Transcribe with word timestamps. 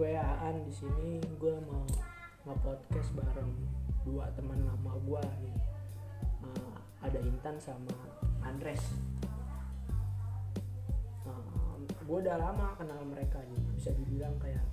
gue 0.00 0.16
Aan 0.16 0.64
di 0.64 0.72
sini 0.72 1.20
gue 1.36 1.60
mau 1.68 1.84
nge-podcast 2.48 3.12
bareng 3.20 3.52
dua 4.00 4.32
teman 4.32 4.56
lama 4.64 4.96
gue 4.96 5.22
nih. 5.44 5.56
Eh, 6.40 6.72
ada 7.04 7.20
Intan 7.20 7.60
sama 7.60 7.92
Andres. 8.40 8.80
Eh, 11.28 11.84
gue 11.84 12.16
udah 12.16 12.32
lama 12.40 12.72
kenal 12.80 13.04
mereka 13.12 13.44
nih. 13.44 13.60
Bisa 13.76 13.92
dibilang 13.92 14.32
kayak 14.40 14.64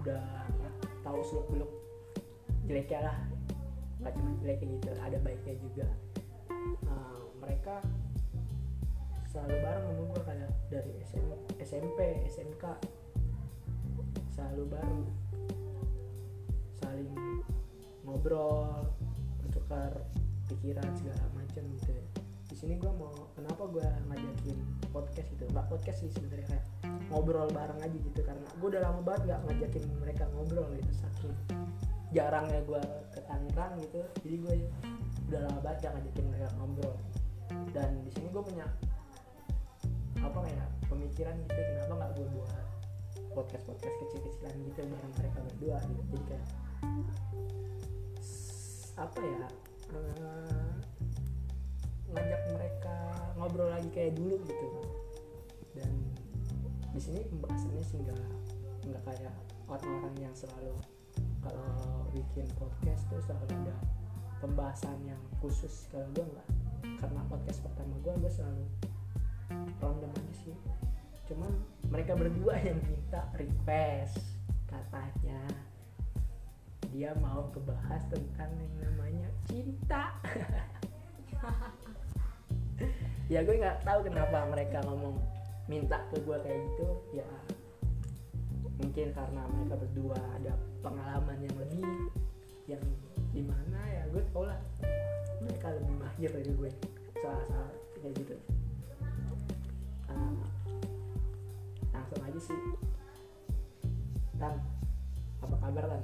udah 0.00 0.24
tahu 1.04 1.20
seluk 1.20 1.46
beluk 1.52 1.72
jeleknya 2.64 3.12
lah 3.12 3.16
nggak 4.00 4.16
cuma 4.16 4.30
jeleknya 4.40 4.72
gitu 4.72 4.88
ada 4.96 5.18
baiknya 5.20 5.54
juga 5.60 5.86
Eh, 6.88 7.20
mereka 7.44 7.84
selalu 9.28 9.52
bareng 9.60 9.84
sama 9.84 10.02
gue 10.08 10.20
kayak 10.24 10.50
dari 10.72 10.92
SM, 11.04 11.28
SMP 11.60 12.24
SMK 12.24 12.64
selalu 14.40 14.72
bareng 14.72 15.04
saling 16.80 17.12
ngobrol 18.08 18.88
bertukar 19.44 19.92
pikiran 20.48 20.88
segala 20.96 21.28
macam 21.36 21.60
gitu. 21.76 21.92
Di 22.48 22.56
sini 22.56 22.80
gue 22.80 22.88
mau 22.88 23.12
kenapa 23.36 23.68
gue 23.68 23.84
ngajakin 23.84 24.56
podcast 24.96 25.28
gitu? 25.36 25.44
Nggak 25.52 25.68
podcast 25.68 26.00
sih 26.00 26.08
sebenarnya 26.16 26.56
kayak 26.56 26.64
ngobrol 27.12 27.52
bareng 27.52 27.84
aja 27.84 27.92
gitu. 28.00 28.20
Karena 28.24 28.48
gue 28.56 28.68
udah 28.72 28.80
lama 28.80 29.00
banget 29.04 29.28
nggak 29.28 29.40
ngajakin 29.44 29.84
mereka 30.00 30.24
ngobrol 30.32 30.72
gitu 30.72 30.92
saking 30.96 31.36
jarangnya 32.16 32.64
gue 32.64 32.82
ke 33.12 33.20
Tangerang 33.28 33.76
gitu. 33.84 34.00
Jadi 34.24 34.36
gue 34.40 34.54
udah 35.28 35.40
lama 35.52 35.58
banget 35.60 35.78
gak 35.84 35.92
ngajakin 36.00 36.24
mereka 36.32 36.48
ngobrol. 36.56 36.96
Dan 37.76 37.90
di 38.08 38.10
sini 38.16 38.32
gue 38.32 38.40
punya 38.40 38.64
apa 40.16 40.38
kayak 40.48 40.68
pemikiran 40.88 41.36
gitu 41.44 41.60
kenapa 41.60 41.92
nggak 41.92 42.12
gue 42.16 42.26
buat 42.34 42.69
podcast 43.34 43.64
podcast 43.66 43.96
kecil-kecilan 44.06 44.54
gitu 44.66 44.80
bareng 44.86 45.14
mereka 45.18 45.38
berdua 45.46 45.78
gitu. 45.86 46.02
Jadi 46.10 46.24
kayak 46.34 46.48
apa 49.00 49.20
ya 49.24 49.48
eh, 49.96 50.74
ngajak 52.10 52.42
mereka 52.52 52.96
ngobrol 53.38 53.70
lagi 53.70 53.88
kayak 53.94 54.18
dulu 54.18 54.36
gitu. 54.44 54.68
Dan 55.78 55.92
di 56.90 57.00
sini 57.00 57.20
pembahasannya 57.30 57.84
sih 57.86 57.98
nggak 58.02 58.18
nggak 58.90 59.02
kayak 59.06 59.34
orang-orang 59.70 60.14
yang 60.18 60.34
selalu 60.34 60.74
kalau 61.40 62.04
bikin 62.12 62.44
podcast 62.58 63.06
tuh 63.08 63.22
selalu 63.24 63.54
ada 63.64 63.76
pembahasan 64.42 64.98
yang 65.06 65.20
khusus. 65.38 65.86
Kalau 65.88 66.10
gue 66.12 66.26
nggak 66.26 66.48
karena 67.00 67.20
podcast 67.30 67.64
pertama 67.64 67.94
gue 68.02 68.14
gue 68.20 68.32
selalu 68.32 68.64
random 69.78 70.10
aja 70.10 70.34
sih. 70.44 70.56
Cuman 71.30 71.52
mereka 71.90 72.14
berdua 72.14 72.54
yang 72.62 72.78
minta 72.86 73.26
request 73.34 74.22
katanya. 74.70 75.42
Dia 76.90 77.14
mau 77.18 77.50
kebahas 77.50 78.02
tentang 78.10 78.50
yang 78.58 78.74
namanya 78.78 79.28
cinta. 79.50 80.14
Ya 83.30 83.46
gue 83.46 83.62
nggak 83.62 83.86
tahu 83.86 84.10
kenapa 84.10 84.42
mereka 84.50 84.82
ngomong 84.90 85.14
minta 85.70 86.02
ke 86.10 86.18
gue 86.18 86.34
kayak 86.42 86.66
gitu. 86.66 87.22
Ya 87.22 87.28
mungkin 88.82 89.14
karena 89.14 89.46
mereka 89.54 89.78
berdua 89.78 90.18
ada 90.34 90.58
pengalaman 90.82 91.38
yang 91.38 91.56
lebih 91.62 91.86
yang 92.66 92.82
di 93.30 93.46
mana 93.46 93.78
ya 93.86 94.02
gue 94.10 94.18
tau 94.34 94.50
lah. 94.50 94.58
Mereka 95.46 95.78
lebih 95.78 95.94
mahir 96.02 96.30
dari 96.34 96.50
gue. 96.58 96.70
Soal-soal 97.22 97.70
kayak 98.02 98.18
gitu. 98.18 98.34
Ah, 100.10 100.49
langsung 102.00 102.20
aja 102.24 102.40
sih 102.40 102.58
Tan 104.36 104.56
apa 105.40 105.56
kabar 105.58 105.84
Tan 105.86 106.02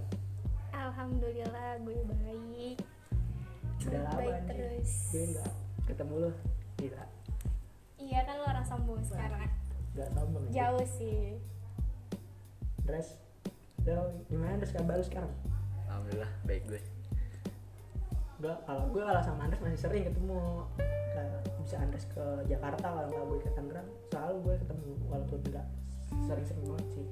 Alhamdulillah 0.77 1.81
gue 1.81 1.97
baik. 2.07 2.77
udah 3.87 4.01
lama 4.03 4.19
baik 4.19 4.35
nih 4.35 4.45
terus. 4.47 4.91
gue 5.09 5.25
nggak 5.31 5.51
ketemu 5.87 6.15
lo 6.19 6.31
gila 6.77 7.05
Iya 7.97 8.21
kan 8.23 8.35
lo 8.37 8.45
orang 8.47 8.63
sombong 8.63 9.01
sekarang. 9.03 9.49
nggak 9.93 10.09
sombong. 10.13 10.43
Jauh 10.53 10.85
sih. 10.87 11.41
Dres 12.83 13.17
lo 13.83 14.05
gimana 14.27 14.59
Dres 14.59 14.71
kabar 14.71 14.95
lu 14.95 15.03
sekarang 15.03 15.33
Alhamdulillah 15.87 16.31
baik 16.45 16.63
gue. 16.67 16.81
gue 18.37 18.53
kalau 18.63 18.85
gue 18.93 19.01
kalau 19.01 19.23
sama 19.25 19.49
Andres 19.49 19.65
masih 19.65 19.81
sering 19.81 20.05
ketemu 20.05 20.61
bisa 21.59 21.81
Andres 21.81 22.05
ke 22.07 22.21
Jakarta 22.47 22.85
kalau 22.85 23.09
nggak 23.09 23.25
gue 23.25 23.39
ke 23.41 23.51
Tangerang 23.55 23.89
selalu 24.07 24.35
gue 24.45 24.55
ketemu 24.61 24.91
walaupun 25.09 25.41
nggak 25.43 25.67
sering-sering 26.23 26.65
banget 26.65 26.89
sih 26.93 27.07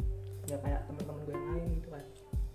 nggak 0.44 0.60
kayak 0.60 0.80
teman-teman 0.84 1.20
gue 1.22 1.34
yang 1.34 1.46
lain 1.50 1.68
gitu 1.74 1.88
kan 1.88 2.04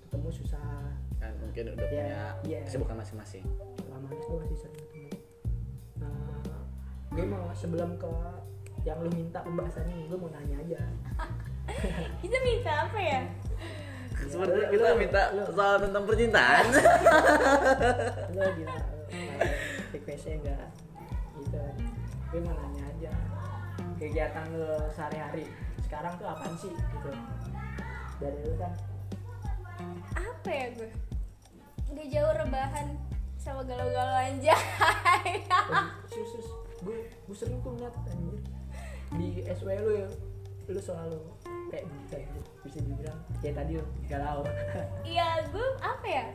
ketemu 0.02 0.28
susah 0.34 0.94
Kan 1.18 1.34
mungkin 1.38 1.64
udah 1.70 1.84
Iya, 1.84 1.92
punya 1.92 2.22
iya. 2.48 2.60
kesibukan 2.64 2.96
masing-masing. 2.96 3.44
Andres 3.90 4.24
gue 4.24 4.38
masih 4.40 4.58
sering 4.58 4.78
ketemu 4.80 5.10
nah, 5.98 6.40
gue 7.10 7.26
mau 7.26 7.46
sebelum 7.52 7.92
ke 7.96 8.08
yang 8.82 8.98
lu 8.98 9.12
minta 9.12 9.40
pembahasan 9.40 9.84
ini 9.86 10.08
gue 10.08 10.16
mau 10.16 10.30
nanya 10.30 10.56
aja 10.58 10.80
Kita 12.22 12.38
minta 12.40 12.72
apa 12.82 12.98
ya? 12.98 13.22
Sebenarnya 14.22 14.66
lu- 14.66 14.72
kita 14.72 14.88
lu- 14.88 14.98
minta 14.98 15.22
lu- 15.32 15.50
soal 15.50 15.76
tentang 15.80 16.04
percintaan. 16.04 16.66
lu 18.34 18.42
gila 18.54 18.74
lu 18.74 19.04
requestnya 19.94 20.34
enggak 20.38 20.68
gitu 21.36 21.60
gue 22.30 22.40
mau 22.40 22.54
nanya 22.56 22.84
aja 22.88 23.12
kegiatan 23.96 24.46
lu 24.52 24.66
sehari-hari 24.90 25.46
sekarang 25.90 26.14
tuh 26.22 26.28
apaan 26.30 26.54
sih 26.54 26.70
gitu 26.70 27.10
dari 28.22 28.38
lu 28.46 28.54
kan 28.62 28.74
Apa 30.14 30.50
ya 30.54 30.68
gue? 30.78 30.92
Gak 31.98 32.08
jauh 32.14 32.34
rebahan 32.38 32.88
sama 33.42 33.66
galau-galau 33.66 34.18
aja. 34.22 34.54
sus 36.06 36.46
gue 36.86 37.10
gue 37.10 37.36
sering 37.36 37.58
tuh 37.66 37.74
ngeliat 37.74 37.96
anjir 38.06 38.38
di 39.18 39.42
SW 39.50 39.68
lu 39.82 39.92
ya 40.06 40.08
lu 40.70 40.78
selalu 40.78 41.20
kayak 41.74 41.90
gitu 41.90 42.16
gitu 42.22 42.42
bisa 42.62 42.78
dibilang 42.86 43.20
kayak 43.42 43.56
tadi 43.58 43.74
galau 44.06 44.46
Iya 45.18 45.50
gue 45.50 45.68
apa 45.82 46.06
ya? 46.06 46.26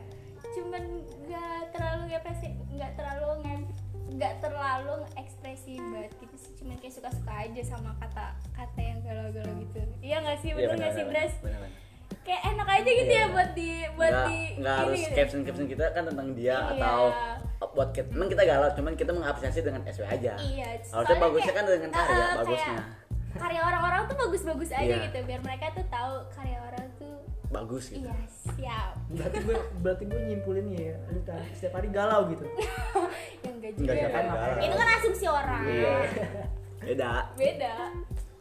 Cuman 0.51 0.83
gak 1.31 1.71
terlalu 1.71 2.01
ngepresi, 2.11 2.49
gak 2.75 2.91
terlalu 2.99 3.39
nge 3.47 3.55
nggak 4.07 4.33
terlalu 4.37 4.95
ekspresi 5.15 5.81
banget 5.81 6.13
gitu 6.19 6.35
sih 6.35 6.51
cuman 6.55 6.77
kayak 6.77 6.93
suka-suka 6.93 7.33
aja 7.35 7.61
sama 7.63 7.89
kata-kata 7.97 8.79
yang 8.79 8.99
galau-galau 9.01 9.53
gitu 9.59 9.81
iya 9.99 10.21
nggak 10.21 10.37
sih 10.39 10.49
bener 10.51 10.75
nggak 10.75 10.93
sih 10.93 11.03
Bras 11.05 11.33
Beneran. 11.39 11.71
kayak 12.21 12.41
enak 12.47 12.67
aja 12.71 12.89
gitu 12.91 13.11
Iya. 13.11 13.19
ya 13.19 13.27
buat 13.27 13.49
di 13.51 13.69
buat 13.91 14.11
Nggak, 14.11 14.27
di 14.27 14.37
nggak 14.57 14.75
harus 14.79 14.99
ini. 14.99 15.15
caption 15.15 15.41
caption 15.41 15.67
kita 15.67 15.85
kan 15.91 16.03
tentang 16.05 16.27
dia 16.31 16.57
Iya. 16.67 16.73
atau 16.75 17.01
buat 17.67 17.89
kita 17.91 18.07
emang 18.09 18.29
kita 18.29 18.43
galau 18.43 18.69
cuman 18.71 18.93
kita 18.93 19.11
mengapresiasi 19.11 19.59
dengan 19.61 19.81
SW 19.85 20.05
aja 20.05 20.33
iya 20.39 20.67
harusnya 20.71 20.85
soalnya 20.85 21.15
bagusnya 21.17 21.45
kayak, 21.47 21.57
kan 21.57 21.65
dengan 21.67 21.89
karya 21.91 22.13
kayak 22.15 22.37
bagusnya 22.39 22.77
karya 23.35 23.61
orang-orang 23.63 24.01
tuh 24.05 24.17
bagus-bagus 24.17 24.69
aja 24.71 24.85
Iya. 24.91 25.03
gitu 25.03 25.17
biar 25.23 25.41
mereka 25.41 25.65
tuh 25.71 25.85
tahu 25.87 26.13
karya 26.31 26.57
orang 26.61 26.74
bagus 27.55 27.83
gitu. 27.87 28.03
Iya 28.03 28.15
siap. 28.45 28.89
Berarti 29.09 29.37
gue 29.41 29.55
berarti 29.79 30.03
gue 30.05 30.21
nyimpulin 30.25 30.67
ya 30.69 30.93
lu 31.07 31.19
tak 31.21 31.39
setiap 31.51 31.73
hari 31.75 31.89
galau 31.89 32.27
gitu? 32.27 32.43
Yang 33.43 33.55
gak 33.55 33.71
Nggak 33.71 33.73
juga 33.77 33.93
siapa 33.95 34.17
yang 34.17 34.29
kan 34.29 34.55
itu 34.61 34.75
kan 34.75 34.87
asumsi 34.93 35.25
orang. 35.25 35.61
Iya. 35.65 35.93
Beda. 36.77 37.11
Beda. 37.33 37.73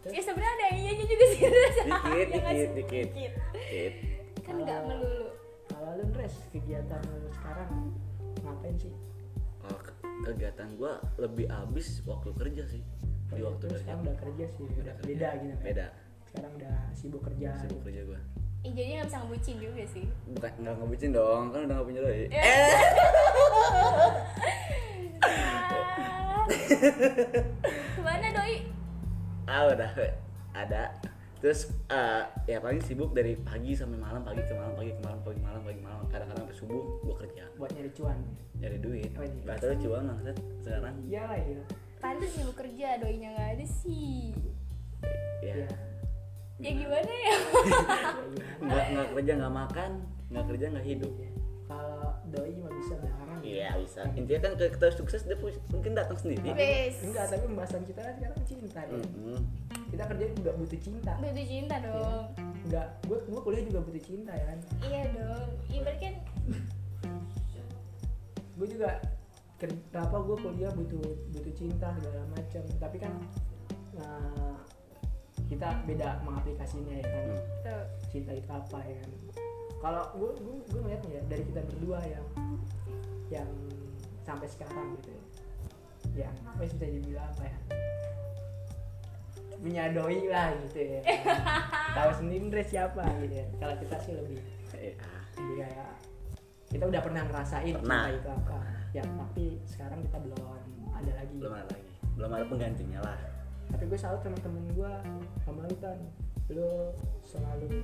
Ya 0.05 0.21
sebenarnya 0.21 0.53
ada 0.55 0.67
iya 0.75 0.93
juga 0.93 1.25
sih 1.27 1.39
dikit 1.41 1.55
Ya 1.81 1.87
nggak 1.89 2.05
dikit 2.29 2.45
sih? 2.53 2.69
dikit. 2.77 3.09
dikit. 3.15 3.93
Kan 4.43 4.55
nggak 4.59 4.81
melulu. 4.83 5.33
kalau 5.67 5.91
lu 5.95 6.05
Dres 6.11 6.35
kegiatan 6.51 7.01
lu 7.03 7.29
sekarang 7.33 7.71
ngapain 8.39 8.77
sih? 8.77 8.93
Kalau 9.59 9.81
kegiatan 10.23 10.69
gua 10.75 10.93
lebih 11.17 11.49
habis 11.49 12.05
waktu 12.05 12.31
kerja 12.35 12.65
sih. 12.69 12.83
Di 13.27 13.41
Oh, 13.41 13.51
waktu 13.51 13.65
lu 13.65 13.71
kerja. 13.71 13.81
sekarang 13.81 14.01
udah 14.05 14.17
kerja 14.21 14.45
sih 14.51 14.65
Udah 14.69 14.95
kerja. 14.95 15.09
beda 15.09 15.29
gitu 15.35 15.49
kan 15.51 15.65
beda. 15.65 15.87
Sekarang 16.25 16.53
udah 16.55 16.75
sibuk 16.93 17.23
kerja. 17.25 17.49
Sibuk 17.57 17.81
kerja 17.83 18.03
gua 18.05 18.21
eh, 18.65 18.73
jadinya 18.73 18.97
nggak 18.99 19.09
bisa 19.09 19.19
ngebucin 19.21 19.57
juga 19.61 19.83
sih. 19.87 20.05
Bukan 20.33 20.51
nggak 20.59 20.75
ngebucin 20.81 21.11
dong 21.13 21.45
kan 21.53 21.61
udah 21.63 21.75
nggak 21.77 21.87
punya 21.87 22.01
doi 22.01 22.17
Ya. 22.17 22.29
eh. 22.33 22.73
Ke 27.95 28.01
mana 28.01 28.27
doi? 28.33 28.57
Ah 29.45 29.69
udah 29.69 29.91
ada. 30.53 30.83
Terus 31.39 31.69
eh, 31.93 32.23
ya 32.49 32.59
paling 32.59 32.81
sibuk 32.81 33.13
dari 33.13 33.37
pagi 33.37 33.77
sampai 33.77 34.01
malam 34.01 34.25
pagi 34.25 34.41
ke 34.41 34.57
malam 34.57 34.73
pagi 34.73 34.97
ke 34.97 35.01
malam 35.05 35.21
pagi 35.21 35.37
ke 35.37 35.45
malam 35.45 35.61
pagi 35.61 35.77
ke 35.77 35.85
malam. 35.85 36.03
Kadang-kadang 36.09 36.49
sampai 36.49 36.57
subuh 36.57 36.83
gua 37.05 37.17
kerja. 37.21 37.45
Buat 37.57 37.71
nyari 37.77 37.91
cuan. 37.93 38.19
Nyari 38.57 38.79
duit. 38.81 39.11
Oh, 39.15 39.25
iya. 39.25 39.45
bahasa 39.45 39.65
lu 39.71 39.77
cuan 39.85 40.03
maksud 40.09 40.37
sekarang. 40.65 40.95
Iya 41.05 41.23
lah 41.29 41.37
ya 41.41 41.63
pantas 42.05 42.37
sibuk 42.37 42.53
kerja 42.53 43.01
doinya 43.01 43.33
nggak 43.33 43.51
ada 43.57 43.65
sih. 43.81 44.37
Ya. 45.41 45.57
Iya. 45.57 45.69
ya 46.61 46.71
gimana 46.77 47.09
ya? 47.09 47.25
Ya, 47.25 47.37
gimana? 47.65 48.34
Nggak 48.65 48.85
nggak 48.93 49.09
kerja 49.15 49.33
nggak 49.37 49.55
makan 49.55 49.91
nggak 50.33 50.45
kerja 50.51 50.65
nggak 50.73 50.87
hidup. 50.87 51.13
Kalau 51.65 52.13
doi 52.29 52.53
mah 52.61 52.73
bisa 52.77 52.93
belakangan 53.01 53.41
iya 53.41 53.73
bisa. 53.81 54.05
Intinya 54.13 54.41
kan 54.45 54.53
kalau 54.61 54.71
kita 54.77 54.89
sukses 54.93 55.25
dia 55.25 55.37
mungkin 55.73 55.97
datang 55.97 56.19
sendiri. 56.21 56.53
Wes. 56.53 57.01
enggak 57.01 57.33
tapi 57.33 57.45
pembahasan 57.49 57.83
kita 57.89 58.01
kan 58.05 58.15
sekarang 58.21 58.39
cinta 58.45 58.81
ya. 58.85 59.01
Mm-mm. 59.01 59.41
kita 59.89 60.05
kerja 60.11 60.25
juga 60.37 60.51
butuh 60.59 60.81
cinta. 60.81 61.13
Butuh 61.21 61.47
cinta 61.49 61.75
dong. 61.81 62.25
Nggak 62.69 62.87
gue 63.09 63.19
gue 63.29 63.41
kuliah 63.41 63.65
juga 63.65 63.81
butuh 63.85 64.03
cinta 64.05 64.33
ya 64.37 64.45
kan? 64.49 64.59
Iya 64.85 65.03
dong. 65.17 65.49
Ibarat 65.73 65.99
kan 66.01 66.15
gue 68.61 68.69
juga 68.71 68.91
ker- 69.59 69.83
apa 69.97 70.17
gue 70.21 70.37
kuliah 70.37 70.73
butuh 70.77 71.05
butuh 71.33 71.55
cinta 71.57 71.89
segala 71.97 72.25
macam. 72.33 72.65
Tapi 72.77 72.97
kan 73.01 73.13
nah, 73.97 74.61
kita 75.45 75.69
beda 75.85 76.25
mengaplikasinya 76.25 76.95
ya 76.97 77.07
kan. 77.07 77.25
Tuh 77.63 77.83
cinta 78.11 78.33
itu 78.33 78.49
apa 78.49 78.79
ya? 78.85 78.97
Kan 79.03 79.13
kalau 79.85 80.03
gue 80.17 80.31
gue 80.41 80.55
gue 80.73 80.81
ngeliatnya 80.81 81.11
ya 81.21 81.23
dari 81.29 81.43
kita 81.45 81.61
berdua 81.69 81.99
yang 82.09 82.27
yang 83.29 83.49
sampai 84.25 84.49
sekarang 84.49 84.97
gitu 85.01 85.13
ya. 85.13 85.23
Yang 86.25 86.35
apa 86.49 86.61
sih 86.65 86.75
bisa 86.81 86.87
dibilang 86.89 87.29
apa 87.29 87.45
ya? 87.45 87.59
Punya 89.61 89.85
doi 89.93 90.21
lah 90.29 90.53
gitu 90.69 90.79
ya. 90.81 91.01
Tahu 91.97 92.11
sendiri 92.21 92.63
siapa 92.65 93.05
gitu 93.25 93.35
ya. 93.41 93.47
Kalau 93.61 93.75
kita 93.81 93.97
sih 94.01 94.13
lebih 94.17 94.41
Eh, 94.75 94.93
ah. 95.01 95.23
lebih 95.39 95.65
kayak 95.65 95.93
kita 96.69 96.85
udah 96.91 97.01
pernah 97.01 97.23
ngerasain 97.25 97.73
Pernah. 97.79 98.05
cinta 98.05 98.17
itu 98.21 98.29
apa. 98.29 98.59
Ya 98.93 99.03
tapi 99.07 99.47
sekarang 99.65 100.01
kita 100.05 100.17
belum 100.21 100.41
ada 100.93 101.13
lagi. 101.15 101.37
Belum 101.41 101.55
ada 101.55 101.69
lagi. 101.73 101.93
Belum 102.15 102.31
ada 102.31 102.45
penggantinya 102.47 103.01
lah 103.05 103.19
tapi 103.73 103.83
gue 103.89 103.99
salut 103.99 104.21
teman-teman 104.21 104.65
gue 104.75 104.93
sama 105.45 105.65
lu 105.69 105.77
kan 105.81 105.99
lu 106.53 106.93
selalu 107.25 107.81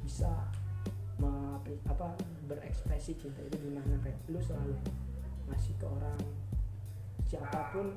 bisa 0.00 0.30
apa 1.86 2.16
berekspresi 2.48 3.12
cinta 3.20 3.44
itu 3.44 3.56
gimana? 3.60 4.00
Kayak 4.00 4.18
lu 4.32 4.40
selalu 4.40 4.74
ngasih 5.52 5.74
ke 5.76 5.86
orang 5.86 6.20
siapa 7.28 7.60
pun 7.70 7.94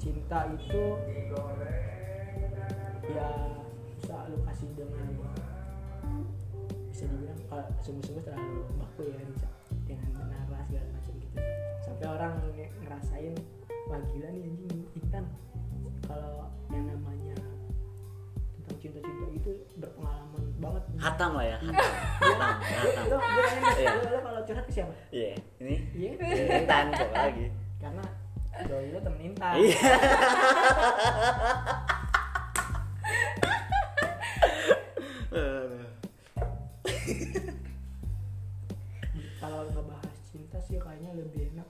cinta 0.00 0.48
itu 0.50 0.84
ya 3.12 3.28
bisa 4.00 4.16
lu 4.32 4.40
kasih 4.48 4.68
dengan 4.74 5.08
bisa 6.90 7.04
dibilang 7.06 7.38
kalau 7.46 7.66
sungguh-sungguh 7.84 8.24
terlalu 8.24 8.64
baku 8.80 9.02
ya 9.12 9.20
dengan 9.84 10.10
benar 10.16 10.42
segala 10.64 10.88
macam 10.96 11.14
gitu. 11.20 11.38
Sampai 11.84 12.06
orang 12.08 12.32
nge- 12.56 12.72
ngerasain 12.82 13.34
wah 13.88 14.00
gila 14.10 14.28
nih 14.30 14.42
anjing. 14.44 14.80
Intan 14.94 15.24
kalau 16.04 16.48
yang 16.70 16.84
namanya 16.86 17.36
tentang 18.56 18.76
cinta-cinta 18.80 19.26
itu 19.30 19.50
berpengalaman 19.76 20.42
banget. 20.58 20.82
Hatam 20.96 21.30
lah 21.36 21.46
ya 21.46 21.58
hatam. 21.60 21.90
Hatam 22.20 22.50
hatam. 22.64 23.04
Lo, 23.08 23.16
lo, 23.16 23.20
lo, 23.20 23.70
Iya. 23.74 23.90
lo, 23.92 24.02
lo 24.08 24.18
kalau 24.22 24.40
curhat 24.42 24.64
ke 24.64 24.72
siapa? 24.72 24.94
iya 25.10 25.34
ini? 25.60 25.74
Iya, 25.92 26.10
Intan 26.62 26.84
kok 26.92 27.10
lagi? 27.12 27.46
Karena 27.78 28.04
doi 28.64 28.88
lo 28.90 28.98
temen 29.02 29.20
Intan. 29.22 29.54
iya. 29.60 29.78
Aduh. 35.32 35.86
Kalau 39.40 39.60
ngebahas 39.68 40.16
cinta 40.24 40.58
sih 40.62 40.78
kayaknya 40.80 41.10
lebih 41.18 41.52
enak 41.52 41.68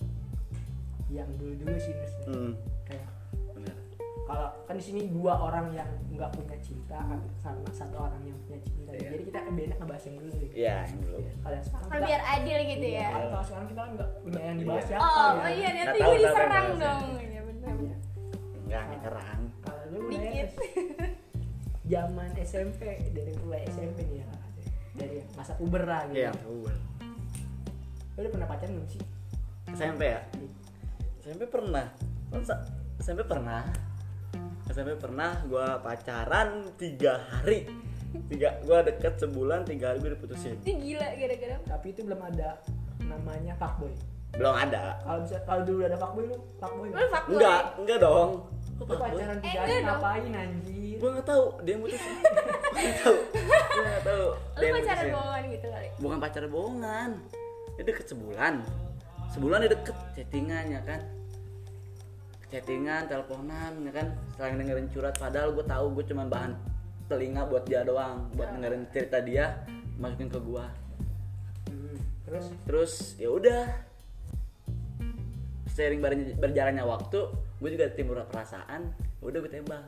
yang 1.07 1.29
dulu-dulu 1.35 1.77
sih 1.77 1.93
Nus. 1.93 2.13
hmm 2.27 2.53
Kayak 2.85 3.09
benar 3.51 3.77
kalau 4.25 4.49
kan 4.65 4.75
di 4.75 4.83
sini 4.83 5.01
dua 5.07 5.37
orang 5.39 5.69
yang 5.71 5.85
nggak 6.09 6.33
punya 6.33 6.57
cinta 6.59 6.97
kan 6.97 7.21
sama 7.37 7.61
satu 7.71 7.97
orang 8.01 8.23
yang 8.23 8.39
punya 8.41 8.57
cinta. 8.63 8.91
Iya. 8.91 9.09
Jadi 9.11 9.23
kita 9.27 9.39
lebih 9.45 9.63
enak 9.67 9.79
ngebahas 9.79 10.03
yang 10.03 10.17
dulu 10.17 10.31
deh. 10.33 10.51
iya 10.51 10.77
yang 10.83 10.99
dulu 10.99 11.17
Iya, 11.19 11.33
Kalau 11.37 11.53
yang 11.53 11.65
sekarang 11.67 11.85
kita- 11.91 12.07
biar 12.07 12.23
adil 12.25 12.59
gitu 12.65 12.87
Iya, 12.87 12.97
ya 12.97 13.09
kalau 13.13 13.45
sekarang 13.45 13.67
kita 13.67 13.81
kan 13.81 13.91
nggak 13.93 14.11
punya 14.17 14.41
yang 14.43 14.57
dibahas 14.57 14.81
Iya. 14.81 14.89
siapa 14.89 15.05
oh 15.05 15.13
ya. 15.13 15.21
oh 15.37 15.51
iya 15.51 15.69
Nggak 15.69 15.85
nanti 15.85 15.99
gue 16.01 16.17
diserang 16.19 16.69
dong 16.75 17.03
iya 17.21 17.43
benar 17.43 17.75
Iya. 17.75 17.77
enggak 17.77 18.01
enggak 18.57 18.83
nyerang 18.97 19.41
Kalau 19.61 19.83
lu 19.87 19.99
Dikit. 20.07 20.49
zaman 21.85 22.29
SMP 22.41 22.81
dari 23.11 23.33
mulai 23.39 23.61
SMP 23.67 23.99
nih 24.07 24.19
ya 24.19 24.27
dari 24.95 25.17
masa 25.35 25.53
puber 25.55 25.85
lah 25.85 26.07
gitu. 26.07 26.17
iya 26.17 26.31
betul 26.33 26.73
Lu 28.15 28.21
udah 28.21 28.31
pernah 28.31 28.47
pacaran 28.47 28.73
belum 28.73 28.89
sih? 28.89 29.03
SMP 29.69 30.03
ya 30.09 30.21
SMP 31.25 31.49
pernah. 31.49 31.89
Masa 32.29 32.55
SMP 33.01 33.25
pernah? 33.25 33.65
SMP 34.69 34.93
pernah 34.95 35.41
gua 35.47 35.81
pacaran 35.81 36.69
tiga 36.77 37.17
hari. 37.23 37.65
Tiga 38.29 38.61
gua 38.63 38.85
deket 38.85 39.17
sebulan 39.19 39.65
tiga 39.65 39.89
hari 39.89 39.99
gua 40.01 40.13
diputusin. 40.13 40.61
Itu 40.61 40.71
gila 40.77 41.09
gara-gara 41.17 41.57
Tapi 41.65 41.87
itu 41.91 42.01
belum 42.05 42.21
ada 42.23 42.61
namanya 43.01 43.57
fuckboy. 43.57 43.93
belum 44.35 44.51
ada. 44.53 44.99
Kalau 45.01 45.19
bisa 45.23 45.39
kalau 45.47 45.63
dulu 45.63 45.81
ada 45.81 45.95
fuckboy 45.95 46.25
lu 46.27 46.37
fuckboy 46.59 46.87
lu 46.91 47.07
fuckboy? 47.09 47.35
Enggak 47.35 47.63
enggak 47.79 47.99
dong. 48.03 48.31
Kok 48.75 48.85
Lu 48.85 48.95
pacaran 48.99 49.15
Eh, 49.33 49.41
tiga 49.41 49.59
hari 49.59 49.69
enggak 49.71 49.81
dong. 49.81 49.89
ngapain 49.89 50.35
anjir? 50.35 50.97
gua 51.01 51.09
nggak 51.11 51.27
tahu 51.27 51.45
dia 51.63 51.75
mutusin. 51.75 52.15
Gua 52.15 52.81
nggak 52.83 52.99
tahu. 53.01 53.17
Gua 53.33 53.85
nggak 53.87 54.05
tahu. 54.05 54.27
Lu 54.29 54.61
dia 54.61 54.73
pacaran 54.75 55.07
bohongan 55.09 55.43
gitu 55.49 55.67
kali? 55.71 55.89
Bukan 55.97 56.19
pacar 56.19 56.45
bohongan. 56.47 57.11
Dia 57.75 57.85
deket 57.85 58.07
sebulan 58.07 58.55
sebulan 59.35 59.67
dia 59.67 59.71
deket 59.75 59.97
chattingannya 60.15 60.81
kan? 60.87 61.01
Chattingan 62.49 63.11
teleponan 63.11 63.73
ya 63.83 63.93
kan? 63.93 64.07
Saling 64.39 64.57
dengerin 64.63 64.87
curhat 64.89 65.19
padahal 65.19 65.51
gue 65.53 65.67
tahu 65.67 65.87
gue 65.99 66.05
cuma 66.07 66.25
bahan 66.25 66.55
telinga 67.05 67.45
buat 67.45 67.67
dia 67.67 67.83
doang 67.83 68.31
buat 68.33 68.49
dengerin 68.49 68.87
cerita 68.89 69.19
dia 69.21 69.67
masukin 69.99 70.31
ke 70.31 70.39
gua. 70.39 70.71
Hmm, 71.69 71.99
Terus? 72.25 72.47
Terus 72.65 72.93
ya 73.19 73.29
udah. 73.29 73.63
Sering 75.75 75.99
ber- 75.99 76.39
berjalannya 76.39 76.87
waktu 76.87 77.19
gue 77.59 77.71
juga 77.71 77.91
timbul 77.91 78.23
perasaan 78.31 78.95
ya 79.19 79.25
udah 79.27 79.39
gue 79.43 79.51
tembak. 79.51 79.85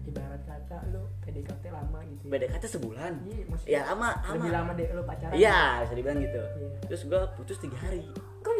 Ibarat 0.00 0.42
kata 0.42 0.90
lu 0.90 1.06
PDKT 1.22 1.70
lama 1.70 2.02
gitu. 2.02 2.22
ya. 2.26 2.30
PDKT 2.34 2.64
sebulan? 2.66 3.12
Iya, 3.22 3.44
ya 3.62 3.80
lama 3.94 4.10
lama. 4.18 4.34
Lebih 4.34 4.50
lama 4.50 4.70
deh 4.74 4.86
lu 4.90 5.02
pacaran. 5.06 5.32
iya 5.38 5.86
bisa 5.86 5.94
dibilang 5.94 6.18
gitu. 6.18 6.42
Iya. 6.42 6.68
terus 6.90 7.02
gue 7.06 7.22
putus 7.38 7.58
tiga 7.62 7.78
hari 7.78 8.02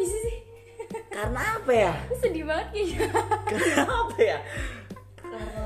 bisa 0.01 0.17
sih. 0.25 0.37
Karena 1.07 1.41
apa 1.55 1.71
ya? 1.71 1.93
Sedih 2.21 2.43
banget 2.43 2.67
kayaknya. 2.73 2.99
Karena 3.47 3.83
apa 3.85 4.17
ya? 4.19 4.37
Karena 5.15 5.65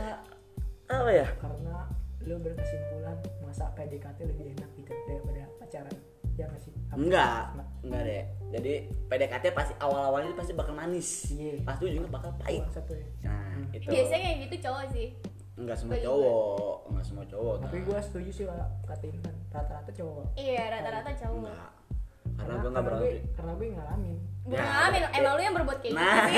apa 0.86 1.12
ya? 1.12 1.28
Karena 1.40 1.78
lu 2.26 2.36
berkesimpulan 2.42 3.18
masa 3.42 3.66
PDKT 3.74 4.20
lebih 4.28 4.46
enak 4.58 4.70
gitu 4.76 4.92
daripada 5.08 5.42
pacaran. 5.58 5.96
Ya 6.36 6.46
nggak 6.52 6.62
sih? 6.62 6.74
Apa? 6.92 6.98
enggak. 7.00 7.42
Enggak 7.82 8.02
deh. 8.04 8.24
Jadi 8.52 8.74
PDKT 9.08 9.46
pasti 9.56 9.74
awal-awalnya 9.80 10.30
itu 10.32 10.38
pasti 10.38 10.54
bakal 10.54 10.74
manis. 10.76 11.10
Iya. 11.32 11.64
pasti 11.64 11.82
ujungnya 11.88 12.12
bakal 12.12 12.32
pahit. 12.38 12.64
Satu 12.70 12.94
ya. 12.94 13.08
nah 13.24 13.56
itu 13.72 13.88
biasanya 13.88 14.20
kayak 14.22 14.38
gitu 14.46 14.56
cowok 14.68 14.86
sih. 14.92 15.08
Enggak 15.56 15.78
semua 15.80 15.96
Bagi 15.96 16.04
cowok. 16.04 16.76
enggak 16.92 17.06
semua 17.08 17.26
cowok 17.32 17.56
Tapi 17.64 17.78
nah. 17.80 17.86
gue 17.88 18.00
setuju 18.04 18.30
sih 18.36 18.44
kalau 18.44 18.68
kata 18.84 19.06
Intan 19.08 19.36
rata-rata 19.56 19.92
cowok. 19.96 20.26
iya 20.36 20.64
rata-rata 20.68 21.12
cowok. 21.16 21.48
Enggak 21.48 21.72
karena 22.36 22.54
gue 22.54 22.68
nggak 22.68 22.76
karena 22.78 22.82
berani 22.82 23.20
karena 23.34 23.52
gue 23.54 23.68
ngalamin. 23.72 24.18
Gue 24.46 24.54
Ya. 24.54 24.62
ngalamin, 24.62 25.02
emang 25.10 25.34
lu 25.34 25.42
yang 25.42 25.56
berbuat 25.56 25.80
kayak 25.80 25.94
nah 25.96 26.14
gitu 26.22 26.30
sih 26.30 26.38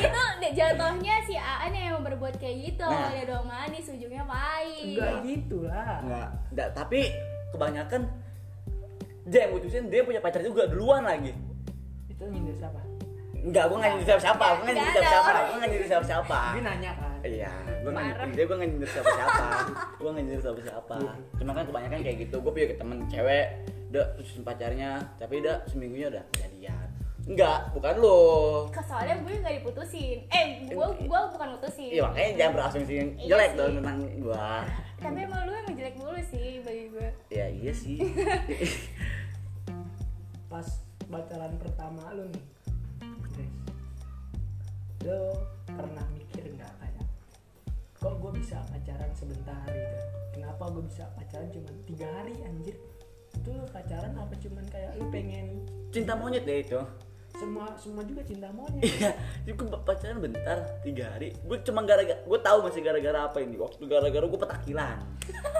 Itu 0.08 0.20
jatuhnya 0.50 1.14
si 1.22 1.34
Aan 1.36 1.72
yang 1.72 2.00
berbuat 2.00 2.34
kayak 2.36 2.56
gitu 2.64 2.80
Nah. 2.82 2.96
Awalnya 3.04 3.24
doang 3.26 3.46
manis, 3.46 3.84
ujungnya 3.86 4.24
pahit 4.24 4.84
Enggak 4.88 5.12
gitu 5.22 5.58
lah. 5.62 6.00
enggak 6.00 6.28
enggak 6.48 6.68
tapi 6.72 7.00
kebanyakan 7.48 8.00
dia 9.24 9.40
yang 9.44 9.52
mutusin 9.52 9.84
dia 9.86 10.00
punya 10.00 10.18
pacar 10.18 10.40
juga 10.40 10.64
duluan 10.64 11.02
lagi 11.02 11.36
Itu 12.06 12.24
nyindir 12.24 12.56
siapa? 12.56 12.80
enggak 13.38 13.64
gue 13.64 13.76
nggak 13.76 13.90
nyindir 13.92 14.08
siapa 14.08 14.22
siapa 14.24 14.44
gue 14.50 14.62
nggak 14.64 14.74
nyindir 14.74 14.92
siapa 14.94 15.06
siapa 15.06 15.30
gue 15.30 15.54
nggak 15.54 15.68
nyindir 15.68 15.88
siapa 15.88 16.06
siapa 16.06 16.38
Gue 16.50 16.62
nanya 16.64 16.92
kan. 16.94 17.06
Iya, 17.20 17.52
gue 17.82 17.90
nggak 17.90 18.04
dia 18.30 18.44
gue 18.44 18.56
nggak 18.56 18.68
nyindir 18.68 18.88
siapa 18.88 19.10
siapa, 19.10 19.46
gue 19.92 20.08
nggak 20.08 20.22
nyindir 20.22 20.40
siapa 20.40 20.60
siapa. 20.62 20.96
Cuma 21.34 21.50
kan 21.50 21.64
kebanyakan 21.64 21.98
kayak 22.00 22.16
gitu, 22.20 22.36
gue 22.38 22.52
punya 22.52 22.66
temen 22.72 22.98
cewek, 23.04 23.46
udah 23.88 24.04
putusin 24.14 24.42
pacarnya, 24.42 24.90
tapi 25.16 25.40
udah 25.40 25.64
seminggunya 25.64 26.10
udah 26.10 26.24
jadian. 26.34 26.86
Enggak, 27.24 27.72
bukan 27.72 27.94
lo. 27.98 28.18
Ke- 28.68 28.80
Soalnya 28.80 29.20
gue 29.20 29.36
gak 29.38 29.54
diputusin 29.60 30.24
Eh, 30.26 30.64
gue 30.64 30.86
gua 31.04 31.28
bukan 31.28 31.48
mutusin 31.52 31.92
Iya 31.92 32.08
makanya 32.08 32.30
jangan 32.34 32.52
berasumsi 32.56 32.92
yang 32.94 33.08
Iya 33.14 33.26
jelek 33.28 33.50
dong 33.52 33.72
tentang 33.76 33.98
gue. 34.16 34.46
Tapi 34.96 35.18
emang 35.22 35.40
lu 35.44 35.52
emang 35.52 35.74
jelek 35.76 35.94
mulu 36.00 36.16
sih 36.24 36.64
bagi 36.64 36.84
gue 36.88 37.08
Ya 37.28 37.44
iya 37.46 37.68
sih. 37.68 38.00
Pas 40.48 40.66
pacaran 41.04 41.52
pertama 41.56 42.12
lu 42.12 42.28
nih. 42.28 42.44
Guys. 43.28 43.54
Lo 45.04 45.20
pernah 45.68 46.04
mikir 46.10 46.48
nggak 46.48 46.72
kayak 46.80 47.06
kok 47.94 48.14
gue 48.16 48.32
bisa 48.34 48.56
pacaran 48.64 49.12
sebentar 49.12 49.66
gitu 49.66 49.98
kenapa 50.32 50.64
gue 50.70 50.82
bisa 50.82 51.04
pacaran 51.12 51.50
cuma 51.50 51.70
tiga 51.84 52.08
hari 52.08 52.34
anjir 52.40 52.74
itu 53.34 53.52
pacaran 53.68 54.12
apa 54.14 54.34
cuman 54.38 54.64
kayak 54.68 54.90
lu 54.96 55.06
pengen 55.08 55.64
Cinta 55.88 56.12
monyet 56.12 56.44
deh 56.44 56.60
itu. 56.60 56.80
semua 57.38 57.70
semua 57.78 58.02
juga 58.02 58.18
cinta 58.26 58.50
monyet 58.50 58.82
Iya, 58.98 59.14
gue 59.46 59.54
pacaran 59.86 60.18
bentar 60.18 60.58
tiga 60.82 61.14
hari. 61.14 61.30
Gue 61.46 61.62
cuma 61.62 61.86
gara-gara, 61.86 62.18
gue 62.18 62.38
tahu 62.42 62.58
masih 62.66 62.82
gara-gara 62.82 63.30
apa 63.30 63.38
ini. 63.38 63.54
Waktu 63.54 63.86
gara-gara 63.86 64.26
gue 64.26 64.40
petakilan. 64.42 64.98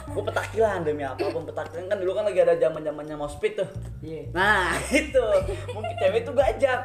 gue 0.08 0.22
petakilan 0.24 0.78
demi 0.82 1.04
apa 1.04 1.28
pun 1.30 1.44
petakilan 1.44 1.86
kan 1.86 1.96
dulu 2.00 2.16
kan 2.16 2.24
lagi 2.26 2.40
ada 2.42 2.56
zaman 2.58 2.82
zamannya 2.82 3.14
mau 3.14 3.30
speed 3.30 3.62
tuh. 3.62 3.68
iya 4.02 4.26
Nah 4.32 4.74
itu 5.00 5.24
mungkin 5.70 5.94
cewek 5.96 6.24
itu 6.24 6.30
gue 6.32 6.46
ajak 6.56 6.80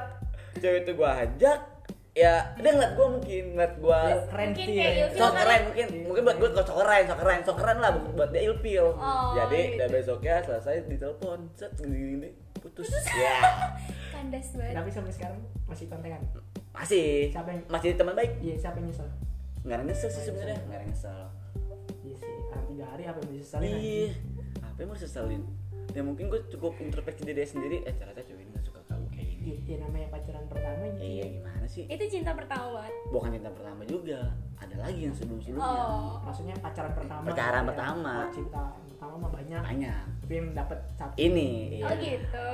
Cewek 0.62 0.80
itu 0.86 0.92
gue 0.94 1.10
ajak 1.10 1.58
ya 2.14 2.54
dia 2.62 2.70
ngeliat 2.70 2.94
gue 2.94 3.08
mungkin 3.10 3.44
ngeliat 3.58 3.74
gue 3.82 4.02
keren 4.30 4.50
Mungkin 4.54 4.68
sih 4.70 4.78
ya. 4.78 5.10
kali. 5.10 5.34
keren 5.34 5.62
mungkin 5.66 5.88
mungkin 6.06 6.22
buat 6.30 6.38
gue 6.38 6.50
sok 6.54 6.78
keren 6.78 7.04
sok 7.10 7.20
keren 7.20 7.40
sok 7.42 7.58
keren 7.58 7.78
lah 7.82 7.92
buat 8.14 8.30
dia 8.30 8.42
ilfil. 8.46 8.88
Oh, 8.94 9.34
jadi 9.34 9.60
gitu. 9.66 9.78
dan 9.82 9.88
besoknya 9.90 10.36
selesai 10.46 10.86
ditelepon 10.86 11.40
set 11.58 11.74
gini 11.74 11.98
gini 11.98 12.30
putus. 12.62 12.86
Ya. 13.10 13.42
Kandas 14.14 14.48
banget. 14.54 14.74
Tapi 14.78 14.90
sampai 14.94 15.12
sekarang 15.12 15.40
masih 15.66 15.86
kontekan? 15.90 16.22
Masih. 16.70 17.34
Siapa 17.34 17.50
yang- 17.50 17.66
masih 17.68 17.90
teman 17.98 18.14
baik. 18.14 18.32
Iya 18.40 18.56
siapa 18.62 18.78
yang 18.78 18.94
nyesel? 18.94 19.10
Nggak 19.66 19.78
ada 19.82 19.86
nyesel 19.90 20.10
sih 20.14 20.24
sebenarnya. 20.24 20.58
nggak 20.70 20.78
ada 20.78 20.86
nyesel. 20.86 21.20
Iya 22.06 22.16
sih 22.22 22.34
tiga 22.70 22.86
hari 22.88 23.04
apa 23.06 23.18
yang 23.20 23.32
disesalin 23.34 23.70
iya. 23.74 24.10
apa 24.62 24.78
yang 24.78 24.88
mau 24.88 24.98
disesalin? 24.98 25.42
Ya 25.94 26.02
mungkin 26.02 26.30
gue 26.30 26.42
cukup 26.50 26.78
introspeksi 26.78 27.26
diri 27.26 27.42
sendiri. 27.42 27.78
Eh 27.84 27.94
ternyata 27.98 28.22
cewek 28.22 28.46
ini 28.46 28.53
Iya, 29.44 29.56
iya, 29.62 29.76
namanya 29.78 30.08
pacaran 30.10 30.46
pertama 30.48 30.84
gitu. 30.88 31.04
Iya 31.04 31.26
gimana 31.30 31.66
sih? 31.66 31.84
Itu 31.86 32.04
cinta 32.08 32.32
pertama. 32.32 32.80
Banget 32.80 32.94
bukan 33.12 33.30
cinta 33.32 33.52
pertama 33.52 33.82
juga 33.84 34.20
ada 34.56 34.76
lagi 34.80 35.00
yang 35.02 35.12
sebelum 35.12 35.40
sebelumnya 35.40 35.68
oh. 35.84 36.16
Maksudnya 36.24 36.56
pacaran 36.58 36.94
pertama 36.94 37.24
Pacaran 37.28 37.64
ya. 37.64 37.68
pertama. 37.68 38.14
Cinta 38.32 38.62
pertama 38.88 39.14
mah 39.20 39.32
banyak. 39.32 39.62
Banyak. 39.62 40.04
Tapi 40.24 40.34
yang 40.34 40.48
dapet 40.54 40.80
satu 40.94 41.16
ini 41.18 41.50
iya. 41.76 41.86
oh 41.86 41.96
gitu. 41.98 42.50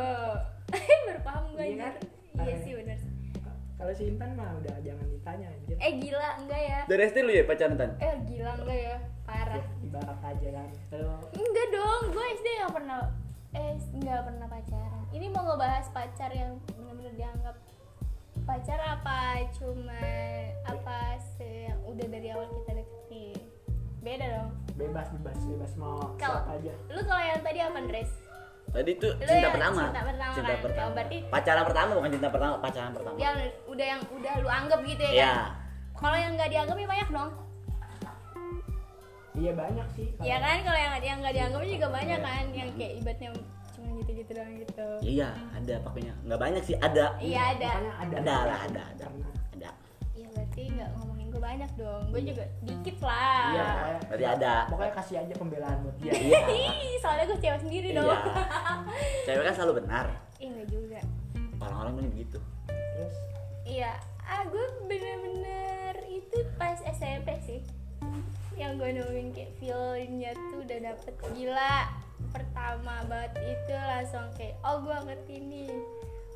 Baru 1.06 1.22
paham 1.22 1.44
gue 1.54 1.64
Iya 1.64 1.78
kan? 1.80 1.94
iya 2.42 2.54
Eh. 2.54 2.60
sih. 2.60 2.74
Bener 2.74 2.98
kalau 3.80 3.96
si 3.96 4.12
Intan 4.12 4.36
mah 4.36 4.60
udah 4.60 4.76
jangan 4.84 5.08
ditanya 5.08 5.48
anjir. 5.48 5.78
Eh 5.80 5.92
gila 5.96 6.30
enggak 6.36 6.62
ya. 6.62 6.80
Dari 6.84 7.02
SD 7.06 7.18
lu 7.22 7.32
ya 7.32 7.44
pacaran 7.46 7.76
tan? 7.78 7.92
Eh 7.98 8.14
gila 8.28 8.52
enggak 8.58 8.76
ya. 8.82 8.96
Parah. 9.24 9.64
Ibarat 9.80 10.20
aja 10.20 10.48
kan. 10.52 10.70
Kalau 10.90 11.16
enggak 11.32 11.68
dong 11.70 12.02
gue 12.10 12.26
SD 12.34 12.48
nggak 12.60 12.74
pernah 12.74 13.00
eh 13.50 13.74
nggak 13.96 14.22
pernah 14.22 14.48
pacaran 14.48 14.99
ini 15.10 15.26
mau 15.28 15.44
ngebahas 15.44 15.90
pacar 15.90 16.30
yang 16.32 16.58
benar-benar 16.70 17.14
dianggap 17.16 17.56
pacar 18.44 18.80
apa? 18.80 19.20
Cuma 19.52 20.02
apa 20.64 20.98
se 21.18 21.68
yang 21.68 21.80
udah 21.84 22.08
dari 22.08 22.28
awal 22.30 22.48
kita 22.52 22.72
deketin? 22.76 23.38
Beda 24.00 24.26
dong. 24.30 24.50
Bebas 24.76 25.08
bebas 25.12 25.38
bebas. 25.44 25.72
Mau 25.76 26.14
Kalau- 26.16 26.40
siapa 26.40 26.52
aja. 26.56 26.74
lu 26.88 27.02
kalau 27.04 27.24
yang 27.24 27.42
tadi 27.42 27.60
apa 27.60 27.78
Andres? 27.78 28.12
Tadi 28.70 28.92
tuh 28.96 29.12
Lu 29.12 29.26
cinta 29.26 29.34
yang 29.42 29.54
pertama. 29.58 29.82
cinta 29.84 30.02
pertama 30.06 30.34
cinta 30.38 30.54
kan? 30.54 30.62
pertama. 30.62 30.86
Ya, 30.86 30.94
berarti- 30.94 31.24
pacaran 31.28 31.64
pertama 31.66 31.92
bukan 31.96 32.12
cinta 32.12 32.30
pertama 32.30 32.54
pacaran 32.60 32.92
pertama. 32.94 33.16
Yang 33.18 33.36
udah 33.66 33.86
yang 33.88 34.02
udah 34.08 34.34
lu 34.38 34.50
anggap 34.50 34.80
gitu 34.86 35.04
ya 35.04 35.12
Iya. 35.12 35.32
kan? 35.34 35.50
Kalau 36.00 36.16
yang 36.16 36.32
nggak 36.38 36.50
dianggap 36.50 36.78
ya 36.78 36.88
banyak 36.88 37.10
dong. 37.10 37.32
Iya 39.40 39.52
banyak 39.56 39.88
sih. 39.96 40.08
Iya 40.20 40.38
kan? 40.38 40.58
Kalau 40.62 40.80
yang 40.80 40.94
yang 41.02 41.18
nggak 41.20 41.34
dianggap 41.34 41.62
juga 41.64 41.88
banyak 41.90 42.20
kan? 42.20 42.44
Yang 42.52 42.70
kayak 42.78 42.94
ibaratnya 43.00 43.30
cuma 43.80 43.96
gitu-gitu 44.04 44.32
doang 44.36 44.54
gitu. 44.60 44.88
Iya 45.00 45.30
ada 45.56 45.76
pokoknya 45.82 46.14
nggak 46.28 46.40
banyak 46.40 46.64
sih 46.68 46.76
ada. 46.78 47.16
Iya 47.24 47.42
ada. 47.56 47.70
Ada 48.04 48.16
ada 48.20 48.36
lah 48.46 48.60
ada 48.68 48.82
ada. 48.92 49.06
Pernah. 49.08 49.32
ada. 49.56 49.70
Iya 50.16 50.28
berarti 50.36 50.62
nggak 50.76 50.90
ngomongin 51.00 51.28
gue 51.32 51.42
banyak 51.42 51.72
dong. 51.80 52.04
Gue 52.12 52.22
juga 52.28 52.44
dikit 52.68 52.98
lah. 53.00 53.48
Iya 53.56 53.68
berarti 54.12 54.26
ada. 54.28 54.54
pokoknya 54.68 54.94
kasih 55.00 55.16
aja 55.24 55.34
pembelaan 55.40 55.78
buat 55.88 55.96
dia. 56.04 56.12
Iya. 56.12 56.42
Soalnya 57.04 57.26
gue 57.32 57.40
cewek 57.40 57.60
sendiri 57.64 57.90
iya. 57.96 57.98
Dong 58.04 58.22
cewek 59.26 59.44
kan 59.48 59.54
selalu 59.56 59.74
benar. 59.84 60.06
Ih 60.44 60.48
enggak 60.52 60.68
juga. 60.68 61.00
Orang-orang 61.60 61.92
tuh 61.96 62.04
begitu 62.12 62.40
terus? 62.68 63.16
Iya. 63.64 63.92
Ah 64.28 64.46
gue 64.46 64.66
bener-bener 64.86 65.96
itu 66.12 66.38
pas 66.60 66.78
SMP 66.84 67.34
sih. 67.48 67.62
Yang 68.60 68.72
gue 68.76 68.90
nemuin 69.00 69.28
kayak 69.32 69.52
feelnya 69.56 70.32
tuh 70.36 70.60
udah 70.68 70.78
dapet 70.92 71.16
gila 71.32 71.76
pertama 72.30 73.04
banget 73.10 73.58
itu 73.58 73.74
langsung 73.74 74.26
kayak 74.38 74.56
oh 74.66 74.82
gue 74.84 74.98
ngerti 75.10 75.36
nih. 75.44 75.74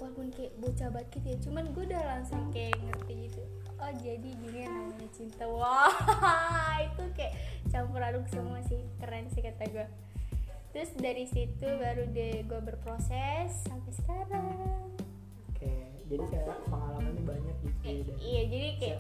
Walaupun 0.02 0.28
kayak 0.36 0.54
bocah 0.60 0.90
banget 0.92 1.08
gitu 1.16 1.28
ya 1.32 1.38
cuman 1.48 1.64
gue 1.72 1.84
udah 1.88 2.04
langsung 2.04 2.42
kayak 2.52 2.76
ngerti 2.82 3.14
gitu. 3.30 3.42
Oh 3.80 3.92
jadi 4.00 4.30
gini 4.30 4.60
yang 4.66 4.74
namanya 4.74 5.10
cinta. 5.16 5.46
Wah 5.48 6.78
itu 6.88 7.04
kayak 7.16 7.34
campur 7.72 8.02
aduk 8.02 8.26
semua 8.30 8.60
sih 8.68 8.82
keren 9.00 9.30
sih 9.34 9.42
kata 9.42 9.66
gue 9.70 9.88
terus 10.74 10.90
dari 10.98 11.30
situ 11.30 11.70
baru 11.70 12.10
deh 12.10 12.42
gue 12.50 12.60
berproses 12.66 13.66
sampai 13.70 13.94
sekarang. 13.94 14.90
Oke 15.54 15.94
jadi 16.10 16.24
kayak 16.30 16.46
pengalamannya 16.70 17.24
banyak 17.26 17.56
gitu 17.62 17.78
Eh, 17.84 18.00
dan 18.06 18.18
iya 18.22 18.42
jadi 18.48 18.70
kayak 18.80 19.00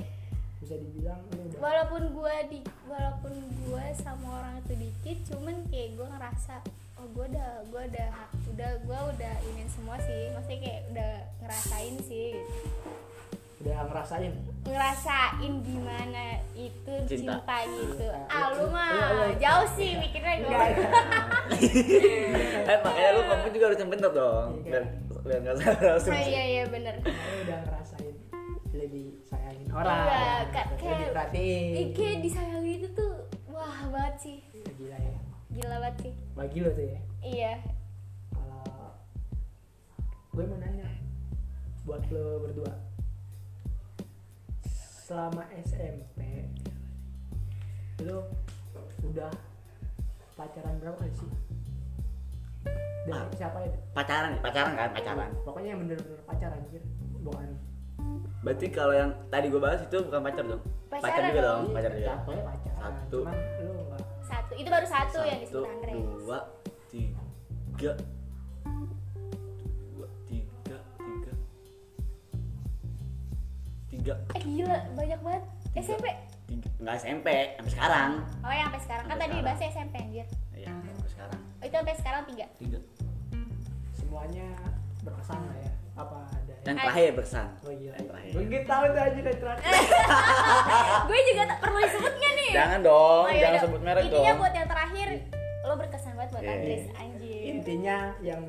bisa 0.64 0.76
dibilang 0.80 1.20
ini 1.36 1.42
udah 1.52 1.60
walaupun 1.60 2.04
gue 2.16 2.36
di 2.48 2.60
walaupun 2.88 3.34
gue 3.68 3.86
sama 4.00 4.28
orang 4.40 4.56
itu 4.64 4.74
dikit 4.80 5.18
cuman 5.34 5.56
kayak 5.68 5.90
gue 6.00 6.08
ngerasa 6.08 6.56
oh 7.04 7.12
gue 7.12 7.26
udah 7.36 7.50
gue 7.68 7.82
udah 7.92 8.10
udah 8.56 8.72
gue 8.80 9.00
udah 9.12 9.36
ini 9.44 9.64
semua 9.68 10.00
sih. 10.00 10.32
Maksudnya 10.32 10.60
kayak 10.64 10.82
udah 10.96 11.12
ngerasain 11.44 11.96
sih. 12.08 12.32
Udah 13.60 13.78
ngerasain? 13.92 14.32
Ngerasain 14.64 15.54
gimana 15.64 16.26
itu 16.56 16.94
Cinta. 17.04 17.44
cinta, 17.44 17.58
gitu. 17.68 18.08
Ah 18.32 18.56
lu 18.56 18.72
iya, 18.72 18.72
mah 18.72 18.88
iya. 18.88 19.28
jauh 19.36 19.68
sih 19.76 19.92
mikirnya 20.00 20.34
gue 20.40 20.48
Enggak, 20.48 20.68
eh 22.72 22.78
makanya 22.80 23.10
lu 23.12 23.22
ngomong 23.24 23.52
juga 23.52 23.66
harus 23.68 23.80
yang 23.80 23.92
bener 23.92 24.12
dong. 24.12 24.50
Iya. 24.64 24.72
biar 24.72 24.84
biar 25.24 25.40
nggak 25.44 25.56
salah 25.60 25.96
oh 26.16 26.24
iya 26.24 26.44
iya 26.46 26.64
bener. 26.72 26.96
Udah 27.44 27.58
ngerasain 27.68 28.16
lebih 28.72 29.06
sayangin 29.28 29.68
orang. 29.72 30.08
Iya, 30.08 30.32
ka- 30.52 30.68
lebih 30.72 30.80
kayak- 30.80 31.12
perhatiin. 31.12 31.88
kayak 31.92 32.18
disayangi 32.24 32.72
itu 32.80 32.88
tuh 32.96 33.12
wah 33.52 33.80
banget 33.92 34.16
sih. 34.24 34.38
Gila 34.80 34.96
ya 34.96 35.23
gila 35.54 35.78
banget 35.80 35.96
sih. 36.02 36.14
Bagi 36.34 36.58
lo 36.60 36.70
tuh 36.70 36.86
ya. 36.86 37.00
Iya. 37.22 37.54
Kalau 38.30 38.66
gue 40.34 40.44
mau 40.44 40.58
nanya 40.58 40.90
buat 41.84 42.04
lo 42.10 42.42
berdua. 42.42 42.74
Selama 45.04 45.46
SMP 45.62 46.50
lo 48.02 48.26
udah 49.04 49.30
pacaran 50.34 50.76
berapa 50.80 50.98
kali 50.98 51.14
sih? 51.14 51.30
Dan 53.04 53.14
Ah. 53.14 53.28
siapa 53.36 53.58
ya 53.62 53.76
pacaran 53.94 54.34
pacaran 54.40 54.74
kan 54.74 54.90
pacaran. 54.92 55.30
Pokoknya 55.44 55.70
yang 55.76 55.80
bener-bener 55.84 56.20
pacaran 56.24 56.60
gitu 56.68 56.88
bukan. 57.22 57.50
Berarti 58.44 58.68
kalau 58.70 58.92
yang 58.92 59.12
tadi 59.30 59.48
gue 59.48 59.62
bahas 59.62 59.80
itu 59.82 59.98
bukan 60.02 60.20
pacar 60.20 60.44
dong? 60.44 60.62
Pacar 60.90 61.04
Pacaran 61.04 61.28
juga 61.30 61.42
dong. 61.42 61.62
dong 61.62 61.76
pacar 61.76 61.92
juga. 61.94 62.10
Satu. 62.10 62.32
cuman 62.34 62.44
enggak 62.84 62.96
satu 63.04 63.62
itu 64.63 64.72
baru 64.72 64.88
satu, 64.88 65.20
yang 65.27 65.43
satu 65.43 65.43
disebut 65.43 65.67
Andres 65.67 66.00
dua 66.00 66.39
tiga. 66.88 67.91
Dua 69.91 70.08
tiga 70.24 70.77
tiga. 70.96 71.32
Tiga. 73.91 74.13
Eh 74.39 74.41
gila 74.48 74.79
banyak 74.96 75.20
banget. 75.20 75.43
SMP 75.75 76.08
tiga. 76.48 76.70
Nggak 76.79 76.96
SMP 77.03 77.27
sampai 77.60 77.72
sekarang. 77.75 78.12
Oh 78.39 78.53
yang 78.55 78.67
sampai 78.72 78.82
sekarang. 78.88 79.05
Kan 79.12 79.17
tadi 79.20 79.36
bahasnya 79.43 79.67
SMP 79.75 79.96
anjir. 80.00 80.27
Iya 80.55 80.72
sampai 80.72 81.12
sekarang. 81.12 81.39
Oh, 81.43 81.63
itu 81.67 81.75
sampai 81.75 81.96
sekarang 82.00 82.22
tiga? 82.32 82.46
Tiga. 82.55 82.79
Semuanya 84.00 84.48
berkesan 85.03 85.43
lah 85.43 85.58
ya. 85.60 85.72
Apa 86.00 86.20
yang 86.63 86.77
terakhir 86.77 87.10
bersan 87.13 87.48
Oh 87.60 87.72
gila. 87.72 87.93
yang 87.93 88.08
terakhir 88.08 88.32
Gue 88.32 88.43
gitu 88.46 88.65
tahu 88.65 88.84
tuh 88.88 89.01
aja 89.01 89.20
dari 89.20 89.38
terakhir. 89.38 89.72
gue 91.08 91.20
juga 91.25 91.43
tak 91.46 91.58
perlu 91.60 91.77
disebutnya 91.79 92.29
nih 92.34 92.50
jangan 92.51 92.79
dong 92.82 93.22
Oh, 93.22 93.29
jangan 93.29 93.41
yaudah. 93.50 93.62
sebut 93.62 93.82
merek 93.82 94.03
intinya 94.03 94.24
dong 94.25 94.39
buat 94.39 94.53
yang 94.53 94.67
terakhir 94.67 95.08
lo 95.62 95.74
berkesan 95.75 96.12
banget 96.13 96.29
buat 96.29 96.41
Iya. 96.41 96.51
Andres 96.53 96.84
anjir 96.93 97.41
Intinya 97.46 97.98
yang 98.22 98.41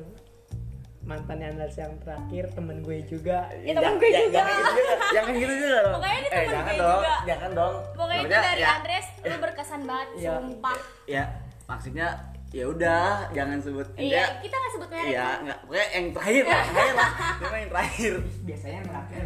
mantan 1.01 1.37
Andals 1.39 1.75
yang 1.75 1.93
terakhir 2.01 2.43
temen 2.49 2.81
gue 2.81 2.97
juga. 3.05 3.45
Ya, 3.61 3.71
temen 3.73 3.93
gue 3.95 4.09
jangan- 4.09 4.25
juga. 4.25 4.41
jangan 4.41 4.55
gitu 4.57 4.73
juga 4.73 5.05
jangan 5.13 5.33
gitu 5.35 5.53
juga 5.55 5.77
dong 5.77 5.93
Pokoknya 5.95 6.15
ini 6.15 6.25
eh 6.25 6.31
temen 6.31 6.49
jangan 6.49 6.65
gue 6.65 6.81
dong 6.81 6.97
juga. 6.97 7.13
jangan 7.23 7.49
dong 7.53 7.73
pokoknya 7.93 8.21
itu 8.21 8.35
dari 8.41 8.59
ya, 8.59 8.69
Andres 8.73 9.07
lo 9.21 9.35
berkesan 9.37 9.81
banget 9.83 10.07
Iya. 10.15 10.31
sumpah 10.35 10.79
ya 11.05 11.23
maksudnya 11.65 12.07
ya 12.49 12.65
udah 12.65 13.05
jangan 13.31 13.57
sebut 13.57 13.87
iya 13.93 14.01
Intinya, 14.21 14.25
kita 14.39 14.55
nggak 14.55 14.71
sebut 14.71 14.89
merek 14.89 15.05
Iya, 15.05 15.21
kan? 15.21 15.37
enggak. 15.39 15.57
Pokoknya 15.61 15.87
yang 15.91 16.05
terakhir 16.09 16.43
lah, 16.43 16.53
yang 16.55 16.67
terakhir 16.67 16.95
lah. 16.95 17.09
Cuma 17.39 17.55
yang 17.55 17.69
terakhir. 17.69 18.13
Biasanya 18.41 18.75
yang 18.75 18.87
terakhir 18.87 19.23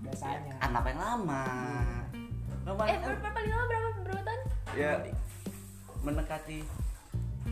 biasanya. 0.00 0.52
Anak 0.60 0.82
yang 0.84 0.98
lama. 0.98 1.44
Lama 2.60 2.82
eh 2.84 2.98
ber- 2.98 3.16
ber- 3.16 3.32
paling 3.32 3.50
lama 3.50 3.64
berapa 3.64 3.88
berapa 4.02 4.22
tahun 4.22 4.40
ya 4.72 4.92
mendekati 6.00 6.58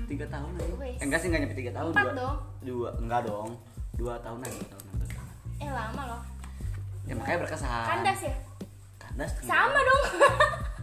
tiga 0.05 0.27
tahun 0.27 0.51
aja. 0.55 0.75
Wes. 0.77 0.99
Eh, 0.99 1.05
enggak 1.05 1.19
sih 1.19 1.27
enggak 1.29 1.41
nyampe 1.43 1.57
tiga 1.57 1.73
tahun. 1.73 1.91
Empat 1.93 2.05
dua, 2.05 2.15
dong. 2.17 2.37
Dua, 2.61 2.89
enggak 2.99 3.21
dong. 3.25 3.49
Dua 3.95 4.15
tahunan, 4.19 4.49
dua 4.49 4.67
tahunan. 4.69 4.95
Dua 4.95 5.09
tahunan. 5.09 5.37
eh 5.59 5.71
lama 5.71 6.03
loh 6.07 6.21
Ya 7.03 7.15
makanya 7.15 7.39
berkesan. 7.41 7.87
kandas 7.89 8.21
ya 8.21 8.35
Kandas. 8.97 9.31
kan. 9.33 9.45
sama 9.45 9.81
dong 9.81 10.03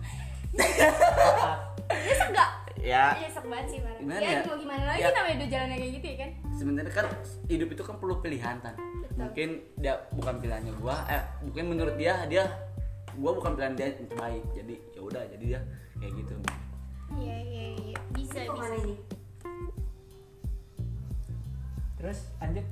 Ya, 2.96 3.08
nyesek 3.20 3.46
banget 3.52 3.68
sih 3.68 3.80
Mar. 3.84 3.96
Gimana 4.00 4.20
ya, 4.24 4.32
ya? 4.32 4.42
mau 4.48 4.56
gimana 4.56 4.84
lagi 4.88 5.02
Ya. 5.04 5.10
namanya 5.12 5.36
udah 5.36 5.50
jalannya 5.52 5.78
kayak 5.84 5.94
gitu 6.00 6.06
ya 6.08 6.16
kan? 6.16 6.30
Sebenarnya 6.56 6.94
kan 6.96 7.06
hidup 7.52 7.68
itu 7.76 7.82
kan 7.84 7.96
perlu 8.00 8.16
pilihan 8.24 8.56
kan. 8.64 8.76
Betul. 9.04 9.20
Mungkin 9.20 9.50
dia 9.84 9.94
bukan 10.16 10.34
pilihannya 10.40 10.74
gua, 10.80 10.96
eh 11.12 11.22
mungkin 11.44 11.64
menurut 11.76 11.96
dia 12.00 12.24
dia 12.32 12.44
gua 13.20 13.32
bukan 13.36 13.52
pilihan 13.60 13.74
dia 13.76 13.88
yang 13.92 14.08
terbaik. 14.08 14.44
Jadi 14.56 14.76
ya 14.96 15.02
udah, 15.04 15.24
jadi 15.28 15.44
dia 15.44 15.60
kayak 16.00 16.14
gitu. 16.24 16.34
iya 17.20 17.38
iya 17.44 17.66
iya. 17.84 17.98
Bisa 18.16 18.40
bisa. 18.48 18.76
Terus 22.00 22.20
lanjut. 22.40 22.66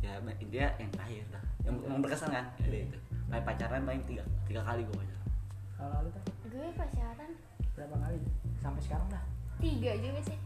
Ya 0.00 0.12
intinya 0.40 0.68
yang 0.80 0.90
terakhir 0.92 1.24
lah 1.32 1.44
yang 1.64 1.74
yang 1.84 2.00
berkesan 2.00 2.28
kan? 2.32 2.44
Ya, 2.64 2.80
itu. 2.80 2.98
Kayak 3.28 3.44
pacaran 3.44 3.82
paling 3.84 4.02
tiga 4.08 4.24
tiga 4.48 4.60
kali 4.64 4.84
gue 4.88 4.96
pacaran. 4.96 5.28
Kalau 5.76 5.96
lu 6.00 6.08
tuh 6.12 6.22
gue 6.48 6.68
pacaran. 6.76 7.30
Berapa 7.74 7.96
kali? 7.98 8.18
Sampai 8.62 8.80
sekarang 8.84 9.08
dah 9.12 9.33
tiga 9.56 9.92
juga 9.96 10.20
sih 10.24 10.38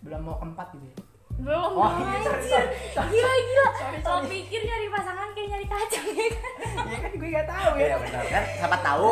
belum 0.00 0.20
mau 0.22 0.36
keempat 0.36 0.68
gitu 0.74 0.86
ya 0.86 0.96
belum 1.38 1.70
Oh, 1.70 1.86
anjir. 1.86 2.18
sorry, 2.20 2.42
sorry, 2.44 2.66
sorry. 2.90 3.08
gila 3.12 3.30
gila 3.38 3.66
sorry. 4.00 4.26
pikir 4.28 4.60
nyari 4.60 4.86
pasangan 4.88 5.28
kayak 5.30 5.48
nyari 5.48 5.66
kacang 5.68 6.06
ya 6.08 6.26
kan 6.28 6.52
iya 6.82 6.96
kan 6.98 7.10
gue 7.14 7.28
nggak 7.28 7.46
tahu 7.46 7.70
ya 7.70 7.84
Iya 7.84 7.96
benar 7.96 8.24
kan 8.26 8.44
siapa 8.52 8.76
tahu 8.80 9.06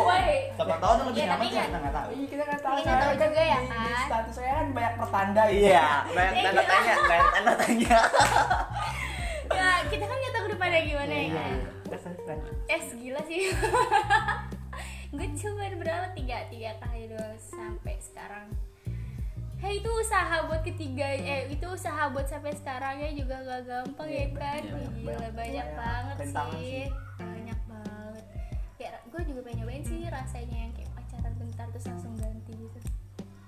siapa 0.50 0.74
tahu 0.76 0.92
tuh 0.92 1.04
lebih 1.06 1.14
Iya, 1.16 1.26
nyaman 1.28 1.38
tapi 1.38 1.46
sih 1.46 1.62
kita 1.62 1.78
nggak 1.78 1.94
tahu 1.94 2.08
iya 2.10 2.26
kita 2.26 2.42
nggak 2.42 2.60
tahu 2.60 2.74
Kita 2.76 2.92
tahu 2.96 3.12
juga 3.16 3.42
ya 3.44 3.60
kan? 3.64 4.02
status 4.02 4.34
saya 4.34 4.52
kan 4.52 4.66
banyak 4.72 4.94
pertanda 4.98 5.42
gitu. 5.46 5.60
iya 5.62 5.86
banyak 6.08 6.32
Iya, 6.34 6.42
tanda 6.42 6.58
iya. 6.58 6.66
tanya 6.68 6.94
banyak 7.04 7.28
tanda 7.30 7.52
tanya 7.56 7.98
ya 9.48 9.68
kita 9.86 10.04
kan 10.04 10.16
nggak 10.18 10.34
tahu 10.34 10.46
depannya 10.50 10.80
gimana 10.82 11.06
Iya, 11.06 11.14
ya 11.14 11.22
iya, 11.22 11.34
kan 11.36 11.52
iya. 11.52 11.68
Lanjut. 12.26 12.54
eh 12.66 12.80
gila 12.92 13.20
sih 13.22 13.40
gue 15.08 15.26
cuma 15.36 15.64
berapa 15.72 16.06
tiga 16.12 16.46
tiga 16.46 16.70
kali 16.78 17.06
doang 17.06 17.38
sampai 17.38 17.94
sekarang. 17.98 18.48
Hei 19.56 19.80
itu 19.80 19.88
usaha 19.88 20.44
buat 20.44 20.60
ketiga 20.62 21.06
eh 21.08 21.48
itu 21.48 21.64
usaha 21.64 22.10
buat 22.10 22.24
sampai 22.24 22.52
sekarang 22.52 22.98
ya 22.98 23.10
juga 23.10 23.40
gak 23.40 23.62
gampang 23.64 24.04
ya 24.06 24.16
Iya, 24.18 24.28
kan? 24.30 24.60
Iya, 24.62 24.88
gila 24.92 25.16
banyak- 25.16 25.32
banyak 25.32 25.66
banget 25.74 26.16
sih. 26.18 26.28
sih. 26.28 26.84
banyak 27.16 27.60
banget. 27.64 28.24
Ya 28.76 28.90
gue 29.02 29.22
juga 29.24 29.40
pengen 29.42 29.56
nyobain 29.58 29.82
sih 29.82 29.98
rasanya 30.06 30.58
yang 30.60 30.72
kayak 30.72 30.90
pacaran 30.92 31.32
bentar 31.34 31.66
terus 31.70 31.86
langsung 31.86 32.12
ganti 32.14 32.52
gitu. 32.52 32.78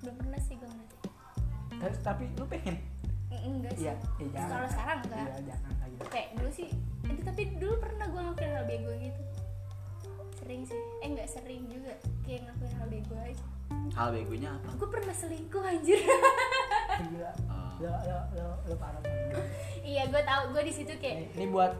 Belum 0.01 0.15
pernah 0.17 0.41
sih 0.41 0.55
gue 0.57 0.65
ngerti 0.67 0.97
Terus, 1.79 1.99
tapi 2.01 2.25
lu 2.33 2.45
pengen? 2.47 2.77
Enggak 3.31 3.73
sih. 3.75 3.85
Iya 3.85 3.95
iya 4.17 4.29
jangan. 4.33 4.49
Kalau 4.51 4.69
sekarang 4.69 4.99
enggak. 5.05 5.21
Iya 5.21 5.39
jangan 5.47 5.73
lagi 5.79 5.97
kayak 6.09 6.29
dulu 6.33 6.51
sih 6.51 6.69
itu 7.05 7.21
tapi 7.23 7.43
dulu 7.55 7.75
pernah 7.79 8.07
gue 8.07 8.21
ngelakuin 8.23 8.51
hal 8.51 8.65
bego 8.65 8.93
gitu 8.99 9.21
sering 10.49 10.65
sih. 10.65 10.81
Eh 11.05 11.09
nggak 11.13 11.29
sering 11.29 11.63
juga. 11.69 11.93
Kayak 12.25 12.49
ngelakuin 12.49 12.73
hal 12.81 12.89
bego 12.89 13.17
aja. 13.21 13.47
Hal 13.93 14.09
begonya 14.17 14.49
apa? 14.57 14.69
Gue 14.81 14.89
pernah 14.89 15.13
selingkuh 15.13 15.61
anjir. 15.61 16.01
Gila. 17.05 17.33
Lo 17.85 17.93
lo 17.93 18.19
lo 18.33 18.47
lo 18.65 18.75
parah 18.81 19.01
banget. 19.05 19.45
Iya 19.85 20.09
gue 20.09 20.23
tahu. 20.25 20.43
Gue 20.57 20.63
di 20.65 20.73
situ 20.73 20.93
kayak 20.97 21.17
ini, 21.21 21.27
ini 21.37 21.47
buat 21.53 21.77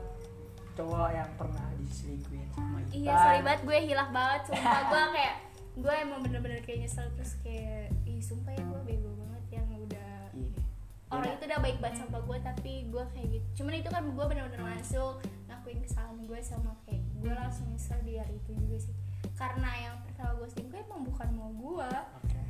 cowok 0.77 1.09
yang 1.17 1.31
pernah 1.41 1.65
diselingkuhin 1.81 2.49
sama 2.55 2.79
Ipan 2.85 2.93
iya 2.93 3.13
sorry 3.17 3.41
banget 3.41 3.61
gue 3.65 3.79
hilaf 3.89 4.09
banget. 4.13 4.41
Sumpah 4.53 4.83
gue 4.85 5.03
kayak 5.17 5.35
gue 5.81 5.95
emang 6.05 6.21
bener-bener 6.21 6.61
kayak 6.61 6.79
nyesel. 6.85 7.09
Terus 7.17 7.33
kayak 7.41 7.89
ih 8.05 8.21
sumpah 8.21 8.53
ya 8.53 8.63
gue 8.69 8.81
bego 8.85 9.17
banget 9.17 9.65
yang 9.65 9.67
udah 9.81 10.13
iya. 10.37 10.61
Orang 11.09 11.41
itu 11.41 11.45
udah 11.49 11.61
baik 11.65 11.81
banget 11.81 12.05
sama 12.05 12.21
gue 12.21 12.39
tapi 12.45 12.73
gue 12.93 13.05
kayak 13.17 13.29
gitu. 13.33 13.47
Cuman 13.65 13.81
itu 13.81 13.89
kan 13.89 14.05
gue 14.05 14.25
bener-bener 14.29 14.61
masuk 14.61 15.25
ngakuin 15.49 15.81
kesalahan 15.81 16.21
gue 16.21 16.41
sama 16.45 16.77
kayak 16.85 17.08
gue 17.19 17.33
langsung 17.33 17.67
nyesel 17.69 17.99
di 18.03 18.15
hari 18.17 18.37
itu 18.37 18.51
juga 18.55 18.77
sih. 18.79 18.95
Karena 19.35 19.71
yang 19.79 19.97
pertama 20.03 20.39
gue 20.39 20.49
selingkuh 20.51 20.79
emang 20.79 21.03
bukan 21.07 21.29
mau 21.35 21.51
gue 21.51 21.91
oke. 22.23 22.43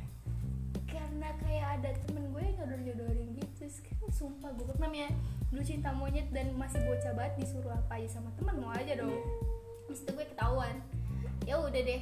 Karena 0.85 1.29
kayak 1.41 1.67
ada 1.79 1.89
temen 2.05 2.29
gue 2.29 2.41
yang 2.41 2.55
jodoh-jodohin 2.57 3.27
gitu. 3.35 3.51
Terus 3.59 3.75
kan 3.81 3.97
sumpah 4.09 4.51
gue 4.53 4.65
namanya 4.77 5.09
dulu 5.49 5.61
cinta 5.65 5.89
monyet 5.89 6.29
dan 6.29 6.53
masih 6.53 6.81
bocah 6.85 7.13
banget 7.13 7.33
disuruh 7.41 7.73
apa 7.73 7.97
aja 7.97 8.19
sama 8.19 8.29
temen 8.37 8.55
mau 8.57 8.71
aja 8.73 8.93
dong. 8.95 9.13
Itu 9.89 10.09
gue 10.09 10.25
ketahuan. 10.25 10.77
Ya 11.45 11.57
udah 11.57 11.81
deh. 11.81 12.01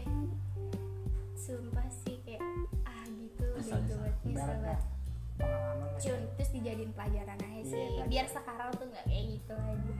Sumpah 1.33 1.87
sih 2.03 2.19
kayak 2.23 2.43
ah 2.83 3.03
gitu. 3.07 3.45
Nyesel, 3.55 3.79
bego 3.87 4.03
nyesel. 4.25 4.47
banget 4.59 4.79
pengalaman 5.37 5.89
terus 6.33 6.49
dijadiin 6.49 6.91
pelajaran 6.97 7.37
aja 7.37 7.53
Iya, 7.53 7.61
sih 7.61 7.77
pelajaran. 7.77 8.09
biar 8.09 8.25
sekarang 8.25 8.69
tuh 8.73 8.87
nggak 8.89 9.05
kayak 9.05 9.25
gitu 9.37 9.53
lagi 9.53 9.93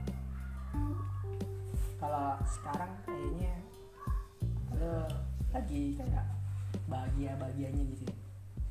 kalau 1.98 2.38
sekarang 2.46 2.94
kayaknya 3.02 3.54
lo 4.78 5.02
lagi 5.50 5.98
kayak 5.98 6.24
bahagia 6.86 7.34
bahagianya 7.36 7.82
gitu. 7.92 8.06
Ya. 8.06 8.16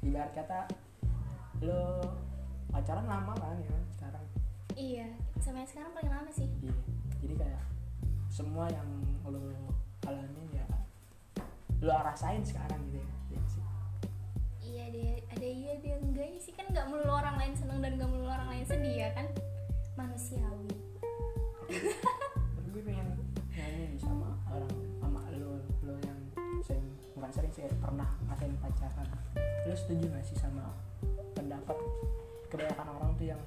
ibarat 0.08 0.32
kata 0.32 0.60
lo 1.60 2.00
pacaran 2.72 3.04
lama 3.04 3.36
kan 3.36 3.60
ya 3.60 3.78
sekarang? 4.00 4.26
Iya 4.74 5.08
sama 5.44 5.62
yang 5.62 5.70
sekarang 5.70 5.92
paling 5.92 6.12
lama 6.12 6.30
sih. 6.32 6.48
Iya. 6.64 6.76
Jadi 7.20 7.36
kayak 7.36 7.64
semua 8.32 8.72
yang 8.72 8.88
lo 9.28 9.52
alamin 10.08 10.48
ya 10.56 10.66
lo 11.84 11.94
rasain 12.00 12.42
sekarang 12.42 12.80
gitu 12.90 13.04
ya 13.04 13.10
Iya 13.28 13.42
sih? 13.52 13.64
Iya 14.64 14.86
dia 14.94 15.14
ada 15.36 15.48
iya 15.48 15.74
dia 15.84 15.96
enggaknya 16.00 16.40
sih 16.40 16.54
kan 16.56 16.66
nggak 16.72 16.88
melulu 16.88 17.12
orang 17.12 17.36
lain 17.36 17.54
seneng 17.60 17.84
dan 17.84 18.00
nggak 18.00 18.10
melulu 18.10 18.32
orang 18.32 18.50
lain 18.56 18.66
sedih 18.66 18.96
ya 19.04 19.10
kan? 19.12 19.28
Manusiawi. 19.98 20.72
Gue 22.72 22.82
pengen 22.86 23.17
orang 24.58 24.74
sama 24.98 25.22
lo 25.38 25.62
lo 25.86 25.96
yang 26.04 26.20
sering 26.66 26.86
bukan 27.14 27.30
sering 27.32 27.52
sih 27.54 27.64
pernah 27.78 28.10
ngatain 28.28 28.54
pacaran. 28.60 29.08
Lo 29.70 29.74
setuju 29.78 30.10
gak 30.10 30.26
sih 30.26 30.38
sama 30.38 30.74
pendapat 31.38 31.78
kebanyakan 32.50 32.88
orang 32.98 33.12
tuh 33.16 33.28
yang 33.30 33.42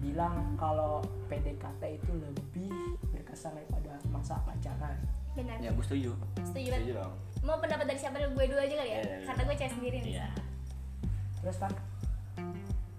bilang 0.00 0.36
kalau 0.60 1.00
PDKT 1.32 1.82
itu 1.96 2.12
lebih 2.12 2.72
berkesan 3.08 3.56
daripada 3.56 3.96
masa 4.08 4.36
pacaran? 4.44 4.96
Benar. 5.34 5.58
Ya 5.58 5.70
gue 5.72 5.84
setuju. 5.84 6.12
Setuju 6.44 6.68
banget. 6.70 6.80
setuju 6.84 6.92
dong. 7.00 7.14
Mau 7.42 7.56
pendapat 7.58 7.84
dari 7.90 7.98
siapa? 7.98 8.16
Gue 8.22 8.46
dulu 8.46 8.60
aja 8.60 8.74
kali 8.78 8.90
ya? 8.90 8.94
Iya, 8.94 9.02
iya, 9.02 9.16
iya. 9.20 9.26
karena 9.26 9.42
gue 9.44 9.56
cewek 9.58 9.72
sendiri 9.74 9.98
nih. 10.00 10.12
Iya. 10.20 10.28
Terus 11.42 11.56
kan 11.60 11.72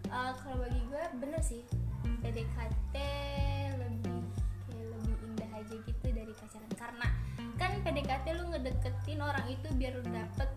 Eh, 0.05 0.31
kalau 0.39 0.57
bagi 0.63 0.79
gue 0.79 1.03
bener 1.19 1.41
sih. 1.43 1.61
PDKT 2.23 2.95
aja 5.75 5.83
gitu 5.83 6.07
dari 6.07 6.31
pacaran. 6.31 6.71
Karena 6.73 7.07
kan 7.55 7.71
PDKT 7.83 8.25
lu 8.33 8.43
ngedeketin 8.49 9.19
orang 9.19 9.45
itu 9.47 9.67
biar 9.75 9.93
lu 9.93 10.03
dapet. 10.07 10.49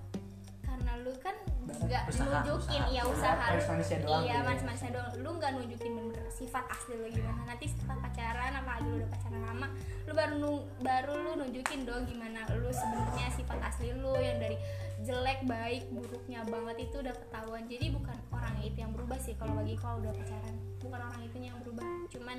Karena 0.63 0.93
lu 1.03 1.13
kan 1.19 1.35
nggak 1.69 2.05
Usaha, 2.09 2.41
nunjukin 2.47 2.81
usaha. 2.81 2.95
ya 2.95 3.03
usaha. 3.05 3.35
lu. 3.35 3.51
Manis-manisnya 3.59 3.99
doang 4.01 4.23
iya 4.25 4.31
ya. 4.33 4.47
manis-manisnya 4.47 4.91
doang. 4.95 5.11
Lu 5.19 5.31
nggak 5.37 5.51
nunjukin 5.59 5.93
bener 5.93 6.27
sifat 6.31 6.65
asli 6.71 6.95
lu 6.95 7.07
gimana. 7.11 7.41
Nanti 7.45 7.67
setelah 7.67 7.97
pacaran 7.99 8.53
apalagi 8.55 8.87
lu 8.87 8.97
udah 8.97 9.11
pacaran 9.11 9.43
lama 9.43 9.67
lu 10.09 10.13
baru 10.17 10.35
nu- 10.41 10.67
baru 10.81 11.13
lu 11.19 11.31
nunjukin 11.37 11.85
dong 11.85 12.09
gimana 12.09 12.41
lu 12.57 12.73
sebenarnya 12.73 13.29
sifat 13.29 13.59
asli 13.61 13.93
lu 13.93 14.17
yang 14.17 14.41
dari 14.41 14.57
jelek 14.99 15.45
baik 15.45 15.85
buruknya 15.93 16.41
banget 16.49 16.89
itu 16.89 16.97
udah 16.99 17.15
ketahuan. 17.15 17.65
Jadi 17.67 17.87
bukan 17.93 18.17
orang 18.31 18.57
itu 18.63 18.79
yang 18.79 18.93
berubah 18.95 19.19
sih 19.19 19.35
kalau 19.37 19.53
bagi 19.55 19.75
kalau 19.77 20.01
udah 20.01 20.13
pacaran. 20.15 20.55
Bukan 20.79 21.01
orang 21.01 21.23
itu 21.23 21.37
yang 21.39 21.59
berubah. 21.61 21.85
Cuman 22.09 22.39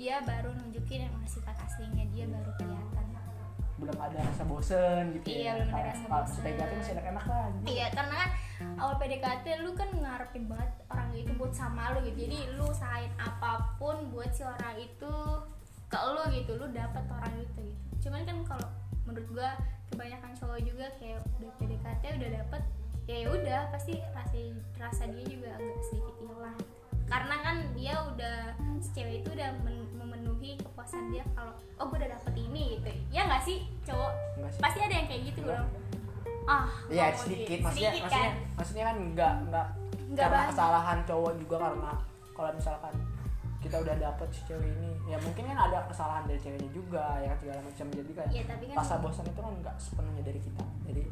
dia 0.00 0.16
baru 0.24 0.56
nunjukin 0.56 1.12
emang 1.12 1.28
sifat 1.28 1.52
aslinya 1.60 2.08
dia 2.08 2.24
baru 2.24 2.50
kelihatan 2.56 3.04
belum 3.80 3.96
ada 3.96 4.18
rasa 4.20 4.44
bosen 4.44 5.02
gitu 5.16 5.26
Iya, 5.32 5.40
ya 5.40 5.52
belum 5.56 5.72
ada 5.72 5.88
rasa 5.88 6.04
kalau 6.04 6.24
bosen. 6.28 6.42
PDKT 6.44 6.72
masih 6.76 6.92
enak-enak 6.92 7.24
lah 7.24 7.44
gitu. 7.48 7.66
Iya 7.72 7.86
karena 7.96 8.14
kan 8.20 8.30
awal 8.76 8.94
PDKT 9.00 9.46
lu 9.64 9.70
kan 9.72 9.88
ngarepin 9.88 10.44
banget 10.52 10.70
orang 10.92 11.08
itu 11.16 11.32
buat 11.40 11.52
sama 11.56 11.82
lu 11.96 11.98
gitu 12.04 12.18
Jadi 12.28 12.38
lu 12.60 12.64
usahain 12.68 13.12
apa 13.16 13.72
pun 13.80 13.96
buat 14.12 14.30
si 14.36 14.44
orang 14.44 14.76
itu 14.76 15.12
ke 15.88 15.96
lu 15.96 16.22
gitu 16.28 16.52
Lu 16.60 16.66
dapet 16.76 17.04
orang 17.08 17.34
itu 17.40 17.72
gitu 17.72 17.82
Cuman 18.04 18.20
kan 18.28 18.36
kalau 18.44 18.68
menurut 19.08 19.28
gua 19.32 19.50
kebanyakan 19.88 20.30
cowok 20.36 20.60
juga 20.60 20.86
kayak 21.00 21.18
udah 21.40 21.52
PDKT 21.56 22.02
udah 22.20 22.30
dapet 22.36 22.62
ya 23.10 23.26
udah 23.26 23.60
pasti 23.74 23.98
rasa 24.14 24.38
rasa 24.78 25.02
dia 25.10 25.24
juga 25.26 25.50
agak 25.58 25.82
sedikit 25.90 26.14
hilang 26.22 26.58
karena 27.10 27.36
kan 27.36 27.56
dia 27.74 27.94
udah 28.00 28.38
si 28.78 28.88
cewek 28.92 29.20
itu 29.20 29.28
udah 29.30 29.50
men- 29.60 29.90
memenuhi 29.92 30.54
kepuasan 30.56 31.10
dia 31.10 31.26
kalau 31.34 31.50
oh 31.76 31.84
gue 31.84 31.98
udah 31.98 32.10
dapet 32.12 32.34
ini 32.38 32.78
gitu. 32.78 32.88
Ya 33.10 33.26
nggak 33.26 33.42
sih 33.42 33.66
cowok? 33.82 34.12
Enggak 34.38 34.50
sih. 34.52 34.60
pasti 34.62 34.78
ada 34.80 34.94
yang 34.94 35.06
kayak 35.06 35.22
gitu 35.26 35.40
Enggak. 35.42 35.58
dong. 35.58 35.70
Ah 36.46 36.66
Iya 36.86 37.04
ngomong 37.10 37.20
sedikit, 37.20 37.58
maksudnya 37.60 37.90
Sedikit 37.90 38.02
maksudnya 38.02 38.24
kan? 38.24 38.34
maksudnya 38.56 38.84
kan 38.84 38.96
enggak 38.98 39.32
enggak 39.40 39.66
Nggak 40.10 40.26
karena 40.26 40.48
kesalahan 40.48 40.98
cowok 41.04 41.32
juga 41.36 41.56
karena 41.60 41.92
kalau 42.32 42.50
misalkan 42.52 42.94
kita 43.60 43.76
udah 43.76 43.94
dapet 43.94 44.28
si 44.30 44.40
cewek 44.44 44.66
ini 44.66 44.90
ya 45.04 45.18
mungkin 45.20 45.44
kan 45.44 45.58
ada 45.60 45.78
kesalahan 45.84 46.24
dari 46.24 46.40
ceweknya 46.40 46.70
juga 46.70 47.04
ya 47.18 47.34
segala 47.36 47.60
macam. 47.60 47.86
Jadi 47.90 48.10
kayak 48.10 48.30
Iya, 48.30 48.42
tapi 48.46 48.64
kan- 48.66 48.78
rasa 48.78 48.94
bosan 48.96 49.26
itu 49.26 49.36
kan 49.36 49.52
enggak 49.52 49.74
sepenuhnya 49.76 50.22
dari 50.22 50.40
kita. 50.40 50.64
Jadi 50.84 51.02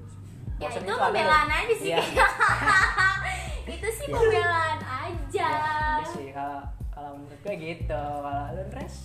ya 0.59 0.69
itu 0.69 0.83
ada 0.83 1.07
pembelaan 1.07 1.47
dari- 1.47 1.65
aja 1.65 1.75
sih. 1.77 1.89
Iya. 1.89 1.99
itu 3.75 3.89
sih 3.93 4.07
Iya. 4.07 4.15
pembelaan 4.15 4.79
aja. 4.83 5.49
Iya 5.95 6.07
sih 6.09 6.27
kalau 6.31 6.61
kalau 6.91 7.11
menurut 7.17 7.41
gue 7.41 7.55
gitu. 7.57 8.03
Kalau 8.19 8.53
lu 8.53 8.63
Res 8.73 8.97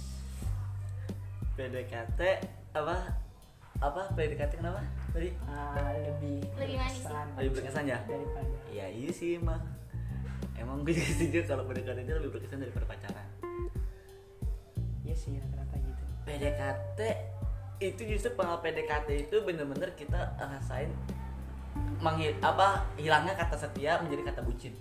PDKT 1.53 2.19
apa? 2.73 2.95
Apa? 3.77 4.01
PDKT 4.11 4.51
kenapa? 4.55 4.81
Tadi? 5.11 5.29
Ah, 5.45 5.93
lebih 5.93 6.41
Lebih 6.55 6.75
berkesan. 6.75 7.25
Lebih 7.35 7.51
berkesan 7.53 7.83
ya? 7.85 7.99
Daripada. 8.01 8.49
Iya 8.67 8.87
iya 8.89 9.09
sih 9.11 9.37
emang. 9.37 9.61
Emang 10.55 10.81
gue 10.81 10.91
juga 10.91 11.05
setuju 11.07 11.39
kalau 11.45 11.63
PDKT 11.65 11.99
itu 12.01 12.13
lebih 12.15 12.31
berkesan 12.31 12.59
daripada 12.59 12.85
pacaran. 12.87 13.27
Iya 15.03 15.13
sih 15.13 15.35
rata-rata 15.35 15.75
gitu? 15.77 16.03
PDKT 16.23 16.99
itu 17.83 18.01
justru 18.07 18.31
pengal 18.33 18.57
PDKT 18.57 19.09
itu 19.21 19.37
bener-bener 19.43 19.91
kita 19.91 20.15
rasain 20.39 20.87
menghil 21.99 22.33
apa 22.39 22.85
hilangnya 22.95 23.35
kata 23.35 23.55
setia 23.57 23.99
menjadi 24.01 24.33
kata 24.33 24.41
bucin. 24.45 24.73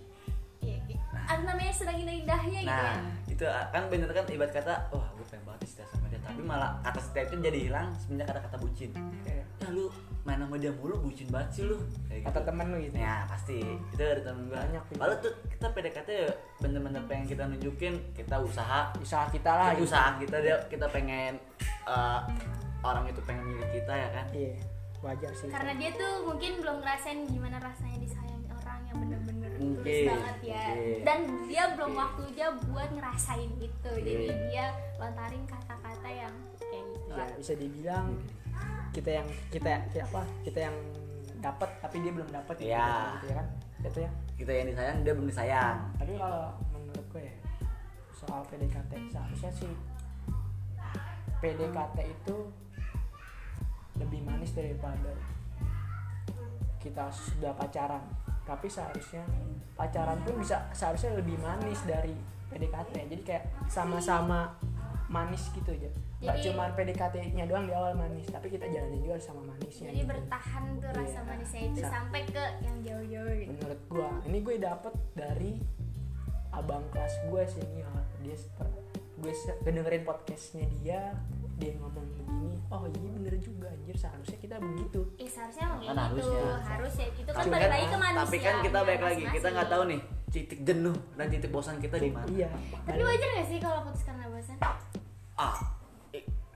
Iya, 0.63 0.79
iya. 0.87 0.99
Ah, 1.13 1.39
namanya 1.43 1.75
sedang 1.75 1.99
indah-indahnya 1.99 2.61
gitu 2.63 2.71
ya. 2.71 2.95
nah 2.95 2.99
itu 3.27 3.45
kan 3.47 3.83
bener 3.91 4.11
kan 4.11 4.25
ibarat 4.31 4.55
kata 4.55 4.75
wah 4.95 5.07
gue 5.19 5.27
pengen 5.27 5.45
banget 5.47 5.69
setia 5.69 5.87
sama 5.91 6.07
dia. 6.07 6.21
Tapi 6.23 6.41
malah 6.43 6.79
kata 6.87 7.01
setia 7.03 7.23
itu 7.27 7.35
jadi 7.43 7.59
hilang 7.71 7.87
semenjak 7.99 8.31
ada 8.31 8.41
kata 8.47 8.57
bucin. 8.63 8.91
Kayak 9.27 9.47
ya 9.63 9.69
lu 9.75 9.91
main 10.23 10.39
sama 10.39 10.55
dia 10.55 10.71
mulu 10.71 10.95
bucin 11.03 11.27
banget 11.31 11.49
sih 11.51 11.63
lu. 11.67 11.77
Kayak 12.07 12.31
kata 12.31 12.39
gitu. 12.39 12.49
temen 12.51 12.67
lu 12.71 12.79
gitu. 12.79 12.95
Ya 12.99 13.17
pasti. 13.27 13.59
Itu 13.91 14.03
dari 14.03 14.23
temen 14.23 14.43
gue 14.47 14.59
Banyak, 14.59 14.83
Pi. 14.87 14.95
lalu 14.99 15.15
tuh 15.19 15.33
kita 15.51 15.67
PDKT 15.75 16.09
ya 16.11 16.31
bener-bener 16.63 17.03
pengen 17.11 17.27
kita 17.27 17.43
nunjukin 17.51 17.95
kita 18.15 18.37
usaha. 18.39 18.81
Usaha 19.03 19.27
kita 19.31 19.51
lah 19.51 19.75
kita 19.75 19.79
gitu. 19.83 19.87
usaha 19.91 20.09
kita 20.23 20.37
dia 20.39 20.57
kita 20.71 20.87
pengen 20.91 21.35
eh, 21.91 22.21
orang 22.83 23.05
itu 23.11 23.21
pengen 23.27 23.45
milik 23.51 23.71
kita 23.83 23.95
ya 23.95 24.09
kan? 24.15 24.27
Iya 24.31 24.72
wajar 25.03 25.31
sih. 25.35 25.51
Karena 25.51 25.73
dia 25.75 25.91
tuh 25.93 26.13
mungkin 26.25 26.53
belum 26.59 26.77
ngerasain 26.79 27.19
gimana 27.27 27.59
rasanya 27.59 27.99
disayangi 27.99 28.47
orang 28.55 28.81
yang 28.87 28.97
bener-bener 28.99 29.51
tulus 29.59 29.99
banget 30.07 30.39
ya. 30.41 30.65
Mungkin. 30.71 30.99
dan 31.03 31.19
dia 31.47 31.65
belum 31.75 31.93
waktunya 31.93 32.47
buat 32.71 32.91
ngerasain 32.93 33.51
itu. 33.59 33.91
Jadi 33.93 34.13
Mungkin. 34.17 34.39
dia 34.49 34.65
lontarin 34.97 35.43
kata-kata 35.45 36.09
yang 36.09 36.35
kayak 36.57 36.85
gitu 36.89 37.07
ya 37.11 37.17
lah. 37.19 37.29
bisa 37.35 37.53
dibilang 37.55 38.07
kita 38.93 39.11
yang 39.11 39.29
kita 39.49 39.71
kita 39.91 40.05
apa 40.05 40.23
kita 40.43 40.59
yang 40.71 40.77
dapat 41.43 41.71
tapi 41.81 41.97
dia 41.99 42.13
belum 42.13 42.29
dapat 42.31 42.57
Iya. 42.63 42.89
gitu 43.19 43.27
ya 43.27 43.35
kan? 43.35 43.47
Itu 43.83 43.99
ya? 43.99 44.11
Kita 44.39 44.51
yang 44.55 44.67
disayang 44.71 44.97
dia 45.03 45.13
belum 45.13 45.29
disayang. 45.29 45.79
Tapi 45.99 46.13
kalau 46.15 46.45
menurut 46.71 47.07
gue 47.11 47.23
ya, 47.23 47.35
soal 48.15 48.41
PDKT 48.47 48.93
seharusnya 49.11 49.51
sih 49.51 49.73
PDKT 51.43 51.99
itu 52.07 52.37
lebih 53.97 54.21
manis 54.23 54.53
daripada 54.53 55.13
kita 56.79 57.07
sudah 57.09 57.55
pacaran 57.55 58.03
tapi 58.43 58.67
seharusnya 58.67 59.23
pacaran 59.73 60.19
pun 60.21 60.35
bisa 60.37 60.67
seharusnya 60.73 61.15
lebih 61.15 61.39
manis 61.39 61.79
dari 61.83 62.11
PDKT 62.51 63.07
jadi 63.09 63.23
kayak 63.23 63.45
sama-sama 63.67 64.51
manis 65.07 65.47
gitu 65.53 65.71
aja 65.71 65.91
nggak 66.19 66.39
cuma 66.41 66.71
PDKT-nya 66.73 67.45
doang 67.47 67.67
di 67.67 67.75
awal 67.75 67.95
manis 67.95 68.27
tapi 68.27 68.47
kita 68.47 68.65
jalanin 68.65 69.03
juga 69.03 69.19
sama 69.19 69.43
manisnya 69.45 69.91
jadi 69.91 70.01
gitu. 70.01 70.11
bertahan 70.11 70.65
tuh 70.79 70.91
rasa 70.93 71.11
Iya. 71.13 71.23
manisnya 71.25 71.63
itu 71.65 71.81
Sa- 71.83 71.91
sampai 71.93 72.21
ke 72.25 72.45
yang 72.61 72.77
jauh-jauh 72.81 73.35
gitu 73.37 73.51
menurut 73.53 73.81
gua 73.89 74.11
ini 74.23 74.39
gue 74.41 74.57
dapet 74.57 74.95
dari 75.13 75.53
abang 76.53 76.85
kelas 76.91 77.15
gue 77.27 77.43
senior 77.45 77.91
dia 78.21 78.37
seper- 78.39 78.81
gue 79.19 79.33
dengerin 79.65 80.03
podcastnya 80.03 80.67
dia 80.79 81.01
dia 81.57 81.73
ngomong 81.75 82.07
oh 82.73 82.83
iya 82.89 83.09
bener 83.13 83.35
juga 83.37 83.69
anjir. 83.69 83.93
Seharusnya 83.95 84.39
kita 84.41 84.57
begitu. 84.57 85.01
Eh 85.15 85.29
seharusnya 85.29 85.65
emang 85.69 85.79
kayak 85.79 85.93
Kan 85.93 86.09
gitu. 86.17 86.33
harusnya. 86.33 86.57
harus 86.65 86.93
ya 86.97 87.07
itu 87.13 87.31
kan 87.31 87.45
balik 87.47 87.69
lagi 87.69 87.87
ke 87.87 87.99
manusia 87.99 88.23
tapi 88.25 88.37
kan 88.41 88.55
kita 88.65 88.79
baik 88.83 89.03
lagi. 89.03 89.23
Kita 89.29 89.49
nggak 89.53 89.69
tahu 89.69 89.83
nih 89.87 90.01
titik 90.33 90.61
jenuh 90.65 90.97
dan 91.13 91.27
titik 91.29 91.51
bosan 91.53 91.77
kita 91.77 91.97
di 91.97 92.09
mana. 92.09 92.27
Iya 92.27 92.49
tapi 92.83 93.01
wajar 93.01 93.29
gak 93.31 93.47
sih 93.47 93.59
kalau 93.61 93.81
putus 93.85 94.03
karena 94.03 94.25
bosan? 94.27 94.57
Ah 95.35 95.57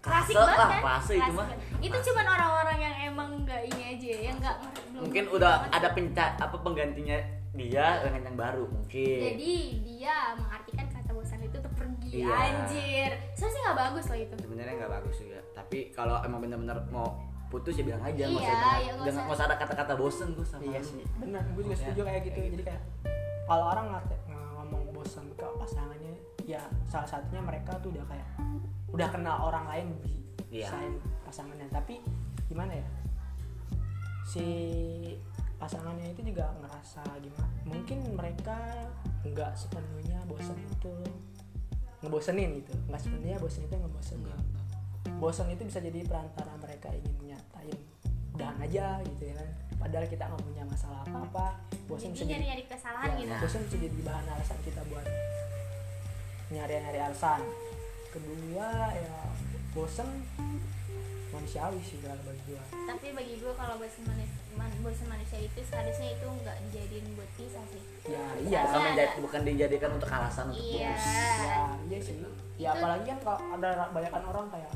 klasik 0.01 0.39
banget 0.39 0.55
lah 0.55 0.69
kan? 0.71 0.81
fase 0.81 1.13
itu 1.13 1.23
Klasik 1.27 1.35
mah. 1.35 1.49
itu 1.83 1.97
cuman 2.07 2.27
orang-orang 2.31 2.79
yang 2.79 2.95
emang 3.11 3.29
nggak 3.43 3.63
ini 3.67 3.83
aja 3.91 4.13
yang 4.23 4.37
nggak 4.39 4.57
mungkin 4.95 5.25
udah 5.29 5.53
banget. 5.61 5.75
ada 5.75 5.89
penca 5.91 6.25
apa 6.39 6.57
penggantinya 6.63 7.19
dia 7.51 7.87
dengan 8.05 8.21
yang 8.23 8.37
baru 8.37 8.65
mungkin. 8.69 9.19
Jadi 9.19 9.55
dia 9.83 10.37
mengartikan 10.37 10.86
Iya. 12.19 12.33
anjir. 12.33 13.11
Seharusnya 13.33 13.61
nggak 13.65 13.79
bagus 13.81 14.05
loh 14.07 14.19
itu. 14.19 14.35
Sebenarnya 14.39 14.75
nggak 14.77 14.93
bagus 14.93 15.17
juga. 15.17 15.41
Tapi 15.53 15.79
kalau 15.91 16.17
emang 16.21 16.41
bener-bener 16.41 16.79
mau 16.89 17.09
putus 17.47 17.75
ya 17.75 17.85
bilang 17.85 18.03
aja 18.03 18.27
nggak 18.27 18.31
Iya, 18.31 18.37
usah 18.37 18.47
ya 18.47 18.57
jangan, 18.57 18.75
nggak 18.75 19.07
usah. 19.07 19.23
nggak 19.23 19.37
usah 19.39 19.47
ada 19.47 19.57
kata-kata 19.57 19.93
bosen 19.95 20.29
gue 20.33 20.43
sama 20.43 20.63
iya 20.65 20.81
sih. 20.81 21.03
Benar 21.17 21.43
gue 21.47 21.63
juga 21.63 21.77
setuju 21.77 22.01
kayak 22.03 22.23
gitu 22.27 22.39
jadi 22.53 22.65
kayak 22.67 22.83
kalau 23.47 23.65
orang 23.71 23.87
ngomong 24.27 24.83
bosan 24.91 25.27
ke 25.31 25.47
pasangannya 25.55 26.15
ya 26.43 26.59
salah 26.83 27.07
satunya 27.07 27.39
mereka 27.39 27.79
tuh 27.79 27.95
udah 27.95 28.03
kayak 28.07 28.29
udah 28.91 29.09
kenal 29.11 29.47
orang 29.47 29.65
lain 29.69 29.87
di 30.03 30.15
Iya. 30.59 30.75
selain 30.75 30.95
pasangannya. 31.23 31.67
Tapi 31.71 32.03
gimana 32.47 32.73
ya? 32.75 32.87
Si 34.27 34.47
pasangannya 35.57 36.13
itu 36.13 36.35
juga 36.35 36.51
ngerasa 36.59 37.03
gimana? 37.19 37.47
Mungkin 37.63 37.99
mereka 38.13 38.59
nggak 39.23 39.55
sepenuhnya 39.55 40.19
bosan 40.27 40.59
itu 40.61 40.93
ngebosenin 42.05 42.51
gitu. 42.63 42.73
Nggak 42.89 43.01
sepenuhnya 43.01 43.37
bosan 43.41 43.63
itu 43.65 43.75
ngebosenin. 43.77 44.21
Enggak, 44.25 44.41
enggak. 44.41 44.65
bosan 45.17 45.47
itu 45.49 45.63
bisa 45.65 45.79
jadi 45.81 45.99
perantara 46.05 46.53
mereka 46.61 46.89
ingin 46.93 47.15
menyatain 47.23 47.79
udahan 48.37 48.57
aja 48.61 48.87
gitu 49.05 49.23
ya. 49.31 49.35
Kan 49.39 49.49
padahal 49.77 50.07
kita 50.09 50.25
nggak 50.29 50.43
punya 50.45 50.63
masalah 50.67 51.01
apa 51.05 51.19
apa 51.25 51.47
bosan 51.87 52.11
bisa 52.13 52.25
jadi 52.25 52.29
jadi 52.29 52.33
nyari-nyari 52.33 52.65
kesalahan 52.67 53.09
ya, 53.13 53.19
gitu. 53.23 53.33
bosan 53.45 53.61
bisa 53.65 53.77
jadi 53.81 53.99
bahan 54.03 54.27
alasan 54.35 54.59
kita 54.67 54.81
buat 54.91 55.07
nyari-nyari 56.53 56.99
alasan. 57.01 57.41
Kedua 58.13 58.69
ya 58.93 59.17
bosan 59.77 60.09
manusiawi 61.37 61.81
sih 61.81 61.99
kalau 61.99 62.17
bagi 62.23 62.43
gua 62.47 62.63
tapi 62.87 63.07
bagi 63.13 63.35
gue 63.37 63.53
kalau 63.53 63.75
bosan 63.77 64.03
manusia, 64.05 64.41
man- 64.53 64.81
bosan 64.81 65.07
manusia 65.07 65.39
itu 65.39 65.61
seharusnya 65.63 66.09
itu 66.11 66.27
nggak 66.27 66.57
dijadiin 66.63 67.07
buat 67.13 67.31
pisah 67.35 67.65
sih 67.67 67.83
ya 68.07 68.25
iya 68.41 68.61
bukan, 68.63 68.75
Ada- 68.75 68.87
menjadi, 68.87 69.15
bukan 69.21 69.41
dijadikan 69.43 69.91
untuk 69.93 70.09
alasan 70.09 70.45
untuk 70.49 70.63
Iya. 70.63 70.91
putus 70.91 71.07
ya 71.07 71.57
iya 71.85 71.99
sih 72.01 72.15
ya 72.17 72.29
Itu- 72.65 72.73
apalagi 72.73 73.05
kan 73.07 73.19
kalau 73.21 73.39
ada 73.53 73.69
banyakan 73.91 74.23
orang 74.27 74.47
kayak 74.49 74.73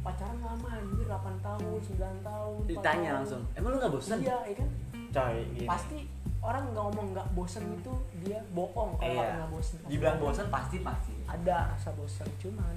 pacaran 0.00 0.38
lama 0.40 0.68
anjir 0.70 1.06
8 1.06 1.12
tahun 1.38 1.60
9 1.82 2.16
tahun 2.22 2.56
4 2.58 2.70
ditanya 2.70 2.88
tahun. 3.04 3.18
langsung 3.18 3.42
emang 3.52 3.70
lu 3.70 3.76
nggak 3.76 3.92
bosan 3.92 4.18
iya 4.18 4.38
iya 4.42 4.54
kan 4.56 4.68
coy 5.10 5.36
gini. 5.50 5.66
pasti 5.66 5.98
orang 6.40 6.62
nggak 6.66 6.84
ngomong 6.86 7.06
nggak 7.12 7.28
bosen 7.30 7.64
itu 7.70 7.92
dia 8.18 8.40
bohong 8.50 8.90
kalau 8.96 9.12
Iya. 9.12 9.28
nggak 9.36 9.50
bosen 9.50 9.76
dibilang 9.84 10.16
bosan 10.18 10.46
pasti 10.48 10.76
pasti 10.80 11.12
ada 11.26 11.56
rasa 11.68 11.90
bosen 11.92 12.28
cuman 12.38 12.74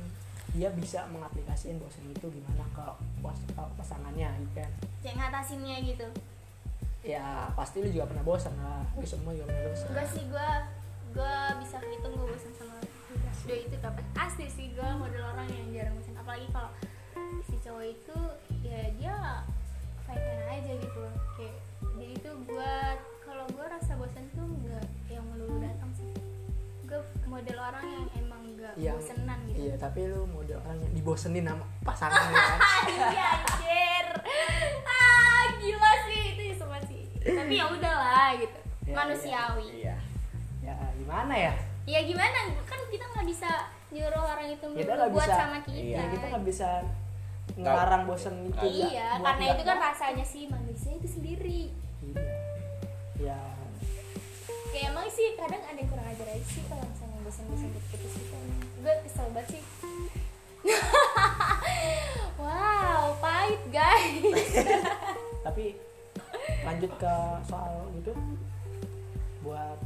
dia 0.53 0.69
bisa 0.69 1.09
mengaplikasikan 1.09 1.81
bosen 1.81 2.05
itu 2.13 2.29
gimana 2.29 2.61
ke 2.77 2.85
pas- 3.25 3.47
ke 3.49 3.63
pasangannya 3.73 4.29
gitu 4.45 4.61
kan. 4.61 4.71
Yang 5.01 5.15
ngatasinnya 5.17 5.77
gitu? 5.81 6.07
Ya 7.03 7.49
pasti 7.57 7.81
lu 7.81 7.89
juga 7.89 8.05
pernah 8.13 8.23
bosan 8.23 8.53
lah. 8.61 8.85
Lu 8.93 9.01
semua 9.03 9.33
juga 9.33 9.49
pernah 9.49 9.73
bosan. 9.73 9.87
Enggak 9.89 10.07
sih 10.13 10.23
gue 10.29 10.49
gue 11.13 11.35
bisa 11.61 11.77
hitung 11.81 12.13
gue 12.13 12.27
bosan 12.29 12.53
sama 12.57 12.77
doi 13.43 13.59
itu 13.67 13.75
kapan 13.83 14.05
asli 14.15 14.47
sih 14.47 14.71
gue 14.71 14.87
model 14.95 15.23
orang 15.35 15.49
yang 15.49 15.67
jarang 15.73 15.93
bosan. 15.97 16.15
Apalagi 16.21 16.47
kalau 16.53 16.71
si 17.49 17.55
cowok 17.59 17.85
itu 17.89 18.17
ya 18.61 18.81
dia 19.01 19.17
fine 20.05 20.21
fine 20.21 20.45
aja 20.53 20.73
gitu 20.77 20.97
loh. 21.01 21.15
Kayak 21.35 21.55
jadi 21.97 22.13
tuh 22.21 22.35
gue 22.45 22.73
kalau 23.25 23.45
gue 23.49 23.65
rasa 23.65 23.97
bosan 23.97 24.25
tuh 24.37 24.45
nggak 24.45 24.85
yang 25.09 25.25
melulu 25.33 25.59
datang 25.65 25.89
sih. 25.97 26.13
Gue 26.85 27.01
model 27.25 27.57
orang 27.57 27.83
yang 27.89 28.22
Yang- 28.75 28.97
bosenan 28.97 29.39
gitu. 29.45 29.57
Iya 29.61 29.75
tapi 29.75 29.99
lu 30.05 30.21
model 30.25 30.57
orang 30.59 30.77
yang 30.79 30.93
dibosenin 30.93 31.43
sama 31.43 31.65
pasangan 31.81 32.23
kan? 32.27 32.59
Iya 33.13 33.27
anjir. 33.37 34.07
Ah 34.83 35.43
gila 35.55 35.91
sih 36.03 36.21
itu 36.33 36.55
semua 36.55 36.79
sih. 36.81 37.01
Tapi 37.19 37.53
ya 37.53 37.65
udahlah 37.67 38.29
gitu. 38.35 38.59
Ya, 38.83 38.93
manusiawi. 38.93 39.67
iya. 39.79 39.95
Ya 40.59 40.75
gimana 40.93 41.33
ya? 41.33 41.53
Ya 41.85 41.99
gimana? 42.01 42.37
Kan 42.63 42.79
kita 42.87 43.05
nggak 43.05 43.25
bisa 43.25 43.49
nyuruh 43.89 44.23
orang 44.25 44.47
itu 44.49 44.65
Kita 44.73 44.91
nggak 44.91 45.11
buat 45.11 45.23
bisa- 45.23 45.37
sama 45.37 45.57
kita. 45.61 45.79
Ya 45.93 46.01
kita 46.09 46.25
nggak 46.27 46.45
bisa 46.45 46.69
ngelarang 47.53 48.03
bosen 48.03 48.47
itu 48.47 48.55
ya, 48.57 48.87
iya 48.87 49.07
buat 49.13 49.25
karena 49.27 49.43
nggak- 49.43 49.53
itu 49.53 49.63
kan 49.63 49.77
rasanya 49.83 50.25
sih 50.25 50.43
manusia 50.47 50.91
itu 50.93 51.07
sendiri. 51.07 51.61
Iya. 52.01 52.23
Ya. 53.21 53.39
Kayak 54.65 54.85
emang 54.89 55.05
sih 55.07 55.27
kadang 55.35 55.61
ada 55.61 55.75
yang 55.75 55.85
kurang 55.85 56.07
ajar 56.07 56.27
aja 56.27 56.45
sih 56.45 56.63
kalau 56.65 56.81
misalnya 56.83 57.12
bosan-bosan 57.33 57.73
putus 57.89 58.13
itu 58.21 58.37
gue 58.85 58.93
kesel 59.09 59.27
banget 59.33 59.57
sih. 59.57 59.63
Wow 62.37 63.17
pahit 63.17 63.61
guys. 63.73 64.53
Tapi 65.49 65.73
lanjut 66.61 66.91
ke 67.01 67.15
soal 67.49 67.89
gitu 67.97 68.13
buat 69.41 69.81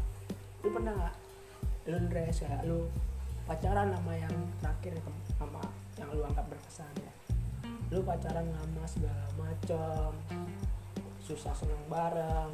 lu 0.60 0.76
pernah 0.76 0.92
nggak? 0.92 1.16
Lu 1.88 1.98
dress 2.12 2.44
kayak 2.44 2.68
lu 2.68 2.92
pacaran 3.48 3.96
sama 3.96 4.12
yang 4.20 4.36
terakhir 4.60 5.00
ya, 5.00 5.02
sama 5.40 5.64
yang 5.96 6.10
lu 6.12 6.28
anggap 6.28 6.52
berkesan 6.52 6.92
ya. 7.00 7.14
Lu 7.96 8.04
pacaran 8.04 8.44
lama 8.44 8.84
segala 8.84 9.24
macem 9.40 10.12
susah 11.24 11.56
seneng 11.56 11.80
bareng. 11.88 12.52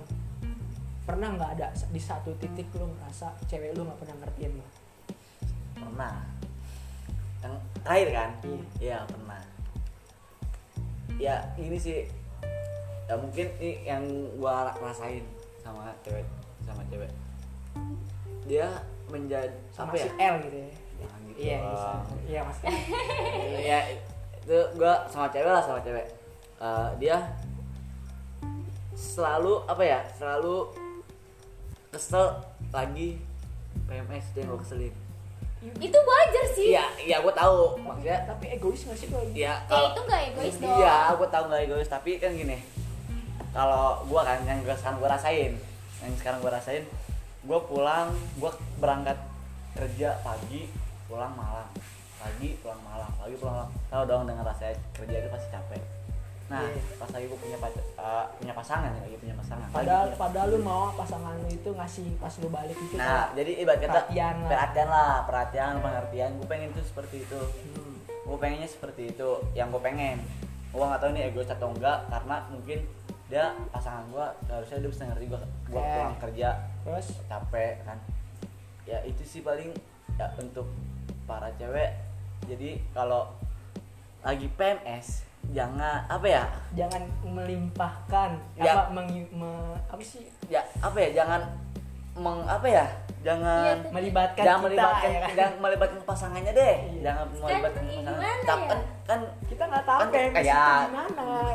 Pernah 1.01 1.33
nggak 1.33 1.51
ada 1.57 1.73
di 1.73 2.01
satu 2.01 2.37
titik 2.37 2.69
lu 2.77 2.85
ngerasa 2.93 3.33
cewek 3.49 3.73
lu 3.73 3.89
nggak 3.89 3.97
pernah 3.97 4.21
ngertiin 4.21 4.53
lu 4.53 4.82
pernah. 5.77 6.15
Yang 7.43 7.53
terakhir 7.83 8.09
kan? 8.13 8.29
Iya. 8.43 8.63
iya 8.79 8.97
pernah. 9.05 9.41
Ya 11.21 11.35
ini 11.59 11.77
sih 11.77 12.09
ya 13.03 13.19
mungkin 13.19 13.47
ini 13.59 13.71
yang 13.83 14.03
gua 14.39 14.71
rasain 14.79 15.23
sama 15.61 15.91
cewek 16.01 16.25
sama 16.63 16.81
cewek. 16.87 17.11
Dia 18.47 18.67
menjadi 19.11 19.53
sama 19.69 19.91
apa 19.93 19.99
si 19.99 20.07
ya 20.07 20.13
L 20.31 20.35
gitu 20.47 20.57
ya? 20.57 20.69
Jangan 21.03 21.19
gitu 21.27 21.37
iya 21.37 21.57
iya 22.27 22.39
mas. 22.47 22.59
Ya 23.69 23.79
itu 24.43 24.59
gua 24.79 25.05
sama 25.11 25.27
cewek 25.29 25.51
lah 25.51 25.63
sama 25.63 25.79
cewek. 25.83 26.07
Eh, 26.63 26.89
dia 27.03 27.17
selalu 28.95 29.67
apa 29.67 29.83
ya 29.83 29.99
selalu 30.15 30.71
kesel 31.91 32.39
lagi. 32.71 33.19
PMS 33.83 34.31
dia 34.31 34.45
yang 34.45 34.53
gua 34.53 34.61
keselin 34.63 35.02
itu 35.79 35.97
wajar 35.97 36.45
sih. 36.51 36.67
Iya 36.75 36.85
iya 36.99 37.17
gue 37.23 37.33
tahu. 37.33 37.79
Maksudnya 37.79 38.17
tapi 38.27 38.45
egois 38.55 38.81
gak 38.83 38.97
sih 38.97 39.07
kalau 39.07 39.25
ya 39.31 39.53
kalau 39.67 39.93
itu 39.93 40.01
nggak 40.03 40.21
egois 40.33 40.55
dong. 40.59 40.77
iya 40.79 40.95
gue 41.15 41.29
tahu 41.29 41.43
nggak 41.47 41.61
egois. 41.69 41.89
Tapi 41.89 42.11
kan 42.19 42.31
gini 42.35 42.57
kalau 43.53 44.01
gue 44.03 44.21
kan 44.21 44.39
yang 44.43 44.59
sekarang 44.65 44.97
gue 44.97 45.09
rasain 45.09 45.53
yang 46.03 46.13
sekarang 46.17 46.39
gue 46.41 46.51
rasain 46.51 46.83
gue 47.43 47.59
pulang 47.69 48.09
gue 48.41 48.51
berangkat 48.81 49.17
kerja 49.77 50.19
pagi 50.25 50.67
pulang 51.05 51.33
malam. 51.37 51.67
Pagi 52.17 52.55
pulang 52.63 52.79
malam. 52.81 53.11
Pagi 53.19 53.35
pulang 53.35 53.55
malam. 53.61 53.71
Tahu 53.91 54.03
dong 54.07 54.23
dengan 54.25 54.43
rasa 54.47 54.71
kerja 54.95 55.15
itu 55.21 55.29
pasti 55.29 55.47
capek 55.51 55.92
nah. 56.53 56.61
Iya. 56.69 56.81
pas 57.01 57.09
lagi 57.09 57.25
gue 57.25 57.39
punya 57.41 57.57
eh, 57.57 58.25
punya 58.37 58.53
pasangan 58.53 58.89
ya 58.93 59.01
lagi 59.01 59.17
punya 59.17 59.35
pasangan. 59.41 59.65
Lagi 59.65 59.75
padahal 59.75 60.05
punya- 60.05 60.19
padahal 60.21 60.47
lu 60.53 60.59
mau 60.61 60.83
pasangan 60.93 61.33
lu 61.41 61.47
itu 61.49 61.69
ngasih 61.73 62.07
pas 62.21 62.33
lu 62.37 62.47
balik 62.53 62.77
itu 62.77 62.93
nah 62.93 63.05
kayak, 63.05 63.27
jadi 63.41 63.51
ibarat 63.65 63.79
kata 63.79 63.89
perhatian 63.89 64.35
lah. 64.37 64.49
perhatian 64.49 64.87
lah 64.87 65.13
perhatian 65.25 65.73
pengertian. 65.81 66.29
Gue 66.37 66.47
pengen 66.47 66.67
itu 66.69 66.81
seperti 66.85 67.15
itu. 67.25 67.39
Hmm, 67.41 67.93
gue 68.05 68.37
pengennya 68.37 68.69
seperti 68.69 69.01
itu 69.09 69.29
yang 69.57 69.67
gue 69.73 69.81
pengen. 69.81 70.17
Gue 70.69 70.83
nggak 70.85 71.01
tahu 71.01 71.09
ini 71.17 71.21
egois 71.27 71.49
atau 71.49 71.69
enggak 71.73 71.97
karena 72.09 72.35
mungkin 72.49 72.79
dia 73.31 73.45
pasangan 73.73 74.05
gue 74.13 74.25
harusnya 74.45 74.77
dia 74.77 74.91
bisa 74.93 75.03
ngerti 75.09 75.25
gue 75.25 75.39
gue 75.73 75.81
Oke. 75.81 75.89
pulang 75.89 76.17
kerja. 76.21 76.49
Terus? 76.85 77.07
Capek 77.25 77.73
kan? 77.81 77.97
Ya 78.85 78.99
itu 79.07 79.23
sih 79.25 79.41
paling 79.41 79.73
ya 80.19 80.29
untuk 80.37 80.69
para 81.25 81.49
cewek. 81.57 81.97
Jadi 82.45 82.77
kalau 82.91 83.31
lagi 84.21 84.47
PMS 84.55 85.23
jangan 85.49 85.99
apa 86.05 86.23
ya? 86.25 86.43
Jangan 86.73 87.03
melimpahkan 87.25 88.29
Ya. 88.55 88.71
apa 88.73 88.81
mengi- 88.89 89.29
me- 89.29 89.75
apa 89.83 89.99
sih? 89.99 90.29
Ya 90.47 90.63
apa 90.79 90.97
ya? 90.97 91.09
Jangan 91.15 91.41
meng 92.13 92.39
apa 92.45 92.63
ya? 92.63 92.85
Jangan 93.23 93.79
Iya, 93.79 93.89
melibatkan 93.89 94.43
jangan 94.43 94.59
kita 94.59 94.67
melibatkan 94.67 95.09
ya 95.09 95.19
kan? 95.19 95.29
jangan 95.33 95.55
melibatkan 95.57 95.99
pasangannya 96.03 96.51
deh. 96.53 96.75
Iya. 96.91 97.01
jangan 97.01 97.25
melibatkan 97.33 97.83
ini 97.85 97.95
pasangan. 97.97 98.19
ya? 98.19 98.33
kan, 98.43 98.59
kan 99.03 99.19
kita 99.47 99.63
nggak 99.63 99.85
tahu 99.85 99.99
Kan 99.99 100.07
kayak- 100.11 100.33
gimana 100.35 101.07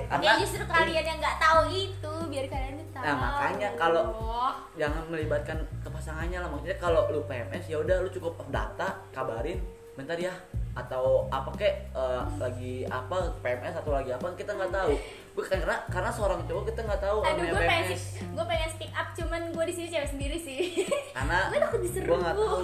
Karena- 0.08 0.24
ya 0.24 0.32
justru 0.40 0.64
kalian 0.64 1.04
yang 1.04 1.18
nggak 1.18 1.36
tahu 1.38 1.60
itu 1.68 2.12
biar 2.26 2.46
kalian 2.48 2.72
tuh 2.74 2.88
tahu. 2.90 3.04
Nah, 3.04 3.14
makanya 3.14 3.68
kalau- 3.76 4.08
jangan 4.74 5.02
melibatkan 5.06 5.56
ke 5.78 5.88
pasangannya 5.88 6.38
lah. 6.40 6.48
Maksudnya 6.48 6.78
kalau 6.78 7.02
lu 7.06 7.20
PMS 7.22 7.64
ya 7.66 7.76
udah 7.76 7.96
lu 8.00 8.08
cukup 8.08 8.32
data 8.48 8.88
kabarin 9.10 9.60
bentar 9.92 10.16
ya 10.16 10.32
atau 10.78 11.04
apa 11.28 11.50
kek 11.52 11.74
eh, 11.90 12.22
lagi 12.36 12.74
apa 12.84 13.34
PMS 13.38 13.74
atau 13.76 13.90
lagi 13.90 14.10
apa 14.10 14.30
kita 14.32 14.52
nggak 14.52 14.70
tahu. 14.70 14.94
Bukan 15.34 15.54
karena 15.56 15.78
karena 15.86 16.10
seorang 16.10 16.42
cowok 16.44 16.64
kita 16.66 16.80
nggak 16.82 16.98
tahu 17.00 17.18
aduh 17.20 17.44
gue 17.44 17.60
pengen 17.60 17.94
gue 18.28 18.44
pengen 18.44 18.68
speak 18.68 18.90
up 18.90 19.08
cuman 19.12 19.40
gue 19.48 19.64
di 19.64 19.74
sini 19.76 19.86
cewek 19.88 20.08
sendiri 20.08 20.34
sih. 20.36 20.58
Karena 21.14 21.46
Gue 21.46 21.58
takut 21.58 21.80
diserbu. 21.80 22.06
gue 22.06 22.18
nggak 22.20 22.36
tahu 22.36 22.62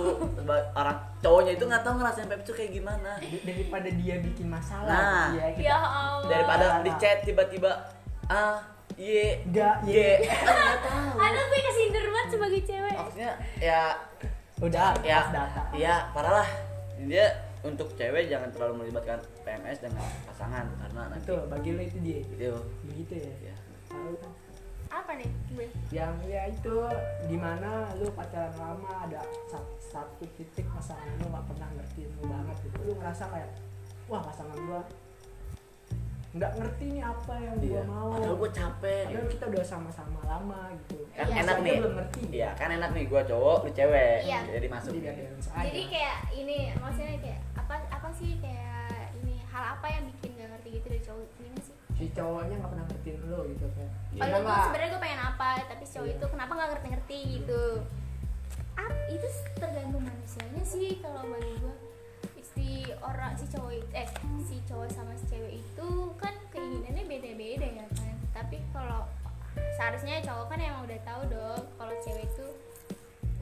orang 0.73 0.97
cowoknya 1.21 1.53
itu 1.53 1.65
nggak 1.65 1.83
tahu 1.83 1.95
ngerasain 1.97 2.27
PMS 2.27 2.43
itu 2.43 2.53
kayak 2.53 2.73
gimana. 2.73 3.11
Daripada 3.41 3.89
dia 3.91 4.15
bikin 4.21 4.47
masalah 4.49 4.91
Nah. 4.91 5.27
ya 5.33 5.47
kita 5.53 5.65
ya 5.65 5.77
Allah. 5.77 6.27
daripada 6.27 6.65
di 6.83 6.93
chat 6.97 7.19
tiba-tiba 7.23 7.71
ah 8.27 8.59
ye 8.95 9.39
Nggak, 9.45 9.75
ye 9.85 10.19
ye. 10.19 10.27
nggak 10.27 10.79
tahu. 10.81 11.09
Aduh 11.17 11.45
gue 11.45 11.61
kesindir 11.65 12.05
banget 12.05 12.29
sebagai 12.31 12.61
cewek. 12.65 12.95
Maksudnya 12.97 13.33
ya 13.57 13.81
udah 14.57 14.89
ya 15.01 15.19
iya 15.71 16.11
parah 16.11 16.43
lah. 16.43 16.49
Dia 16.97 17.27
untuk 17.65 17.89
cewek 17.97 18.29
jangan 18.29 18.53
terlalu 18.53 18.85
melibatkan 18.85 19.19
PMS 19.43 19.81
dengan 19.81 20.05
pasangan 20.29 20.69
karena 20.77 21.03
nanti 21.09 21.25
itu 21.25 21.37
bagi 21.49 21.71
lu 21.73 21.83
itu 21.83 21.99
dia. 22.05 22.21
Itu 22.21 22.53
begitu 22.85 23.15
ya. 23.25 23.33
Ya 23.51 23.57
tahu 23.89 24.15
kan? 24.21 24.33
Apa 24.93 25.11
nih 25.19 25.31
gue? 25.51 25.67
Yang 25.91 26.15
ya 26.29 26.43
itu 26.53 26.77
di 27.27 27.37
mana 27.41 27.89
lu 27.99 28.07
pacaran 28.13 28.53
lama 28.55 29.09
ada 29.09 29.25
sa- 29.49 29.73
satu 29.81 30.29
titik 30.37 30.69
pasangan 30.71 31.09
lu 31.19 31.27
nggak 31.33 31.45
pernah 31.51 31.69
ngertiin 31.81 32.11
lu 32.21 32.25
banget 32.29 32.57
gitu. 32.69 32.77
Lu 32.85 32.93
ngerasa 33.01 33.25
kayak 33.33 33.51
wah 34.07 34.21
pasangan 34.21 34.55
gua 34.69 34.85
nggak 36.35 36.53
ngerti 36.59 36.85
nih 36.91 37.05
apa 37.05 37.35
yang 37.39 37.55
gua 37.55 37.71
iya. 37.71 37.83
mau. 37.87 38.09
Padahal 38.11 38.37
gue 38.37 38.51
capek 38.51 39.03
padahal 39.07 39.29
kita 39.31 39.45
udah 39.47 39.65
sama-sama 39.65 40.19
lama 40.27 40.63
gitu. 40.77 40.99
Kan 41.15 41.27
Iya, 41.31 41.37
enak 41.41 41.57
nih. 41.63 41.77
belum 41.79 41.95
ngerti. 41.95 42.21
Iya 42.29 42.51
kan 42.53 42.69
enak 42.71 42.91
nih 42.91 43.05
gue 43.07 43.23
cowok 43.25 43.59
lu 43.63 43.71
cewek. 43.71 44.19
Iya. 44.27 44.41
jadi 44.51 44.67
masuk 44.67 44.91
jadi 44.93 45.09
aja 45.09 45.23
jadi 45.63 45.83
kayak 45.87 46.19
ini 46.35 46.59
maksudnya 46.75 47.17
kayak 47.23 47.41
apa 47.55 47.75
apa 47.87 48.09
sih 48.11 48.35
kayak 48.43 48.91
ini 49.17 49.47
hal 49.47 49.79
apa 49.79 49.87
yang 49.87 50.03
bikin 50.11 50.31
gak 50.35 50.51
ngerti 50.51 50.69
gitu 50.73 50.87
dari 50.89 51.03
cowok? 51.03 51.27
Ini 51.39 51.59
sih? 51.63 51.75
Si 51.95 52.05
cowoknya 52.11 52.55
nggak 52.59 52.71
pernah 52.75 52.85
ngertiin 52.85 53.19
lu 53.25 53.41
gitu 53.55 53.67
kan 53.71 53.89
Iya. 54.11 54.21
kalau 54.21 54.39
gue 54.43 54.57
sebenarnya 54.61 54.91
gue 54.91 55.03
pengen 55.07 55.21
apa 55.25 55.49
tapi 55.65 55.83
si 55.85 55.93
cowok 55.95 56.09
Iya. 56.09 56.17
itu 56.19 56.27
kenapa 56.29 56.53
nggak 56.53 56.71
ngerti-ngerti 56.75 57.19
gitu. 57.39 57.63
Ap, 58.75 58.91
itu 59.07 59.27
tergantung 59.55 60.03
manusianya 60.03 60.63
sih 60.67 60.99
kalau 60.99 61.23
bagi 61.25 61.55
gue 61.57 61.75
si 62.45 62.69
orang 62.97 63.35
si 63.35 63.47
cowok 63.49 63.73
itu- 63.73 63.93
eh 63.93 64.07
si 64.41 64.57
cowok 64.65 64.87
sama 64.89 65.15
si 65.15 65.27
cewek 65.29 65.55
itu 65.57 65.89
kan 70.55 70.63
emang 70.63 70.87
udah 70.87 71.01
tahu 71.03 71.23
dong 71.35 71.63
kalau 71.75 71.95
cewek 72.07 72.31
itu 72.31 72.47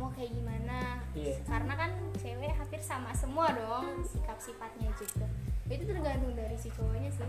mau 0.00 0.08
kayak 0.16 0.32
gimana. 0.32 0.96
Iya. 1.12 1.36
karena 1.44 1.76
kan 1.76 1.92
cewek 2.24 2.56
hampir 2.56 2.80
sama 2.80 3.12
semua 3.12 3.52
dong 3.52 4.00
sikap 4.00 4.40
sifatnya 4.40 4.88
juga 4.96 5.28
itu 5.68 5.84
tergantung 5.84 6.32
dari 6.32 6.56
si 6.56 6.72
cowoknya 6.72 7.12
sih. 7.12 7.28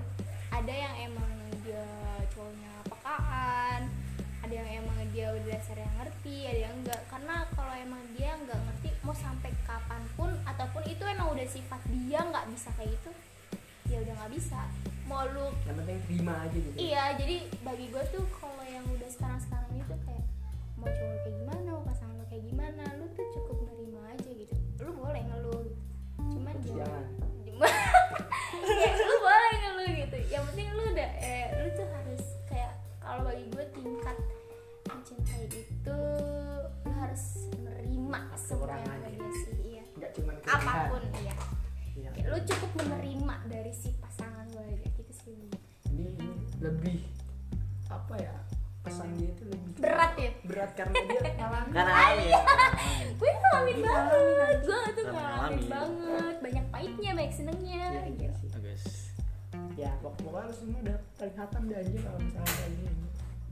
Ada 0.56 0.72
yang 0.72 1.12
emang 1.12 1.32
dia 1.68 1.84
cowoknya 2.32 2.72
pekaan 2.88 3.92
ada 4.40 4.54
yang 4.56 4.88
emang 4.88 5.04
dia 5.12 5.36
udah 5.36 5.52
dasarnya 5.52 5.90
ngerti 6.00 6.36
ada 6.48 6.60
yang 6.64 6.76
enggak. 6.80 7.02
Karena 7.12 7.36
kalau 7.52 7.76
emang 7.76 8.04
dia 8.16 8.40
nggak 8.40 8.60
ngerti 8.64 8.90
mau 9.04 9.12
sampai 9.12 9.52
kapan 9.68 10.00
pun 10.16 10.32
ataupun 10.48 10.88
itu 10.88 11.04
emang 11.04 11.36
udah 11.36 11.48
sifat 11.52 11.84
dia 11.92 12.24
nggak 12.24 12.48
bisa 12.56 12.72
kayak 12.80 12.96
gitu 12.96 13.12
ya 13.92 14.00
udah 14.00 14.14
nggak 14.16 14.32
bisa. 14.32 14.64
Mau 15.12 15.28
lu 15.28 15.52
yang 15.68 15.76
penting 15.76 16.00
terima 16.08 16.34
aja 16.40 16.56
gitu. 16.56 16.76
Iya, 16.80 17.04
jadi 17.20 17.36
bagi 17.68 17.92
gue 17.92 18.04
tuh 18.16 18.24
kayak 21.24 21.40
gimana, 21.40 21.68
mau 21.72 21.84
pasangan 21.88 22.16
lo 22.20 22.26
kayak 22.28 22.44
gimana, 22.52 22.84
lu 23.00 23.06
tuh 23.16 23.28
cukup 23.32 23.58
nerima 23.72 24.02
aja 24.12 24.30
gitu. 24.36 24.56
Lu 24.84 24.92
boleh 24.92 25.22
ngeluh, 25.24 25.64
cuman 26.20 26.56
Terus 26.60 26.76
jangan. 26.76 27.06
ya, 28.84 28.92
lu 29.00 29.16
boleh 29.24 29.54
ngeluh 29.64 29.90
gitu. 30.04 30.18
Yang 30.28 30.44
penting 30.52 30.68
lu 30.76 30.84
udah, 30.92 31.10
eh, 31.24 31.46
lu 31.64 31.68
tuh 31.80 31.88
harus 31.88 32.24
kayak 32.52 32.74
kalau 33.00 33.22
bagi 33.24 33.46
gue 33.56 33.66
tingkat 33.72 34.18
mencintai 34.92 35.44
itu 35.48 36.00
lu 36.84 36.92
harus 36.92 37.24
menerima 37.56 38.20
semua 38.36 38.76
yang 38.76 38.92
ada 38.92 39.08
dia 39.08 39.32
sih, 39.48 39.56
iya. 39.64 39.84
nggak 39.96 40.12
cuman 40.20 40.36
kelebihan. 40.44 40.76
Apa 40.76 40.92
pun, 40.92 41.04
iya. 41.24 41.36
Iya. 41.96 42.10
Ya, 42.20 42.26
lu 42.28 42.40
cukup 42.44 42.72
menerima 42.84 43.36
dari 43.48 43.72
si 43.72 43.96
pasangan 43.96 44.44
gue 44.52 44.60
aja 44.60 44.88
gitu 44.92 45.14
sih. 45.24 45.32
ini, 45.88 46.20
ini 46.20 46.36
lebih 46.60 47.00
apa 47.88 48.18
ya 48.20 48.36
pesan 48.84 49.16
dia 49.16 49.32
itu 49.32 49.48
lebih 49.48 49.63
Berat 49.84 50.14
ya. 50.16 50.32
berat 50.44 50.72
karena 50.74 50.96
dia 51.04 51.22
ngalamin. 51.38 51.72
Karena 51.72 51.94
ya 52.18 52.40
gue 53.14 53.32
ngalamin 53.34 53.78
banget. 53.80 54.58
gue 54.62 54.80
tuh 54.90 55.04
Ngalamin. 55.06 55.14
ngalamin. 55.14 55.66
banget. 55.68 56.36
Banyak 56.40 56.66
pahitnya 56.70 57.12
banyak 57.14 57.34
senengnya 57.34 57.76
Iya, 57.84 58.02
iya 58.02 58.02
gitu. 58.10 58.36
sih. 58.42 58.50
guys. 58.56 58.86
Ya 59.76 59.92
pok- 60.00 60.18
pokoknya 60.18 60.48
lu 60.48 60.54
semua 60.54 60.80
udah 60.82 60.98
paling 61.16 61.36
hatam 61.36 61.62
deh 61.66 61.78
anjir 61.78 62.02
kalau 62.02 62.20
misalnya 62.20 62.52
kayak 62.54 62.72
gini. 62.74 62.92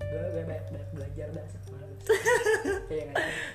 Gue 0.01 0.21
banyak 0.41 0.65
banyak 0.67 0.89
belajar 0.91 1.27
dah 1.29 1.45
sama 1.47 1.77
lu. 1.79 1.95
Iya 2.91 3.03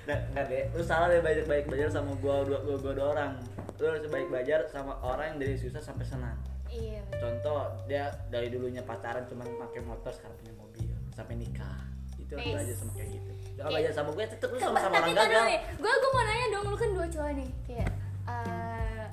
nggak 0.06 0.20
nggak 0.30 0.44
deh 0.46 0.64
lu 0.72 0.82
salah 0.82 1.06
deh 1.08 1.20
banyak 1.20 1.44
baik 1.44 1.64
belajar 1.66 1.88
sama 1.92 2.12
gua 2.16 2.40
dua 2.42 2.58
gua, 2.62 2.76
gua 2.78 2.92
dua 2.92 3.06
orang. 3.10 3.32
Lu 3.76 3.84
harus 3.84 4.06
baik 4.06 4.28
belajar 4.28 4.64
sama 4.66 4.96
orang 5.00 5.34
yang 5.34 5.38
dari 5.38 5.56
susah 5.56 5.80
sampai 5.80 6.04
senang. 6.04 6.38
Iya 6.66 7.02
contoh 7.12 7.60
dia 7.84 8.08
dari 8.26 8.48
dulunya 8.48 8.80
pacaran 8.80 9.24
cuman 9.24 9.46
pakai 9.58 9.80
motor 9.80 10.10
sekarang 10.10 10.36
punya 10.36 10.54
mobil 10.54 10.86
sampai 11.10 11.34
nikah 11.34 11.80
itu 12.26 12.32
harus 12.34 12.42
Nice. 12.42 12.54
belajar 12.58 12.76
sama 12.76 12.92
kayak 12.92 13.10
gitu. 13.12 13.30
Jangan 13.56 13.70
belajar 13.70 13.92
sama 13.94 14.10
gue 14.10 14.24
tetep 14.26 14.48
lu 14.50 14.58
sama 14.58 14.78
sama 14.78 14.94
tapi 14.96 15.02
orang 15.06 15.14
gagal. 15.16 15.44
gue 15.78 15.92
gue 15.94 16.10
mau 16.10 16.24
nanya 16.24 16.46
dong 16.50 16.64
lu 16.66 16.76
kan 16.76 16.90
dua 16.90 17.06
cowok 17.06 17.30
nih. 17.32 17.50
Kayak 17.64 17.90
eh, 18.26 19.04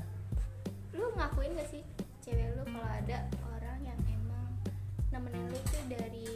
lu 0.91 1.05
ngakuin 1.13 1.51
gak 1.53 1.69
sih 1.69 1.81
cewek 2.19 2.47
lu 2.51 2.63
kalau 2.65 2.89
ada 2.89 3.17
orang 3.49 3.77
yang 3.83 3.99
emang 4.07 4.49
nemenin 5.09 5.45
lu 5.45 5.59
tuh 5.63 5.83
dari 5.85 6.27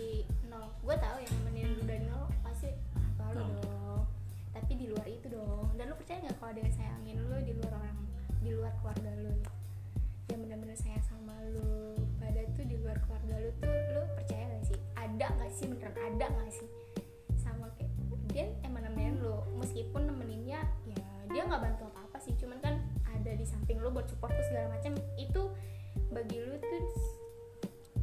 nol? 0.46 0.70
Gue 0.80 0.96
tahu 0.96 1.18
yang 1.18 1.34
nemenin 1.42 1.68
lu 1.74 1.82
dari 1.84 2.06
nol 2.06 2.26
pasti 2.42 2.70
apa 2.94 3.26
lu 3.34 3.42
Dong. 3.42 3.52
dong 3.60 4.02
tapi 4.54 4.72
di 4.74 4.86
luar 4.88 5.06
itu 5.06 5.28
dong. 5.28 5.66
Dan 5.74 5.90
lu 5.90 5.96
percaya 5.96 6.20
nggak 6.22 6.38
kalau 6.38 6.54
dia 6.54 6.70
sayangin 6.72 7.18
lu 7.20 7.38
di 7.42 7.54
luar 7.54 7.74
orang 7.76 7.98
di 8.38 8.50
luar 8.52 8.72
keluarga 8.80 9.12
lu 9.18 9.34
yang 10.28 10.40
benar-benar 10.40 10.78
sayang 10.78 11.02
sama 11.02 11.34
lu 11.50 11.96
pada 12.18 12.44
tuh 12.54 12.64
di 12.64 12.76
luar 12.78 12.96
keluarga 13.02 13.36
lu 13.40 13.52
tuh 13.58 13.74
lu 13.92 14.02
percaya 14.14 14.37
ada 15.18 15.34
gak 15.34 15.50
sih 15.50 15.66
beneran 15.66 15.98
ada 15.98 16.26
gak 16.30 16.52
sih? 16.54 16.70
Sama 17.42 17.74
kayak 17.74 17.90
dia 18.30 18.54
emang 18.62 18.86
nemenin 18.86 19.18
lu 19.18 19.42
meskipun 19.58 20.06
nemeninnya 20.06 20.62
ya 20.86 21.02
dia 21.34 21.42
nggak 21.42 21.58
bantu 21.58 21.90
apa 21.90 22.06
apa 22.06 22.18
sih 22.22 22.38
cuman 22.38 22.62
kan 22.62 22.78
ada 23.10 23.34
di 23.34 23.42
samping 23.42 23.82
lu 23.82 23.90
buat 23.90 24.06
support 24.06 24.30
tuh 24.30 24.46
segala 24.46 24.78
macam 24.78 24.94
itu 25.18 25.42
bagi 26.14 26.38
lu 26.38 26.54
tuh 26.62 26.86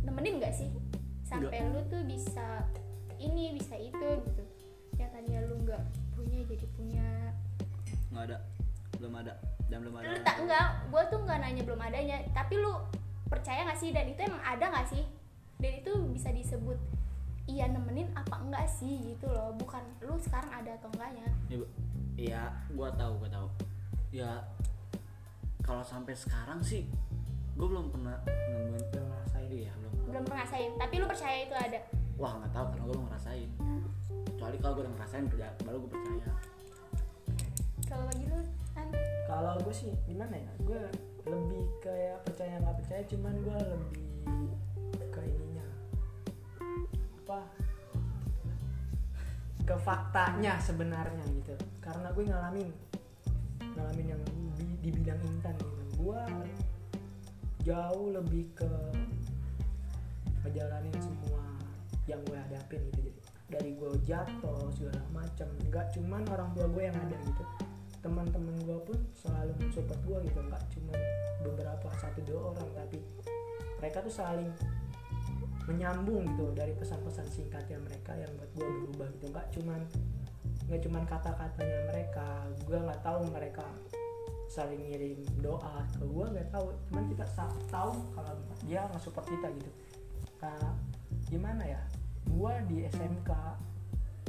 nemenin 0.02 0.42
gak 0.42 0.58
sih? 0.58 0.74
Sampai 1.22 1.62
lu 1.70 1.86
tuh 1.86 2.02
bisa 2.02 2.66
ini 3.22 3.54
bisa 3.54 3.78
itu 3.78 4.08
gitu. 4.26 4.42
Yang 4.98 5.10
tadinya 5.14 5.40
lu 5.46 5.54
nggak 5.62 5.82
punya 6.18 6.42
jadi 6.50 6.66
punya. 6.74 7.08
Nggak 8.10 8.24
ada. 8.26 8.38
Belum 8.98 9.14
ada. 9.14 9.38
Dan 9.70 9.86
belum 9.86 9.94
ada. 10.02 10.06
Lu 10.10 10.18
tak 10.26 10.36
enggak 10.42 10.66
gue 10.90 11.02
tuh 11.14 11.18
nggak 11.22 11.38
nanya 11.46 11.62
belum 11.62 11.78
adanya. 11.78 12.16
Tapi 12.34 12.58
lu 12.58 12.74
percaya 13.30 13.70
nggak 13.70 13.78
sih? 13.78 13.94
Dan 13.94 14.10
itu 14.10 14.18
emang 14.18 14.42
ada 14.42 14.66
nggak 14.66 14.86
sih? 14.90 15.06
Dan 15.62 15.78
itu 15.78 15.90
bisa 16.10 16.34
disebut 16.34 16.76
iya 17.44 17.68
nemenin 17.68 18.08
apa 18.16 18.40
enggak 18.40 18.66
sih 18.68 19.00
gitu 19.04 19.28
loh. 19.28 19.52
Bukan 19.56 19.82
lu 20.04 20.16
sekarang 20.20 20.50
ada 20.50 20.76
atau 20.76 20.88
enggaknya. 20.96 21.26
Ya, 21.48 21.56
Bu. 21.60 21.66
Iya, 22.14 22.42
gua 22.72 22.88
tahu, 22.94 23.12
gua 23.20 23.30
tahu. 23.30 23.48
Ya 24.14 24.30
kalau 25.64 25.82
sampai 25.82 26.14
sekarang 26.14 26.60
sih 26.62 26.86
gua 27.56 27.70
belum 27.70 27.90
pernah 27.90 28.16
nemuin 28.24 28.84
belum 28.92 29.06
ngerasain. 29.10 29.48
Iya 29.50 29.72
belum. 29.80 29.92
Belum 30.10 30.22
pernah 30.24 30.44
ngerasain 30.44 30.72
tapi 30.78 30.94
lu 31.00 31.06
percaya 31.06 31.38
itu 31.44 31.54
ada. 31.54 31.80
Wah 32.14 32.32
nggak 32.38 32.52
tahu 32.54 32.64
karena 32.72 32.84
gua 32.84 32.94
belum 32.96 33.06
ngerasain. 33.10 33.50
Kecuali 34.34 34.56
kalau 34.58 34.72
gua 34.74 34.82
udah 34.86 34.94
ngerasain 34.98 35.24
baru 35.64 35.76
gua 35.84 35.90
percaya. 35.92 36.28
Kalau 37.84 38.04
bagi 38.10 38.26
lu 38.26 38.40
kan 38.74 38.88
kalau 39.30 39.54
gue 39.62 39.74
sih 39.74 39.94
gimana 40.10 40.34
ya? 40.34 40.50
Gue 40.66 40.82
lebih 41.30 41.62
kayak 41.78 42.26
percaya 42.26 42.58
nggak 42.58 42.76
percaya 42.82 43.02
cuman 43.06 43.34
gue 43.38 43.58
lebih 43.70 44.02
ke 45.14 45.20
ininya 45.22 45.53
apa? 47.24 47.40
Ke 49.64 49.76
faktanya 49.80 50.60
sebenarnya 50.60 51.24
gitu. 51.32 51.56
Karena 51.80 52.12
gue 52.12 52.24
ngalamin 52.28 52.68
ngalamin 53.74 54.06
yang 54.12 54.22
di, 54.60 54.68
di 54.84 54.90
bidang 54.92 55.16
intan 55.24 55.56
gitu. 55.56 55.82
Gue 56.04 56.20
jauh 57.64 58.12
lebih 58.12 58.52
ke 58.52 58.68
ngejalanin 60.44 60.92
semua 61.00 61.40
yang 62.04 62.20
gue 62.28 62.36
hadapin 62.36 62.84
gitu. 62.92 63.08
Jadi 63.08 63.12
dari 63.48 63.70
gue 63.72 63.90
jatuh 64.04 64.68
segala 64.76 65.00
macam 65.16 65.48
nggak 65.72 65.96
cuman 65.96 66.22
orang 66.28 66.52
tua 66.52 66.68
gue 66.68 66.82
yang 66.84 66.98
ada 67.00 67.16
gitu. 67.24 67.44
Teman-teman 68.04 68.52
gue 68.68 68.78
pun 68.84 68.98
selalu 69.16 69.56
mensupport 69.64 70.00
gue 70.04 70.18
gitu. 70.28 70.38
Nggak 70.44 70.62
cuma 70.76 70.92
beberapa 71.40 71.88
satu 71.96 72.20
dua 72.28 72.52
orang. 72.52 72.68
Tapi 72.76 73.00
mereka 73.80 74.04
tuh 74.04 74.12
saling 74.12 74.52
menyambung 75.64 76.28
gitu 76.28 76.52
dari 76.52 76.76
pesan-pesan 76.76 77.24
singkatnya 77.32 77.80
mereka 77.80 78.12
yang 78.12 78.28
buat 78.36 78.50
gue 78.52 78.68
berubah 78.68 79.08
gitu. 79.16 79.26
Nggak 79.32 79.46
cuman 79.56 79.80
nggak 80.64 80.80
cuman 80.80 81.02
kata-katanya 81.04 81.78
mereka 81.92 82.28
gue 82.64 82.78
nggak 82.78 83.00
tahu 83.04 83.20
mereka 83.32 83.64
saling 84.48 84.80
ngirim 84.86 85.20
doa 85.40 85.84
ke 85.96 86.04
gue 86.04 86.26
nggak 86.36 86.48
tahu. 86.52 86.68
Cuman 86.92 87.04
kita 87.08 87.24
tahu 87.72 87.92
kalau 88.12 88.34
dia 88.68 88.84
nggak 88.84 89.02
support 89.02 89.26
kita 89.28 89.48
gitu. 89.56 89.70
Nah, 90.44 90.76
gimana 91.32 91.64
ya 91.64 91.80
gue 92.28 92.54
di 92.68 92.76
SMK 92.88 93.30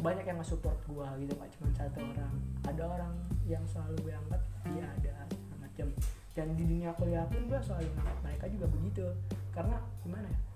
banyak 0.04 0.28
yang 0.28 0.38
nge-support 0.40 0.80
gue 0.88 1.08
gitu 1.24 1.34
nggak 1.36 1.52
cuma 1.60 1.68
satu 1.76 2.00
orang. 2.00 2.34
Ada 2.64 2.84
orang 2.88 3.14
yang 3.44 3.64
selalu 3.68 4.08
gue 4.08 4.14
anggap 4.16 4.42
dia 4.72 4.88
ada 4.88 5.16
macam 5.60 5.88
dan 6.36 6.48
di 6.56 6.64
dunia 6.68 6.92
kuliah 6.96 7.24
pun 7.28 7.44
gue 7.48 7.60
selalu 7.60 7.92
menganggap 7.92 8.20
mereka 8.24 8.46
juga 8.48 8.66
begitu. 8.72 9.06
Karena 9.52 9.80
gimana 10.04 10.28
ya 10.32 10.55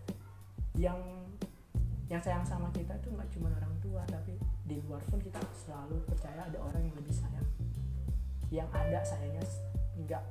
yang 0.79 0.99
yang 2.07 2.23
sayang 2.23 2.41
sama 2.47 2.71
kita 2.71 2.95
itu 2.95 3.11
nggak 3.11 3.29
cuma 3.35 3.51
orang 3.51 3.75
tua 3.83 4.01
tapi 4.07 4.39
di 4.65 4.79
luar 4.87 5.03
pun 5.11 5.19
kita 5.19 5.37
selalu 5.53 5.99
percaya 6.07 6.47
ada 6.47 6.57
orang 6.63 6.87
yang 6.87 6.95
lebih 6.95 7.13
sayang. 7.13 7.47
Yang 8.49 8.69
ada 8.73 8.99
sayangnya 9.03 9.43
nggak 9.99 10.23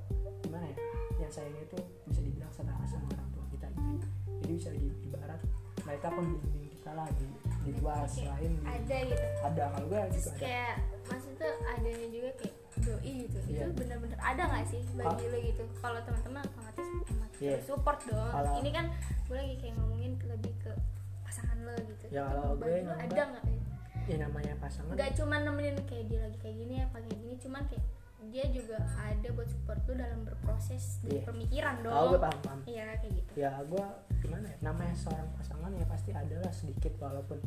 gimana 0.43 0.65
ya 0.73 0.79
yang 1.21 1.31
sayangnya 1.31 1.63
itu 1.69 1.79
bisa 2.09 2.21
dibilang 2.25 2.51
setara 2.57 2.83
sama 2.89 3.07
orang 3.13 3.29
tua 3.37 3.45
kita 3.53 3.67
gitu. 3.69 4.09
Jadi 4.43 4.53
bisa 4.57 4.71
di 4.73 4.89
ibarat 5.13 5.41
mereka 5.85 6.09
pembimbing 6.11 6.67
kita 6.73 6.91
lah 6.97 7.09
di 7.15 7.27
di 7.69 7.71
luar 7.85 8.09
selain 8.09 8.53
ada 8.65 8.99
gitu. 9.05 9.27
ada 9.45 9.63
kalau 9.77 9.87
gue 9.93 10.03
gitu 10.17 10.29
ada. 10.33 10.41
kayak 10.41 10.75
maksudnya 11.05 11.51
adanya 11.77 12.07
juga 12.09 12.31
kayak 12.41 12.57
doi 12.81 13.13
gitu. 13.25 13.39
Iya. 13.47 13.65
itu 13.65 13.71
bener-bener 13.75 14.19
ada 14.19 14.43
nggak 14.45 14.65
sih 14.67 14.81
bagi 14.93 15.25
lo 15.27 15.39
gitu? 15.39 15.63
Kalau 15.79 16.01
teman-teman 16.01 16.41
otomatis 16.43 16.87
Iya. 17.39 17.57
support 17.63 17.99
dong. 18.05 18.19
Kalau- 18.29 18.57
ini 18.57 18.71
kan 18.71 18.87
gue 19.25 19.37
lagi 19.37 19.55
kayak 19.57 19.75
ngomongin 19.77 20.13
lebih 20.25 20.53
ke 20.59 20.73
pasangan 21.23 21.59
lo 21.61 21.75
gitu. 21.79 22.05
Ya, 22.09 22.27
kalau 22.27 22.55
gue 22.55 22.83
lo 22.83 22.93
ada 22.93 23.23
nggak 23.29 23.45
ya? 23.45 23.59
ya 24.09 24.17
namanya 24.21 24.53
pasangan. 24.57 24.93
Nggak 24.93 25.11
cuma 25.15 25.37
nemenin 25.39 25.77
kayak 25.85 26.05
dia 26.07 26.21
lagi 26.21 26.39
kayak 26.39 26.57
gini 26.57 26.75
apa 26.81 26.97
kayak 26.99 27.19
gini 27.19 27.35
cuman 27.39 27.63
kayak 27.67 27.85
dia 28.29 28.45
juga 28.51 28.77
ada 28.99 29.29
buat 29.31 29.47
support 29.47 29.81
lu 29.85 29.95
dalam 29.95 30.21
berproses 30.23 30.99
Iya. 31.03 31.23
pemikiran 31.25 31.81
dong. 31.81 31.93
kalau 31.93 32.11
gue 32.11 32.21
paham 32.21 32.41
paham 32.43 32.61
iya 32.65 32.85
kayak 32.97 33.13
gitu. 33.15 33.31
Ya 33.37 33.51
gue 33.63 33.87
gimana 34.19 34.47
ya? 34.47 34.57
Namanya 34.61 34.95
seorang 34.95 35.29
pasangan 35.33 35.71
ya 35.73 35.87
pasti 35.87 36.11
adalah 36.11 36.51
sedikit 36.51 36.93
walaupun 36.99 37.39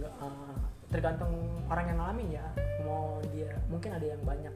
nggak 0.00 0.14
eh, 0.22 0.56
tergantung 0.90 1.32
orang 1.70 1.84
yang 1.90 1.98
ngalamin 1.98 2.28
ya. 2.34 2.46
Mau 2.84 3.18
dia 3.34 3.50
mungkin 3.70 3.90
ada 3.94 4.06
yang 4.06 4.22
banyak 4.22 4.54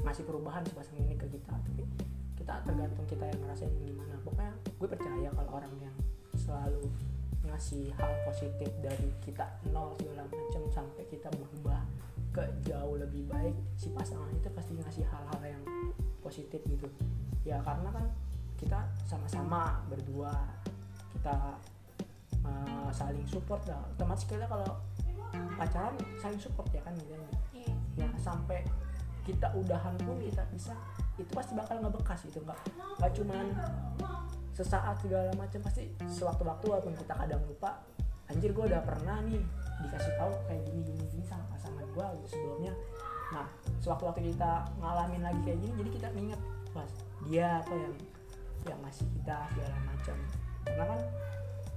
ngasih 0.00 0.24
perubahan 0.24 0.64
si 0.64 0.72
pasangan 0.72 1.04
ini 1.04 1.16
ke 1.16 1.28
kita 1.28 1.52
tapi 1.52 1.84
kita 2.40 2.54
tergantung 2.64 3.06
kita 3.06 3.24
yang 3.28 3.38
ngerasain 3.44 3.74
gimana. 3.84 4.14
Pokoknya 4.24 4.54
gue 4.66 4.88
percaya 4.88 5.28
kalau 5.36 5.50
orang 5.60 5.72
yang 5.78 5.96
selalu 6.34 6.88
ngasih 7.44 7.92
hal 7.96 8.12
positif 8.24 8.70
dari 8.80 9.10
kita 9.24 9.44
nol 9.72 9.96
segala 10.00 10.24
macam 10.28 10.62
sampai 10.70 11.04
kita 11.08 11.28
berubah 11.32 11.82
ke 12.30 12.44
jauh 12.62 12.94
lebih 12.94 13.26
baik 13.26 13.56
si 13.74 13.90
pasangan 13.90 14.30
itu 14.30 14.48
pasti 14.54 14.72
ngasih 14.78 15.04
hal-hal 15.08 15.42
yang 15.44 15.62
positif 16.22 16.62
gitu. 16.64 16.88
Ya 17.42 17.58
karena 17.64 17.90
kan 17.90 18.06
kita 18.60 18.80
sama-sama 19.08 19.80
berdua 19.88 20.30
kita 21.16 21.56
uh, 22.46 22.90
saling 22.92 23.26
support 23.26 23.62
lah. 23.66 23.80
Otomatis 23.96 24.24
kita 24.24 24.46
kalau 24.46 24.76
pacaran 25.58 25.94
saling 26.18 26.40
support 26.40 26.66
ya 26.74 26.82
kan 26.82 26.94
gitu 26.98 27.14
iya. 27.54 27.74
Ya 27.94 28.08
sampai 28.18 28.66
kita 29.22 29.52
udahan 29.54 29.94
pun 30.02 30.16
kita 30.18 30.42
bisa 30.50 30.74
itu 31.20 31.30
pasti 31.36 31.52
bakal 31.52 31.78
ngebekas 31.84 32.24
gitu 32.24 32.40
nggak 32.42 32.56
nggak 32.98 33.12
cuman 33.20 33.46
sesaat 34.56 34.96
segala 35.04 35.30
macam 35.36 35.60
pasti 35.62 35.92
sewaktu-waktu 36.08 36.64
walaupun 36.66 36.96
kita 36.96 37.14
kadang 37.14 37.40
lupa 37.46 37.84
anjir 38.32 38.50
gue 38.50 38.64
udah 38.64 38.82
pernah 38.82 39.20
nih 39.24 39.42
dikasih 39.84 40.12
tahu 40.16 40.32
kayak 40.48 40.62
gini 40.68 40.80
gini 40.84 41.04
gini 41.12 41.24
sama 41.24 41.44
pasangan 41.52 41.84
gue 41.84 42.06
gitu 42.20 42.26
sebelumnya. 42.36 42.72
Nah 43.32 43.46
sewaktu-waktu 43.80 44.34
kita 44.34 44.52
ngalamin 44.80 45.22
lagi 45.24 45.40
kayak 45.44 45.58
gini 45.62 45.72
jadi 45.84 45.90
kita 45.96 46.06
inget 46.16 46.40
pas 46.70 46.90
dia 47.28 47.48
atau 47.64 47.76
yang 47.76 47.94
yang 48.68 48.78
ngasih 48.84 49.06
kita 49.20 49.36
segala 49.52 49.78
macam. 49.84 50.16
Karena 50.64 50.84
kan 50.84 51.00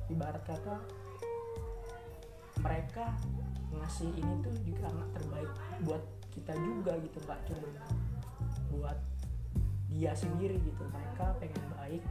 ibarat 0.08 0.44
kata 0.44 0.76
mereka 2.60 3.06
ngasih 3.74 4.10
ini 4.14 4.34
tuh 4.40 4.54
juga 4.64 4.88
karena 4.88 5.06
terbaik 5.12 5.52
buat 5.84 6.04
kita 6.32 6.54
juga 6.56 6.92
gitu 7.02 7.18
nggak 7.20 7.40
cuma 7.46 7.68
buat 8.72 8.98
dia 9.90 10.10
sendiri 10.18 10.58
gitu. 10.58 10.82
Mereka 10.90 11.38
pengen 11.38 11.66
baik. 11.78 12.02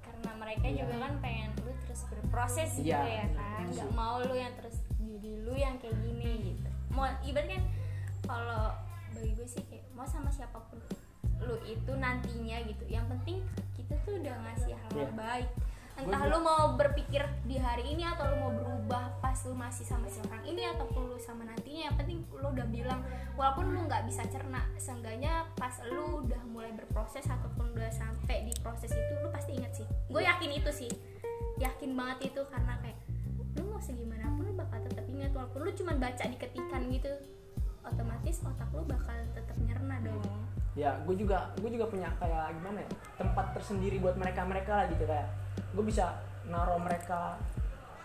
Karena 0.00 0.30
mereka 0.40 0.64
Iya. 0.64 0.80
juga 0.80 0.94
kan 0.98 1.12
pengen 1.20 1.50
lu 1.60 1.72
terus 1.84 2.00
berproses 2.08 2.70
gitu 2.80 2.88
Iya, 2.88 3.00
ya 3.04 3.08
iya, 3.12 3.26
kan? 3.36 3.64
nggak 3.68 3.90
mau 3.92 4.16
lu 4.24 4.32
yang 4.32 4.52
terus 4.56 4.80
jadi 4.96 5.30
lu 5.44 5.52
yang 5.52 5.76
kayak 5.76 5.96
gini 6.00 6.32
gitu. 6.56 6.68
Mau 6.88 7.04
ibaratnya 7.20 7.60
kan 7.60 7.66
kalau 8.24 8.64
bagi 9.12 9.32
gue 9.36 9.44
sih 9.46 9.60
kayak 9.68 9.84
mau 9.92 10.08
sama 10.08 10.32
siapa 10.32 10.56
pun 10.68 10.80
lu 11.38 11.56
itu 11.64 11.92
nantinya 11.92 12.56
gitu. 12.64 12.84
Yang 12.88 13.06
penting 13.12 13.36
kita 13.76 13.94
tuh 14.02 14.16
udah 14.16 14.34
ngasih 14.42 14.72
hal 14.72 14.90
Iya. 14.96 15.08
baik 15.12 15.48
entah 15.98 16.22
lu 16.30 16.38
mau 16.38 16.78
berpikir 16.78 17.26
di 17.42 17.58
hari 17.58 17.90
ini 17.90 18.06
atau 18.06 18.30
lu 18.30 18.36
mau 18.38 18.52
berubah 18.54 19.18
pas 19.18 19.34
lu 19.42 19.54
masih 19.58 19.82
sama 19.82 20.06
si 20.06 20.22
orang 20.30 20.46
ini 20.46 20.62
ataupun 20.70 21.10
lu 21.10 21.18
sama 21.18 21.42
nantinya. 21.42 21.90
Yang 21.90 21.96
penting 21.98 22.18
lu 22.30 22.46
udah 22.54 22.66
bilang 22.70 23.00
walaupun 23.34 23.74
lu 23.74 23.80
nggak 23.90 24.06
bisa 24.06 24.22
cerna 24.30 24.62
seenggaknya 24.78 25.42
pas 25.58 25.74
lu 25.90 26.22
udah 26.22 26.38
mulai 26.46 26.70
berproses 26.70 27.26
ataupun 27.26 27.74
udah 27.74 27.90
sampai 27.90 28.46
di 28.46 28.54
proses 28.62 28.94
itu 28.94 29.12
lu 29.18 29.28
pasti 29.34 29.58
inget 29.58 29.72
sih. 29.74 29.86
Gue 30.06 30.22
yakin 30.22 30.50
itu 30.54 30.70
sih. 30.70 30.90
Yakin 31.58 31.98
banget 31.98 32.30
itu 32.30 32.40
karena 32.46 32.78
kayak 32.78 32.98
lu 33.58 33.74
mau 33.74 33.82
segimana 33.82 34.30
pun 34.38 34.46
lu 34.46 34.54
bakal 34.54 34.78
tetap 34.86 35.02
ingat 35.10 35.34
walaupun 35.34 35.66
lu 35.66 35.70
cuma 35.74 35.92
baca 35.98 36.24
di 36.30 36.38
ketikan 36.38 36.86
gitu 36.94 37.10
otomatis 37.82 38.38
otak 38.46 38.70
lu 38.70 38.86
bakal 38.86 39.18
tetap 39.34 39.56
nyerna 39.66 39.98
dong. 40.06 40.22
Ya 40.78 40.94
gue 41.02 41.18
juga 41.18 41.50
gue 41.58 41.74
juga 41.74 41.90
punya 41.90 42.06
kayak 42.22 42.54
gimana 42.54 42.86
ya 42.86 42.90
tempat 43.18 43.50
tersendiri 43.58 43.98
buat 43.98 44.14
mereka 44.14 44.46
mereka 44.46 44.78
lah 44.78 44.86
gitu 44.86 45.02
kayak 45.10 45.26
gue 45.72 45.84
bisa 45.84 46.16
naro 46.48 46.80
mereka 46.80 47.36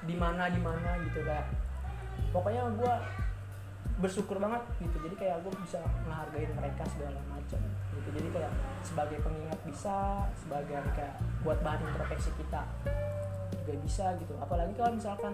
di 0.03 0.15
mana 0.19 0.51
di 0.51 0.59
mana 0.59 0.99
gitu 1.07 1.23
kayak 1.23 1.47
pokoknya 2.35 2.67
gue 2.75 2.93
bersyukur 4.01 4.41
banget 4.41 4.63
gitu. 4.81 4.97
Jadi 5.05 5.15
kayak 5.15 5.45
gue 5.45 5.53
bisa 5.61 5.79
menghargai 6.07 6.49
mereka 6.51 6.83
segala 6.91 7.19
macam 7.29 7.61
gitu. 7.93 8.09
Jadi 8.09 8.27
kayak 8.33 8.51
sebagai 8.81 9.17
pengingat 9.21 9.59
bisa 9.63 10.27
sebagai 10.35 10.81
kayak 10.97 11.15
buat 11.45 11.59
bahan 11.61 11.81
introspeksi 11.93 12.33
kita 12.41 12.61
juga 13.63 13.73
bisa 13.79 14.05
gitu. 14.17 14.33
Apalagi 14.41 14.73
kalau 14.75 14.97
misalkan 14.97 15.33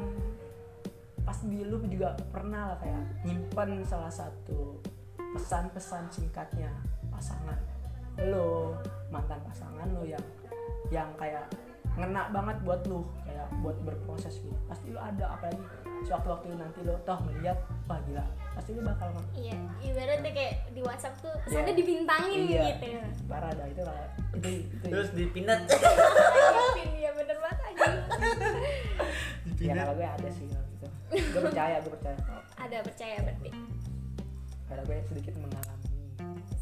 pasti 1.23 1.61
lu 1.61 1.77
juga 1.85 2.17
pernah 2.33 2.73
lah 2.73 2.77
kayak 2.81 3.25
nyimpen 3.25 3.85
salah 3.85 4.09
satu 4.09 4.81
pesan-pesan 5.37 6.09
singkatnya 6.09 6.73
pasangan 7.13 7.59
lo 8.25 8.73
mantan 9.13 9.37
pasangan 9.45 9.85
lo 9.93 10.01
yang 10.01 10.25
yang 10.89 11.09
kayak 11.21 11.45
ngena 11.97 12.29
banget 12.29 12.57
buat 12.61 12.81
lu 12.85 13.07
kayak 13.23 13.47
buat 13.61 13.77
berproses 13.81 14.37
gitu. 14.39 14.53
Pasti 14.67 14.93
lu 14.93 14.99
ada 14.99 15.33
apalagi 15.33 15.61
sewaktu-waktu 16.05 16.55
nanti 16.55 16.79
lu 16.83 16.93
toh 17.03 17.19
melihat 17.25 17.57
wah 17.87 17.99
gila. 18.05 18.23
Pasti 18.53 18.69
lu 18.75 18.81
bakal 18.83 19.09
iya 19.33 19.55
ibaratnya 19.79 20.31
kayak 20.31 20.53
di 20.71 20.81
WhatsApp 20.83 21.15
tuh 21.19 21.31
Iya. 21.31 21.43
kesannya 21.47 21.73
dibintangin 21.75 22.39
Iya. 22.45 22.61
gitu 22.75 22.85
ya. 22.93 23.03
Parah 23.25 23.51
dah 23.51 23.67
itu 23.67 23.81
lah 23.83 23.95
itu 24.35 24.49
itu. 24.61 24.85
Terus 24.85 25.09
dipinat 25.11 25.59
Dipin, 25.65 26.89
iya 27.01 27.09
bener 27.15 27.37
banget 27.39 27.59
aja 27.65 27.87
ya 29.59 29.73
kalau 29.75 29.93
gue 29.97 30.07
ada 30.07 30.29
sih 30.31 30.45
kalau 30.47 30.67
gitu 30.71 30.87
gue 31.35 31.41
percaya 31.41 31.75
gue 31.81 31.91
percaya. 31.91 32.17
Ada 32.59 32.77
percaya 32.83 33.15
berarti. 33.23 33.49
Karena 34.67 34.81
gue 34.85 34.97
sedikit 35.09 35.33
mengalami. 35.35 35.87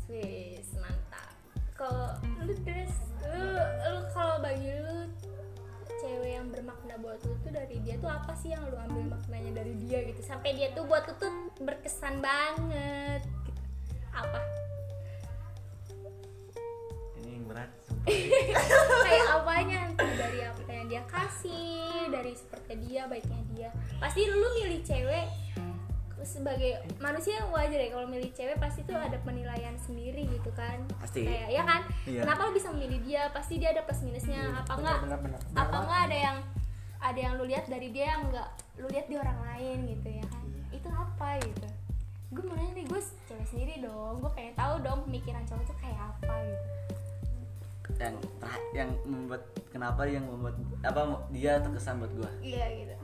Wis 0.07 0.69
mantap. 0.77 1.33
Kalau 1.73 2.15
lu 2.41 2.53
dress, 2.63 2.93
lu, 3.33 3.47
lu 3.91 4.01
kalau 4.15 4.39
bagi 4.39 4.71
lu 4.71 5.11
cewek 5.97 6.31
yang 6.37 6.47
bermakna 6.53 6.95
buat 7.01 7.19
lu 7.25 7.33
tuh 7.41 7.51
dari 7.51 7.81
dia 7.81 7.97
tuh 7.99 8.11
apa 8.11 8.31
sih 8.37 8.53
yang 8.53 8.63
lu 8.69 8.77
ambil 8.77 9.17
maknanya 9.17 9.63
dari 9.63 9.73
dia 9.81 10.05
gitu 10.05 10.21
sampai 10.21 10.53
dia 10.53 10.71
tuh 10.71 10.85
buat 10.85 11.03
lu 11.09 11.13
tuh 11.17 11.31
berkesan 11.59 12.21
banget 12.21 13.21
gitu. 13.43 13.61
Apa? 14.13 14.39
ini 17.21 17.41
yang 17.41 17.45
berat 17.49 17.71
Kayak 19.05 19.27
apanya 19.35 19.81
dari 19.99 20.39
apa 20.39 20.71
yang 20.71 20.87
dia 20.87 21.03
kasih, 21.11 22.07
dari 22.07 22.31
seperti 22.31 22.73
dia, 22.87 23.03
baiknya 23.03 23.41
dia. 23.51 23.69
Pasti 23.99 24.23
lu 24.23 24.47
milih 24.63 24.79
cewek 24.79 25.27
sebagai 26.27 26.83
manusia 26.99 27.39
wajar 27.47 27.79
ya 27.79 27.89
kalau 27.95 28.07
milih 28.11 28.27
cewek 28.35 28.59
pasti 28.59 28.83
tuh 28.83 28.99
ada 28.99 29.15
penilaian 29.23 29.73
sendiri 29.79 30.27
gitu 30.27 30.51
kan. 30.51 30.83
Pasti. 30.99 31.23
kayak 31.23 31.47
ya 31.55 31.63
kan? 31.63 31.81
Iya. 32.03 32.21
kenapa 32.27 32.51
lu 32.51 32.51
bisa 32.51 32.67
memilih 32.75 32.99
dia? 33.07 33.31
Pasti 33.31 33.55
dia 33.55 33.71
ada 33.71 33.87
plus 33.87 34.03
minusnya. 34.03 34.67
Apa 34.67 34.75
Bener, 34.75 34.97
enggak 35.07 35.19
apa 35.55 35.75
enggak 35.87 36.01
ada 36.11 36.17
yang 36.17 36.37
ada 36.97 37.19
yang 37.19 37.33
lu 37.39 37.43
lihat 37.47 37.65
dari 37.71 37.87
dia 37.95 38.05
yang 38.17 38.27
enggak 38.27 38.49
lu 38.75 38.87
lihat 38.91 39.07
di 39.07 39.15
orang 39.15 39.39
lain 39.47 39.77
gitu 39.87 40.07
ya 40.11 40.25
kan? 40.27 40.43
Iya. 40.43 40.63
itu 40.75 40.89
apa 40.91 41.29
gitu? 41.39 41.67
Gue 42.27 42.43
mau 42.43 42.55
nanya 42.59 42.73
nih 42.75 42.85
gue 42.91 43.01
cewek 43.31 43.47
sendiri 43.47 43.73
dong. 43.79 44.19
Gue 44.19 44.31
pengen 44.35 44.53
tahu 44.59 44.73
dong 44.83 44.99
pemikiran 45.07 45.41
cowok 45.47 45.63
tuh 45.63 45.77
kayak 45.79 45.99
apa 46.11 46.35
gitu. 46.43 46.67
Yang 47.97 48.15
yang 48.75 48.89
membuat 49.07 49.41
kenapa 49.73 50.05
yang 50.05 50.25
membuat 50.27 50.53
apa 50.85 51.23
dia 51.33 51.57
terkesan 51.57 51.97
buat 51.97 52.11
gua 52.13 52.31
iya 52.45 52.65
gitu. 52.73 52.95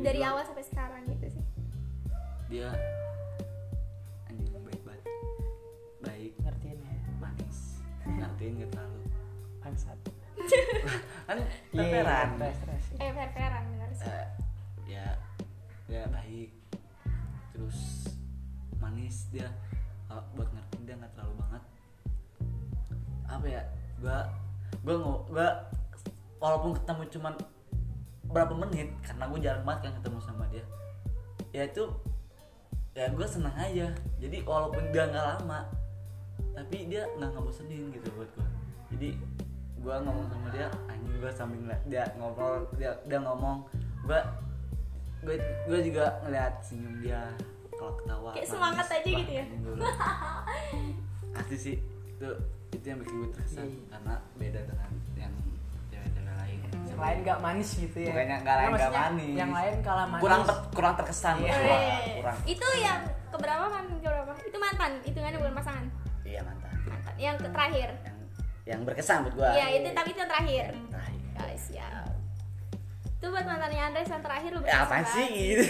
Dari 0.00 0.20
awal 0.24 0.44
sampai 0.44 0.64
sekarang 0.64 1.02
gitu 1.08 1.19
dia 2.50 2.66
anjing 4.26 4.50
baik 4.66 4.82
banget. 4.82 5.06
Baik. 6.02 6.32
Ngertiin 6.42 6.78
ya? 6.82 6.94
Manis. 7.22 7.58
Ngertiin 8.02 8.52
gak 8.58 8.70
terlalu? 8.74 9.02
Bangsat. 9.62 9.98
Kan 11.30 11.38
Iya, 11.38 11.46
teteran 11.70 12.28
stres 12.42 12.56
stres. 12.58 12.84
Eh 12.98 13.10
fair-fairan 13.14 13.62
bener 13.70 13.90
sih. 13.94 14.10
Eh, 14.10 14.26
ya 14.90 15.08
ya 15.86 16.02
baik. 16.10 16.50
Terus 17.54 17.78
manis 18.82 19.30
dia. 19.30 19.46
Kalau 20.10 20.26
buat 20.34 20.50
ngertiin 20.50 20.82
dia 20.90 20.98
nggak 20.98 21.12
terlalu 21.14 21.34
banget. 21.38 21.62
Apa 23.30 23.46
ya? 23.46 23.62
Gua 24.02 24.18
gua 24.82 24.94
nggak 24.98 25.20
gua 25.30 25.48
walaupun 26.42 26.74
ketemu 26.82 27.02
cuman 27.14 27.34
berapa 28.30 28.54
menit 28.54 28.90
karena 29.02 29.26
gue 29.26 29.40
jarang 29.42 29.64
banget 29.66 29.80
kan 29.90 29.92
ketemu 29.98 30.18
sama 30.22 30.46
dia 30.54 30.64
ya 31.50 31.66
itu 31.66 31.82
ya 33.00 33.08
gue 33.08 33.24
senang 33.24 33.56
aja 33.56 33.88
jadi 34.20 34.44
walaupun 34.44 34.92
dia 34.92 35.08
nggak 35.08 35.24
lama 35.24 35.60
tapi 36.52 36.84
dia 36.84 37.08
nggak 37.16 37.32
ngebosenin 37.32 37.88
gitu 37.90 38.08
buat 38.12 38.28
gue 38.36 38.48
jadi 38.92 39.08
gue 39.80 39.94
ngomong 40.04 40.28
sama 40.28 40.48
dia 40.52 40.68
anjing 40.84 41.16
gue 41.16 41.32
ngeliat 41.56 41.82
dia 41.88 42.04
ngobrol 42.14 42.68
dia 42.76 42.92
dia 43.08 43.18
ngomong 43.18 43.64
gue 44.04 44.20
gue 45.24 45.36
gue 45.64 45.78
juga 45.82 46.20
ngeliat 46.20 46.60
senyum 46.60 47.00
dia 47.00 47.24
kalau 47.72 47.96
ketawa 47.96 48.36
Kayak 48.36 48.44
nangis. 48.44 48.52
semangat 48.52 48.86
aja 48.92 49.08
gitu 49.08 49.32
ya? 49.32 49.44
asli 51.32 51.56
sih 51.56 51.76
itu 52.04 52.28
itu 52.70 52.84
yang 52.84 52.98
bikin 53.00 53.14
gue 53.16 53.30
terkesan 53.32 53.64
Iya. 53.64 53.80
karena 53.88 54.14
beda 54.36 54.60
dengan 54.68 54.90
yang 55.16 55.32
lain 57.00 57.16
yang 57.16 57.24
lain 57.24 57.26
gak 57.26 57.38
manis 57.40 57.68
gitu 57.74 57.96
ya. 57.96 58.08
Bukannya 58.12 58.36
nggak 58.38 58.54
lain 58.54 58.68
nggak 58.68 58.76
maksudnya 58.76 59.02
manis. 59.08 59.34
yang 59.34 59.52
lain 59.52 59.74
kalah 59.80 60.06
manis. 60.06 60.22
Kurang 60.22 60.42
ter- 60.44 60.62
kurang 60.70 60.94
terkesan 60.94 61.34
buat 61.36 61.48
Iya. 61.48 61.56
Eh, 61.56 61.98
kurang. 62.20 62.36
Itu 62.44 62.66
yang 62.78 63.00
keberapa 63.28 63.64
man 63.66 63.84
keberapa? 63.98 64.32
Itu 64.40 64.56
mantan 64.56 64.92
hitungannya 65.02 65.38
bukan 65.38 65.54
pasangan. 65.54 65.84
Iya 66.22 66.40
mantan. 66.42 66.72
Mantan. 66.84 67.12
Yang 67.16 67.36
terakhir. 67.48 67.88
Yang 67.96 68.16
yang 68.68 68.80
berkesan 68.84 69.16
buat 69.24 69.34
gua. 69.34 69.50
Iya 69.50 69.66
itu 69.74 69.88
tapi 69.90 70.08
itu 70.12 70.20
yang 70.20 70.30
terakhir. 70.30 70.64
Terakhir. 70.88 71.18
guys 71.32 71.66
ya 71.72 71.88
itu 73.20 73.28
buat 73.28 73.44
mantannya 73.44 73.80
Andres 73.82 74.08
yang 74.08 74.20
terakhir 74.20 74.50
lu 74.50 74.60
ya 74.64 74.80
apaan 74.80 75.04
sih? 75.04 75.28
gitu 75.28 75.64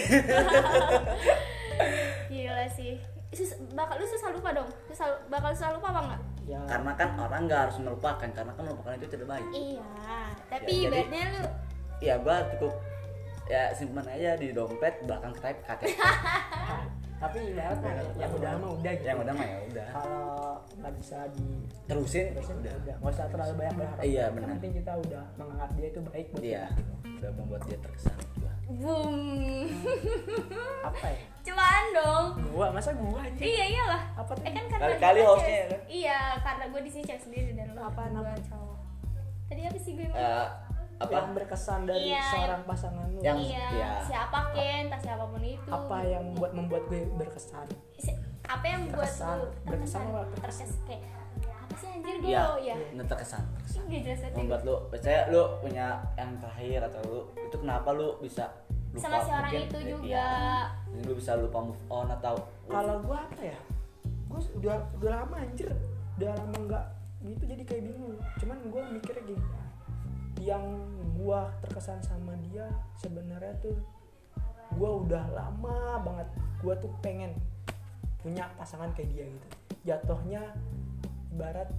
gila 2.31 2.65
sih. 2.71 2.93
Sus, 3.31 3.55
bakal 3.71 3.95
lu 3.95 4.05
susah 4.05 4.31
lupa 4.31 4.51
dong? 4.51 4.67
Susah 4.87 5.07
bakal 5.27 5.51
susah 5.51 5.71
lupa 5.71 5.91
apa 5.91 5.99
enggak 6.03 6.21
ya. 6.47 6.59
Karena 6.65 6.91
kan 6.95 7.09
orang 7.17 7.41
nggak 7.45 7.61
harus 7.69 7.77
melupakan 7.79 8.29
karena 8.29 8.51
kan 8.53 8.63
melupakan 8.65 8.93
itu 8.97 9.07
tidak 9.09 9.27
baik. 9.29 9.47
Iya 9.51 9.85
tapi 10.49 10.71
Ya, 10.71 10.87
ibaratnya 10.87 11.23
lu 11.31 11.43
ya 12.01 12.13
gua 12.17 12.37
cukup 12.55 12.73
ya 13.45 13.63
simpan 13.75 14.05
aja 14.07 14.31
di 14.39 14.47
dompet 14.55 14.93
belakang 15.03 15.33
type 15.37 15.59
KTP 15.67 15.91
tapi 17.21 17.37
ibaratnya 17.53 17.93
yang 18.17 18.31
udah 18.33 18.51
mah 18.57 18.69
udah 18.73 18.91
gitu. 18.97 19.05
yang 19.05 19.19
udah 19.21 19.33
mah 19.37 19.45
ya 19.45 19.57
udah. 19.69 19.87
Kalau 19.93 20.25
nggak 20.81 20.93
bisa 20.97 21.17
di 21.37 21.45
terusin 21.85 22.25
terusin 22.33 22.55
udah. 22.65 22.73
udah. 22.81 22.95
Nggak 22.97 23.13
usah 23.13 23.25
terlalu 23.29 23.53
banyak 23.61 23.75
berharap. 23.77 24.01
Iya, 24.01 24.25
benar. 24.33 24.47
penting 24.57 24.71
kita 24.81 24.93
udah 24.97 25.23
menganggap 25.37 25.69
dia 25.77 25.87
itu 25.93 25.99
baik 26.01 26.25
buat 26.33 26.41
iya 26.41 26.63
kita. 26.73 26.93
udah 27.21 27.31
membuat 27.37 27.61
dia 27.69 27.77
terkesan 27.77 28.17
boom 28.73 29.15
apa 30.87 31.05
ya 31.07 31.19
cuman 31.41 31.83
dong 31.91 32.25
gua 32.51 32.67
masa 32.69 32.93
gua 32.93 33.19
aja 33.19 33.41
iya 33.41 33.65
iyalah 33.71 34.03
apa 34.13 34.31
tuh 34.31 34.43
eh 34.43 34.51
kan 34.51 34.65
karena 34.67 34.83
Kali-kali 34.85 35.19
gua 35.19 35.29
hostnya 35.31 35.55
ya 35.55 35.65
kan? 35.67 35.79
iya 35.87 36.19
karena 36.39 36.63
gue 36.67 36.81
di 36.81 36.89
sini 36.89 37.03
cewek 37.03 37.21
sendiri 37.21 37.49
dan 37.51 37.67
lo 37.71 37.81
Apa 37.81 38.01
namanya? 38.07 38.37
cowok 38.43 38.77
tadi 39.47 39.61
apa 39.63 39.77
sih 39.77 39.91
gue 39.93 40.05
mau 40.05 40.15
Eh, 40.15 40.47
apa 41.01 41.11
yang 41.11 41.33
berkesan 41.33 41.81
dari 41.83 42.13
Iya, 42.13 42.21
seorang 42.29 42.61
pasangan 42.63 43.07
lu 43.09 43.19
yang- 43.19 43.41
iya, 43.41 43.65
iya. 43.73 43.89
siapa 44.01 44.53
Ken, 44.53 44.85
entah 44.85 45.01
siapa 45.01 45.25
pun 45.25 45.41
itu. 45.41 45.65
apa 45.65 45.97
yang 46.03 46.25
buat 46.31 46.51
membuat 46.51 46.85
gue 46.85 47.09
berkesan 47.11 47.65
Si- 47.97 48.13
apa 48.43 48.61
yang 48.63 48.85
buat 48.85 49.01
Terkesan. 49.01 49.35
lu 49.35 49.47
Berkesan 49.65 50.01
apa? 50.07 50.21
terkesan 50.37 50.69
kayak 50.85 51.01
apa 51.01 51.20
sih 51.81 51.89
anjir 51.89 52.15
gue 52.21 52.29
iya. 52.29 52.45
ya? 52.61 52.75
ini 52.93 53.03
terkesan 53.09 53.41
terkesan. 53.57 53.81
Ini 53.81 53.89
gak 53.89 54.01
jelas 54.05 54.19
membuat 54.37 54.61
lu 54.61 54.75
percaya 54.93 55.19
lu 55.33 55.43
punya 55.57 55.87
yang 56.13 56.31
terakhir 56.37 56.79
atau 56.93 57.01
lu 57.09 57.19
itu 57.41 57.57
kenapa 57.57 57.89
lu 57.89 58.07
bisa 58.21 58.45
lupa 58.91 59.01
Sama 59.07 59.17
si 59.23 59.31
orang 59.31 59.51
mungkin, 59.55 59.65
itu 59.65 59.77
eh, 59.79 59.85
juga. 59.89 60.05
iya. 60.05 60.29
Jadi 60.91 61.03
lu 61.07 61.13
bisa 61.17 61.31
lupa 61.39 61.59
move 61.63 61.83
on 61.89 62.07
atau 62.11 62.35
kalau 62.67 62.95
gua 63.01 63.17
apa 63.25 63.41
ya? 63.41 63.59
Gua 64.29 64.39
udah 64.61 64.75
udah 65.01 65.11
lama 65.23 65.35
anjir. 65.41 65.69
Udah 66.19 66.29
lama 66.37 66.57
nggak 66.69 66.85
gitu 67.25 67.43
jadi 67.49 67.63
kayak 67.65 67.83
bingung. 67.89 68.17
Cuman 68.37 68.57
gua 68.69 68.81
mikirnya 68.91 69.23
gini 69.25 69.45
yang 70.41 70.65
gua 71.17 71.53
terkesan 71.61 72.01
sama 72.01 72.33
dia 72.49 72.65
sebenarnya 72.97 73.53
tuh 73.61 73.77
gua 74.75 75.01
udah 75.05 75.23
lama 75.33 76.01
banget 76.01 76.27
gua 76.65 76.73
tuh 76.77 76.89
pengen 77.01 77.33
punya 78.21 78.45
pasangan 78.59 78.91
kayak 78.93 79.09
dia 79.15 79.25
gitu. 79.25 79.47
Jatuhnya 79.87 80.51
ibarat 81.31 81.69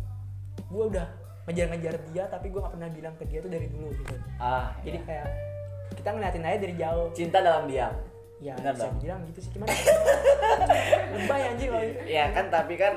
gua 0.69 0.85
udah 0.89 1.07
ngejar-ngejar 1.47 1.95
dia 2.11 2.25
tapi 2.27 2.47
gua 2.49 2.61
nggak 2.67 2.75
pernah 2.79 2.89
bilang 2.91 3.15
ke 3.19 3.25
dia 3.29 3.39
tuh 3.41 3.51
dari 3.51 3.67
dulu 3.69 3.89
gitu 3.93 4.15
ah 4.39 4.73
jadi 4.81 4.99
iya. 4.99 5.07
kayak 5.07 5.27
kita 5.93 6.09
ngeliatin 6.09 6.45
aja 6.45 6.59
dari 6.59 6.75
jauh 6.77 7.07
cinta 7.13 7.39
dalam 7.41 7.65
diam 7.69 7.95
ya 8.43 8.55
Benar 8.59 8.75
bisa 8.75 8.83
dong. 8.83 8.95
dibilang 8.99 9.21
gitu 9.31 9.39
sih 9.39 9.51
gimana 9.55 9.71
lebay 11.15 11.43
anjir 11.47 11.69
kalau 11.71 11.85
gitu 11.87 12.03
ya 12.09 12.25
kan 12.35 12.45
tapi 12.51 12.75
kan 12.75 12.95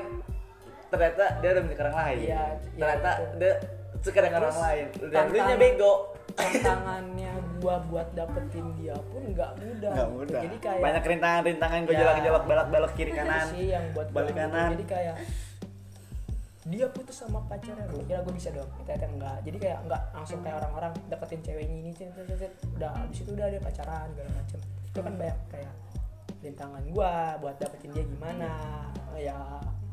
ternyata 0.86 1.24
dia 1.38 1.48
udah 1.52 1.62
punya 1.62 1.78
orang 1.82 1.96
lain 1.98 2.16
Iya, 2.18 2.24
iya, 2.26 2.78
ternyata 2.78 3.10
betul. 3.10 3.38
dia 3.38 3.52
suka 4.02 4.18
dengan 4.22 4.38
orang 4.38 4.54
Terus, 4.54 4.66
lain 4.66 4.86
dan 5.10 5.24
lu 5.26 5.56
bego 5.58 5.92
tantangannya 6.36 7.32
gua 7.58 7.76
buat 7.88 8.08
dapetin 8.12 8.66
dia 8.76 8.96
pun 9.10 9.22
nggak 9.24 9.50
mudah 9.56 9.90
nggak 9.90 10.08
gitu. 10.08 10.16
mudah 10.18 10.40
jadi 10.46 10.56
kayak 10.60 10.82
banyak 10.82 11.02
rintangan 11.06 11.42
rintangan 11.42 11.80
Ya. 11.82 11.88
gejolak 11.90 12.44
belok 12.46 12.66
belok 12.70 12.92
kiri 12.94 13.12
kanan 13.14 13.46
sih 13.50 13.66
yang 13.72 13.84
buat 13.96 14.06
gua 14.10 14.16
balik 14.22 14.34
gitu. 14.34 14.40
kanan. 14.46 14.68
jadi 14.78 14.84
kayak 14.86 15.14
dia 16.66 16.86
putus 16.90 17.22
sama 17.22 17.38
pacarnya. 17.46 17.86
Gue 17.86 18.02
kira 18.02 18.26
gue 18.26 18.34
bisa 18.34 18.50
dong 18.50 18.66
ternyata 18.82 19.06
enggak. 19.06 19.38
Jadi 19.46 19.56
kayak 19.62 19.78
enggak 19.86 20.02
langsung 20.10 20.42
kayak 20.42 20.56
orang-orang 20.58 20.92
deketin 21.06 21.40
ceweknya 21.46 21.76
ini 21.78 21.90
cet, 21.94 22.10
cet, 22.10 22.26
cet. 22.34 22.52
udah 22.74 22.90
abis 23.06 23.22
itu 23.22 23.30
udah 23.38 23.46
ada 23.46 23.58
pacaran 23.62 24.06
segala 24.10 24.30
macem. 24.34 24.60
Itu 24.90 24.98
kan 24.98 25.14
banyak 25.14 25.38
kayak 25.46 25.72
rintangan 26.42 26.82
gua 26.90 27.12
buat 27.38 27.54
dapetin 27.62 27.90
dia 27.94 28.04
gimana. 28.04 28.50
Ya 29.14 29.38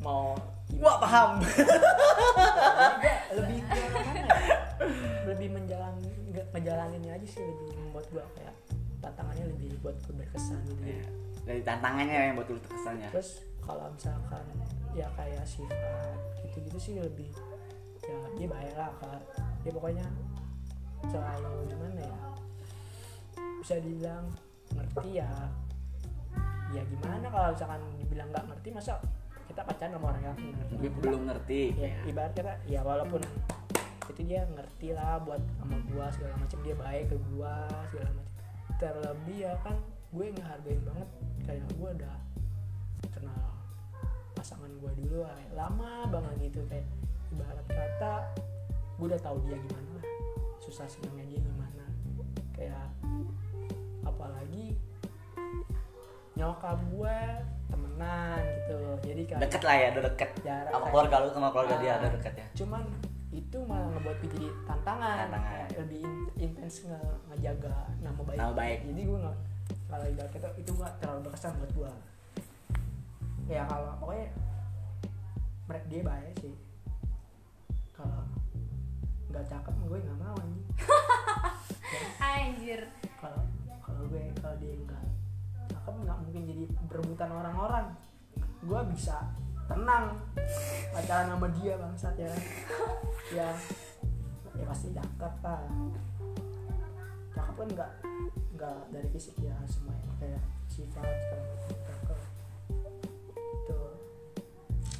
mau 0.02 0.34
wah 0.82 0.96
paham. 0.98 1.30
Gua 1.40 3.38
lebih 3.38 3.58
ke 3.62 3.78
mana 3.94 4.10
ya? 4.18 4.26
lebih 5.24 5.48
menjalan 5.54 5.94
nge- 6.34 6.48
ngejalaninnya 6.52 7.12
aja 7.16 7.26
sih 7.26 7.40
lebih 7.40 7.70
membuat 7.86 8.06
gua. 8.10 8.24
Kayak 8.34 8.54
tantangannya 8.98 9.44
lebih 9.54 9.78
buat 9.78 9.94
gua 10.04 10.14
berkesan 10.20 10.58
gitu. 10.66 10.82
Iya. 10.84 11.06
dari 11.44 11.60
tantangannya 11.60 12.32
yang 12.32 12.36
buat 12.40 12.48
lu 12.48 12.56
terkesannya. 12.56 13.08
Terus 13.12 13.44
kalau 13.60 13.92
misalkan 13.92 14.44
ya 14.94 15.10
kayak 15.18 15.42
sifat 15.42 16.18
gitu-gitu 16.46 16.78
sih 16.78 16.94
lebih 16.98 17.30
ya 18.04 18.18
dia 18.38 18.46
baik 18.46 18.74
lah 18.78 18.92
Kak. 19.02 19.20
dia 19.66 19.72
pokoknya 19.72 20.06
selalu 21.08 21.66
gimana 21.68 22.00
ya 22.04 22.18
bisa 23.64 23.80
dibilang 23.80 24.28
ngerti 24.76 25.24
ya. 25.24 25.30
Ya 26.76 26.82
gimana 26.84 27.26
kalau 27.32 27.48
misalkan 27.56 27.80
dibilang 27.96 28.28
nggak 28.28 28.44
ngerti 28.52 28.68
masa 28.76 29.00
kita 29.48 29.64
pacaran 29.64 29.96
sama 29.96 30.06
orang 30.12 30.22
yang 30.28 30.36
ngerti? 30.36 30.74
Belum 31.00 31.22
ngerti. 31.32 31.62
Ya 31.80 31.88
ibarat 32.04 32.32
kata 32.36 32.60
ya 32.68 32.80
walaupun 32.84 33.24
itu 34.04 34.20
dia 34.28 34.44
ngerti 34.52 34.92
lah 34.92 35.16
buat 35.24 35.40
sama 35.56 35.80
gua 35.88 36.12
segala 36.12 36.36
macam 36.36 36.58
dia 36.60 36.76
baik 36.76 37.04
ke 37.08 37.16
gua 37.32 37.54
segala 37.88 38.10
macam. 38.12 38.34
Terlebih 38.76 39.38
ya 39.48 39.52
kan 39.64 39.76
gue 40.14 40.26
ngehargain 40.30 40.82
banget 40.84 41.08
kayak 41.48 41.64
gua 41.80 41.88
udah 41.94 42.16
kenal 43.16 43.53
pasangan 44.44 44.68
gua 44.76 44.92
dulu 44.92 45.24
kayak 45.24 45.52
lama 45.56 46.04
banget 46.12 46.52
gitu 46.52 46.60
kayak 46.68 46.84
ibarat 47.32 47.64
kata 47.64 48.12
gue 48.94 49.06
udah 49.08 49.20
tahu 49.24 49.40
dia 49.42 49.56
gimana 49.56 49.90
lah. 49.96 50.06
Susah 50.60 50.84
senangnya 50.84 51.24
dia 51.26 51.40
gimana. 51.40 51.84
Kayak 52.52 52.84
apalagi 54.04 54.76
nyokap 56.36 56.76
gue 56.92 57.18
temenan 57.72 58.42
gitu. 58.44 58.78
Jadi 59.00 59.22
kayak 59.24 59.40
deket 59.48 59.62
lah 59.64 59.74
ya 59.74 59.86
udah 59.96 60.04
deket. 60.12 60.30
Jarak 60.44 60.70
sama 60.70 60.86
keluarga 60.92 61.16
lu 61.24 61.28
sama 61.32 61.48
keluarga 61.48 61.74
dia 61.80 61.90
Ah, 61.90 61.98
ada 61.98 62.08
deket 62.12 62.34
ya? 62.36 62.46
cuman 62.54 62.82
itu 63.34 63.58
malah 63.66 63.88
ngebuat 63.96 64.16
gue 64.20 64.30
jadi 64.30 64.48
tantangan, 64.62 65.16
Tantangan. 65.26 65.50
Kayak 65.50 65.68
lebih 65.80 66.00
in- 66.04 66.30
intens 66.38 66.74
nge 66.84 67.00
ngejaga 67.32 67.74
nama 67.98 68.20
baik. 68.20 68.36
Nama 68.38 68.52
baik. 68.52 68.78
jadi 68.86 69.00
gue 69.02 69.18
nggak 69.24 69.36
kalau 69.88 70.06
ibarat 70.06 70.30
kata 70.30 70.48
itu 70.54 70.70
nggak 70.70 70.92
terlalu 71.00 71.20
berkesan 71.24 71.52
buat 71.56 71.72
gue 71.72 71.90
ya 73.44 73.62
kalau 73.68 73.92
pokoknya 74.00 74.28
mereka 75.68 75.86
dia 75.88 76.02
baik 76.04 76.34
sih. 76.40 76.56
Kalau 77.92 78.24
nggak 79.32 79.44
cakep 79.48 79.74
gue 79.84 79.98
nggak 80.00 80.20
mau 80.20 80.36
anjing. 80.40 80.68
Anjir. 82.24 82.80
Kalau 83.20 83.42
kalau 83.80 84.02
gue 84.08 84.22
kalau 84.40 84.56
dia 84.60 84.72
nggak 84.76 85.04
cakep 85.72 85.94
nggak 86.04 86.18
mungkin 86.24 86.42
jadi 86.48 86.64
berebutan 86.88 87.30
orang-orang. 87.32 87.86
Gue 88.64 88.80
bisa 88.92 89.28
tenang 89.64 90.12
pacaran 90.92 91.32
sama 91.32 91.48
dia 91.56 91.74
bangsat 91.80 92.14
ya 92.16 92.32
ya. 93.38 93.48
Ya 94.54 94.64
pasti 94.68 94.88
cakep 94.92 95.34
lah. 95.44 95.60
Cakep 97.32 97.54
kan 97.56 97.68
nggak 97.72 97.92
nggak 98.54 98.78
dari 98.94 99.08
fisik 99.10 99.34
ya 99.42 99.56
semuanya 99.66 100.12
kayak 100.22 100.42
sifat 100.70 101.02
segala 101.02 101.46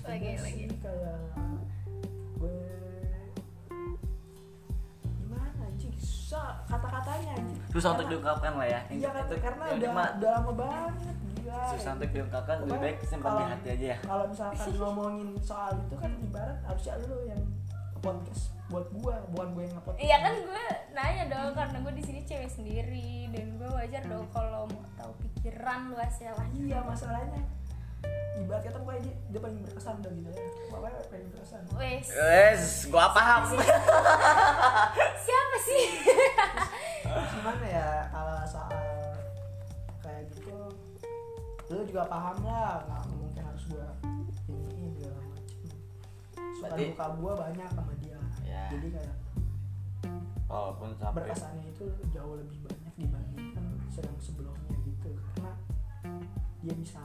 lagi 0.04 0.28
lagi. 0.36 0.64
kayak 0.74 1.18
gue 2.34 2.56
gimana 5.18 5.60
anjing? 5.64 5.94
Susah 5.96 6.60
kata-katanya 6.66 7.30
anjing. 7.36 7.58
Susah 7.70 7.88
untuk 7.90 7.98
Karena- 7.98 8.12
diungkapkan 8.12 8.52
lah 8.54 8.66
ya. 8.68 8.80
Iya 8.86 9.08
kan, 9.10 9.22
Untuk- 9.24 9.42
karena 9.42 9.64
yang 9.64 9.76
udah, 9.76 9.88
cuma 9.88 10.04
udah 10.14 10.30
lama 10.34 10.52
banget 10.54 10.94
gila. 11.34 11.60
susah 11.72 11.90
untuk 11.94 12.10
diungkapkan 12.10 12.56
lebih 12.62 12.78
baik 12.78 12.96
simpan 13.02 13.32
di 13.32 13.44
hati 13.46 13.68
aja 13.70 13.86
ya. 13.86 13.98
Kalau 14.00 14.24
misalkan 14.26 14.68
ngomongin 14.80 15.28
soal 15.40 15.72
itu 15.78 15.96
kan 15.96 16.12
ibarat 16.18 16.58
harusnya 16.64 16.94
lu 17.02 17.18
yang 17.24 17.42
podcast 17.98 18.42
buat 18.64 18.86
gua, 18.92 19.16
bukan 19.30 19.48
gue 19.54 19.62
yang 19.62 19.74
nge-podcast. 19.76 20.02
Iya 20.02 20.16
kan 20.20 20.34
gue 20.40 20.64
nanya 20.92 21.24
dong 21.26 21.52
karena 21.52 21.76
gue 21.80 21.92
di 21.94 22.02
sini 22.02 22.20
cewek 22.22 22.50
sendiri 22.50 23.28
dan 23.28 23.46
gue 23.56 23.70
wajar 23.70 24.02
dong 24.04 24.24
kalau 24.28 24.64
mau 24.66 24.84
tahu 24.94 25.12
pikiran 25.20 25.88
luasnya 25.88 26.32
lah. 26.32 26.46
Iya 26.50 26.78
masalahnya 26.80 27.40
ibarat 28.36 28.62
kata 28.62 28.76
pokoknya 28.76 29.00
dia, 29.02 29.14
dia 29.28 29.40
paling 29.40 29.58
berkesan 29.60 29.94
udah 29.98 30.12
gitu 30.12 30.28
ya. 30.28 30.38
Pokoknya 30.68 30.98
paling 31.06 31.28
berkesan. 31.30 31.60
Wes 31.74 32.06
wes 32.10 32.62
gua 32.86 33.06
paham 33.10 33.42
siapa 35.18 35.56
sih? 35.60 35.84
Gimana 37.04 37.66
ya 37.76 37.88
kalau 38.08 38.36
soal 38.44 38.72
kayak 40.00 40.22
gitu 40.30 40.56
lu 41.66 41.82
juga 41.84 42.04
paham 42.04 42.36
lah 42.40 42.84
nggak 42.84 43.02
mungkin 43.10 43.42
harus 43.42 43.64
gua 43.66 43.88
iniin 44.46 44.92
segala 44.94 45.18
macem 45.18 45.48
suka 46.54 46.66
Berarti- 46.68 46.88
duka 46.92 47.06
gua 47.16 47.32
banyak 47.40 47.68
sama 47.70 47.92
dia 47.98 48.18
Ya. 48.44 48.64
jadi 48.70 48.86
kayak 48.92 49.14
walaupun 50.44 50.92
sampai 50.94 51.24
berkesannya 51.24 51.66
itu 51.66 51.84
jauh 52.08 52.36
lebih 52.36 52.58
banyak 52.62 52.94
dibandingkan 52.96 53.64
yang 53.96 54.18
sebelumnya 54.20 54.76
gitu 54.84 55.10
karena 55.32 55.52
dia 56.60 56.74
bisa 56.76 57.00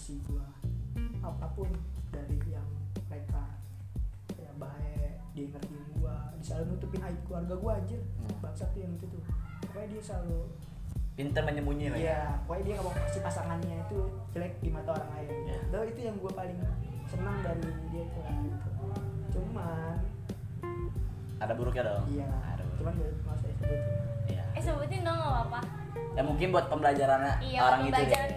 kasih 0.00 0.16
gua 0.24 0.48
apa 1.20 1.44
pun 1.52 1.68
dari 2.08 2.40
yang 2.48 2.64
mereka 3.04 3.52
kayak 4.32 4.56
baik 4.56 5.12
dia 5.36 5.44
ngertiin 5.46 5.84
gua 5.92 6.32
dia 6.32 6.40
selalu 6.42 6.72
nutupin 6.72 7.04
aib 7.04 7.20
keluarga 7.28 7.52
gua 7.54 7.72
anjir 7.76 8.00
Hmm. 8.16 8.32
bangsat 8.40 8.72
tuh 8.72 8.80
yang 8.80 8.96
itu 8.96 9.04
tuh 9.04 9.20
pokoknya 9.60 9.88
dia 9.92 10.00
selalu 10.00 10.40
pintar 11.12 11.44
menyembunyi 11.44 11.92
lah 11.92 11.98
ya 11.98 12.00
iya 12.00 12.20
pokoknya 12.40 12.64
dia 12.64 12.72
nggak 12.72 12.86
mau 12.88 12.94
kasih 12.96 13.20
pasangannya 13.20 13.76
itu 13.78 13.98
jelek 14.32 14.52
di 14.56 14.70
mata 14.72 14.90
orang 14.90 15.10
lain 15.12 15.28
Iya. 15.44 15.58
Lalu 15.68 15.84
itu 15.86 16.00
yang 16.00 16.16
gua 16.16 16.32
paling 16.32 16.58
senang 17.04 17.36
dari 17.44 17.60
dia 17.92 18.04
lah, 18.08 18.32
gitu. 18.40 18.70
cuman 19.30 19.94
ada 21.38 21.52
buruknya 21.52 21.82
dong 21.86 22.04
iya 22.08 22.24
ada 22.48 22.62
buruk. 22.64 22.76
cuman 22.80 22.92
gak 22.96 23.12
mau 23.20 23.36
saya 23.36 23.52
sebutin 23.52 23.80
iya 24.30 24.44
Eh 24.50 24.62
sebutin 24.62 25.00
dong 25.02 25.12
gak 25.14 25.28
apa-apa. 25.30 25.60
ya 26.10 26.22
mungkin 26.22 26.46
buat 26.48 26.66
pembelajarannya 26.66 27.34
Iya 27.42 27.58
orang 27.60 27.80
itu 27.82 27.92
pembelajaran 27.92 28.29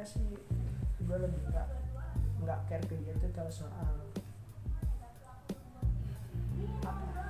buruknya 0.00 0.16
sih 0.16 0.32
gue 1.04 1.16
lebih 1.20 1.40
nggak 1.52 1.68
nggak 2.40 2.58
care 2.72 2.84
ke 2.88 2.96
dia 3.04 3.12
tuh 3.20 3.28
kalau 3.36 3.52
soal 3.52 3.94
apa 6.88 7.20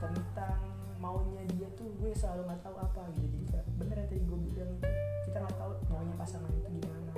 tentang 0.00 0.64
maunya 0.96 1.44
dia 1.52 1.68
tuh 1.76 1.92
gue 2.00 2.08
selalu 2.16 2.48
nggak 2.48 2.64
tahu 2.64 2.76
apa 2.80 3.04
gitu. 3.20 3.28
Jadi 3.28 3.46
kayak 3.52 3.66
bener 3.76 3.96
yang 4.00 4.08
tadi 4.08 4.22
gue 4.24 4.40
bilang 4.48 4.72
kita 5.28 5.36
nggak 5.44 5.56
tahu 5.60 5.72
maunya 5.92 6.14
pasangan 6.16 6.48
itu 6.56 6.68
gimana. 6.80 7.12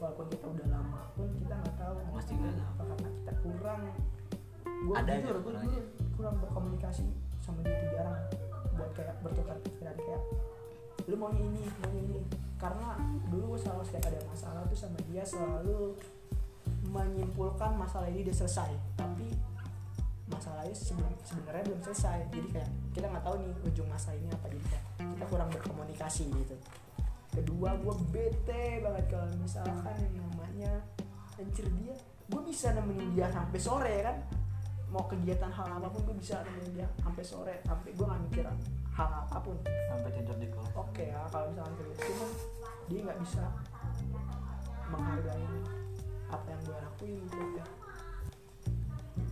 Walaupun 0.00 0.26
kita 0.32 0.46
udah 0.48 0.66
lama 0.72 1.00
pun 1.12 1.28
kita 1.36 1.52
nggak 1.52 1.76
tahu 1.76 1.94
Pasti 2.16 2.32
nggak 2.40 2.56
tahu. 2.56 2.72
apa 2.72 2.82
karena 2.88 3.08
kita 3.20 3.32
kurang. 3.44 3.82
Gue 4.64 4.94
Ada 4.96 5.12
jujur 5.20 5.36
gue 5.44 5.52
jujur 5.60 5.84
kurang 6.16 6.34
berkomunikasi 6.40 7.04
sama 7.44 7.60
dia 7.68 7.76
tuh 7.84 7.88
jarang 7.92 8.16
buat 8.80 8.90
kayak 8.96 9.20
bertukar 9.20 9.60
pikiran 9.60 9.96
kayak 10.00 10.22
lu 11.04 11.20
maunya 11.20 11.44
ini 11.44 11.68
maunya 11.84 12.00
ini 12.00 12.45
karena 12.56 12.96
dulu 13.28 13.54
gue 13.56 13.60
selalu 13.60 13.82
setiap 13.84 14.08
ada 14.08 14.20
masalah 14.28 14.60
tuh 14.64 14.78
sama 14.78 14.98
dia 15.08 15.20
selalu 15.20 15.92
menyimpulkan 16.88 17.76
masalah 17.76 18.08
ini 18.08 18.24
udah 18.24 18.36
selesai. 18.36 18.70
Tapi 18.96 19.28
masalahnya 20.26 20.74
seben- 20.74 21.20
sebenarnya 21.22 21.62
belum 21.68 21.80
selesai. 21.84 22.18
Jadi 22.32 22.48
kayak 22.56 22.70
kita 22.96 23.06
nggak 23.12 23.24
tahu 23.24 23.36
nih 23.44 23.50
ujung 23.68 23.88
masalah 23.92 24.16
ini 24.16 24.28
apa. 24.32 24.46
Kayak 24.48 24.82
kita 24.96 25.24
kurang 25.28 25.48
berkomunikasi 25.52 26.24
gitu. 26.32 26.56
Kedua 27.36 27.76
gue 27.76 27.94
bete 28.08 28.80
banget 28.80 29.04
kalau 29.12 29.28
misalkan 29.36 29.96
yang 30.00 30.16
namanya 30.32 30.72
anjir 31.36 31.68
dia. 31.76 31.96
Gue 32.26 32.42
bisa 32.48 32.72
nemenin 32.72 33.12
dia 33.12 33.28
sampai 33.30 33.60
sore 33.60 33.92
ya 34.00 34.02
kan 34.10 34.16
mau 34.86 35.02
kegiatan 35.10 35.50
hal 35.50 35.66
apa 35.66 35.90
pun 35.90 36.00
gue 36.06 36.16
bisa 36.22 36.40
nemenin 36.46 36.82
dia 36.82 36.88
sampai 37.02 37.24
sore. 37.26 37.54
Sampai 37.66 37.90
gue 37.90 38.06
nggak 38.06 38.22
mikir 38.30 38.44
hal 38.94 39.10
apa 39.26 39.38
pun. 39.42 39.56
Sampai 39.64 40.10
tidur 40.14 40.36
di 40.38 40.46
kelas. 40.46 40.70
Oke 40.78 41.10
ya 41.10 41.20
kalau 41.30 41.50
misalkan 41.50 41.74
kayak 41.74 41.88
gitu. 41.90 42.02
Cuman 42.06 42.30
dia 42.86 43.00
nggak 43.02 43.20
bisa 43.22 43.44
menghargai 44.86 45.50
apa 46.30 46.46
yang 46.50 46.60
gue 46.62 46.76
lakuin 46.78 47.22
gitu 47.26 47.46
ya. 47.58 47.66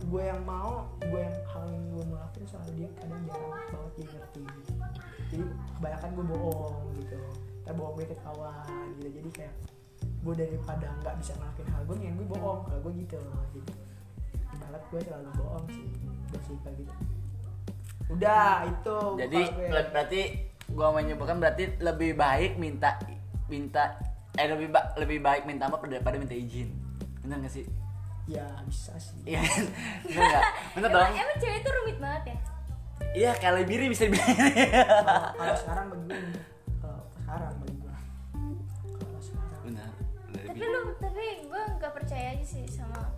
Gue 0.05 0.23
yang 0.27 0.41
mau 0.43 0.91
gue 1.01 1.19
yang 1.23 1.37
hal 1.49 1.65
yang 1.71 1.85
gue 1.95 2.03
mau 2.11 2.17
lakuin 2.19 2.47
soalnya 2.51 2.73
dia 2.75 2.89
kadang 2.99 3.21
jarang 3.23 3.51
banget 3.71 3.93
dia 3.95 4.07
ngerti. 4.11 4.43
Jadi 5.31 5.43
kebanyakan 5.79 6.09
gue 6.13 6.25
bohong 6.35 6.83
gitu. 6.99 7.19
Kita 7.63 7.71
bohong 7.73 7.93
gue 7.95 8.05
ketahuan 8.11 8.67
gitu. 8.99 9.09
Jadi 9.23 9.29
kayak 9.31 9.55
gue 10.25 10.33
daripada 10.35 10.87
nggak 10.99 11.15
bisa 11.23 11.31
ngelakuin 11.39 11.69
hal 11.71 11.81
gue 11.87 11.95
yang 12.03 12.15
gue 12.19 12.27
bohong. 12.27 12.59
Kalau 12.67 12.79
gue 12.83 12.93
gitu 13.07 13.17
jadi 13.55 13.61
ibarat 14.65 14.83
gue 14.89 14.99
selalu 15.05 15.29
bohong 15.37 15.65
sih 15.69 15.85
gue 16.25 16.57
kayak 16.61 16.75
gitu. 16.81 16.93
Udah 18.05 18.65
itu 18.65 18.97
jadi 19.17 19.41
gue. 19.49 19.81
berarti 19.93 20.21
gua 20.65 20.87
menyimpulkan 20.91 21.37
berarti 21.37 21.63
lebih 21.79 22.17
baik 22.17 22.57
minta 22.57 22.97
minta 23.45 24.01
eh 24.35 24.49
lebih 24.49 24.73
ba- 24.73 24.91
lebih 24.97 25.21
baik 25.21 25.45
minta 25.45 25.69
maaf 25.69 25.85
daripada 25.85 26.17
minta 26.17 26.33
izin. 26.33 26.73
Bener 27.21 27.39
gak 27.39 27.53
sih? 27.53 27.65
Ya 28.25 28.45
bisa 28.65 28.93
sih. 28.97 29.21
Iya. 29.23 29.41
Bener 30.05 30.21
nggak? 30.25 30.43
Dong 30.85 31.01
Emang, 31.07 31.13
emang 31.13 31.37
cewek 31.37 31.57
itu 31.61 31.69
rumit 31.71 31.97
banget 32.01 32.23
ya? 32.33 32.37
iya 33.15 33.31
kalau 33.35 33.63
biri 33.63 33.87
bisa 33.87 34.07
dibilang 34.07 34.27
kalau 34.27 35.31
kalau 35.35 35.55
sekarang 35.55 35.85
gue 35.87 36.19
kalau 36.83 37.03
sekarang 37.11 37.53
bagi 37.59 37.75
gue 37.75 37.95
kalau 38.91 39.21
sekarang. 39.23 39.61
Benar 39.63 39.89
tapi 40.35 40.63
lu 40.63 40.81
tapi 40.99 41.23
gue 41.47 41.61
nggak 41.79 41.93
percaya 41.95 42.27
aja 42.35 42.43
sih 42.45 42.63
sama 42.67 42.99
gue 42.99 43.14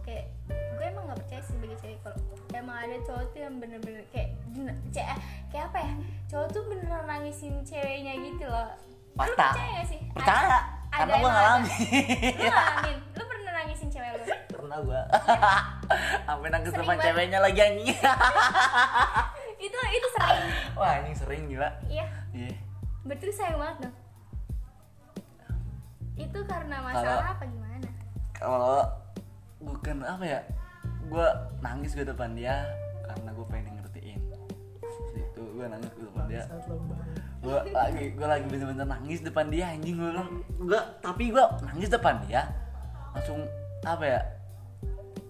nggak 1.08 1.18
percaya 1.18 1.42
sih 1.42 1.54
sebagai 1.54 1.78
cewek 1.78 1.98
kalau 2.02 2.18
emang 2.52 2.78
ada 2.78 2.98
cowok 3.02 3.24
tuh 3.30 3.40
yang 3.40 3.56
bener-bener 3.58 4.04
kayak 4.10 4.30
bener- 4.50 4.80
ce- 4.90 5.08
kayak 5.48 5.66
apa 5.66 5.80
ya 5.80 5.94
cowok 6.28 6.48
tuh 6.50 6.64
beneran 6.66 7.04
nangisin 7.06 7.56
ceweknya 7.62 8.14
gitu 8.18 8.46
loh 8.46 8.70
Lu 9.16 9.24
Fakta. 9.26 9.50
percaya 9.50 9.72
gak 9.74 9.88
sih? 9.88 10.00
Percaya. 10.12 10.58
Ada 10.88 11.00
Karena 11.00 11.16
gue 11.18 11.26
ngalamin. 11.28 11.74
Lu 12.30 12.46
ngalamin? 12.46 12.98
Lu 13.12 13.24
pernah 13.26 13.52
nangisin 13.56 13.90
cewek 13.90 14.12
lu? 14.14 14.24
Pernah 14.48 14.78
gue. 14.80 15.02
Sampai 16.28 16.48
nangis 16.48 16.70
banget. 16.72 16.98
ceweknya 17.02 17.40
lagi 17.40 17.60
anjing. 17.60 17.98
Itu 19.60 19.74
itu 19.90 20.08
sering. 20.14 20.46
Wah 20.76 20.92
anjing 20.94 21.18
sering 21.18 21.42
gila. 21.48 21.66
Iya. 21.88 22.06
Iya. 22.30 22.54
Berarti 23.02 23.24
lu 23.24 23.34
sayang 23.34 23.58
banget 23.58 23.78
dong. 23.82 23.96
Itu 26.16 26.40
karena 26.44 26.76
masalah 26.80 27.02
Kalau- 27.18 27.32
apa 27.32 27.44
gimana? 27.48 27.90
Kalau 28.32 28.78
bukan 29.60 29.96
apa 30.04 30.24
ya? 30.24 30.40
Gue 31.08 31.28
nangis 31.64 31.92
gue 31.96 32.06
depan 32.06 32.36
dia 32.36 32.68
karena 33.08 33.30
gue 33.32 33.46
pengen 33.48 33.74
ngertiin. 33.80 34.20
Itu 35.16 35.42
gue 35.56 35.66
nangis 35.66 35.90
gue 35.96 36.06
depan 36.12 36.26
dia. 36.28 36.44
Gue 37.40 37.60
lagi 37.72 38.06
gue 38.12 38.28
lagi 38.28 38.46
bener-bener 38.52 38.88
nangis 38.88 39.20
depan 39.24 39.48
dia 39.48 39.72
anjing 39.72 39.96
gue 39.96 40.10
bilang 40.12 40.30
gue 40.58 40.82
tapi 41.00 41.32
gue 41.32 41.44
nangis 41.64 41.88
depan 41.88 42.20
dia 42.28 42.50
langsung 43.16 43.40
apa 43.86 44.04
ya 44.04 44.22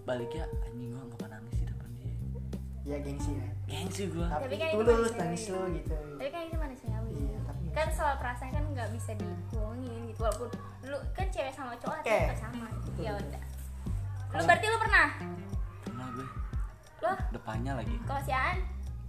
baliknya 0.07 0.47
anjing 0.65 0.95
gue 0.95 1.03
nggak 1.03 1.19
pernah 1.19 1.37
nangis 1.37 1.55
di 1.61 1.65
depan 1.67 1.89
dia 1.99 2.13
ya 2.87 2.97
gengsi 3.03 3.31
ya 3.35 3.47
gengsi 3.67 4.03
gue 4.07 4.23
tapi, 4.23 4.43
Tapi 4.47 4.55
kan 4.55 4.69
itu 4.71 4.83
tulus 4.87 5.13
nangis 5.19 5.43
lo 5.51 5.61
gitu 5.75 5.95
Tapi 6.17 6.29
kan 6.31 6.41
itu 6.47 6.57
manusiawi. 6.57 7.11
Iya, 7.13 7.39
tapi- 7.43 7.71
kan 7.75 7.87
soal 7.93 8.15
perasaan 8.17 8.49
kan 8.55 8.63
nggak 8.73 8.89
bisa 8.95 9.11
dibohongin 9.13 9.99
gitu. 10.09 10.19
Walaupun 10.23 10.49
lu 10.87 10.97
kan 11.13 11.27
cewek 11.29 11.53
sama 11.53 11.75
cowok 11.77 12.01
okay. 12.01 12.33
sama. 12.33 12.67
Betul, 12.71 13.03
Ya 13.03 13.11
udah. 13.13 13.43
Lu 14.33 14.41
berarti 14.47 14.65
lu 14.65 14.77
pernah? 14.81 15.07
Gue 16.17 16.27
Lu 16.99 17.11
depannya 17.31 17.71
lagi 17.75 17.95
kalau 18.03 18.21
si 18.21 18.31
Aan? 18.31 18.57
Ya. 18.57 18.65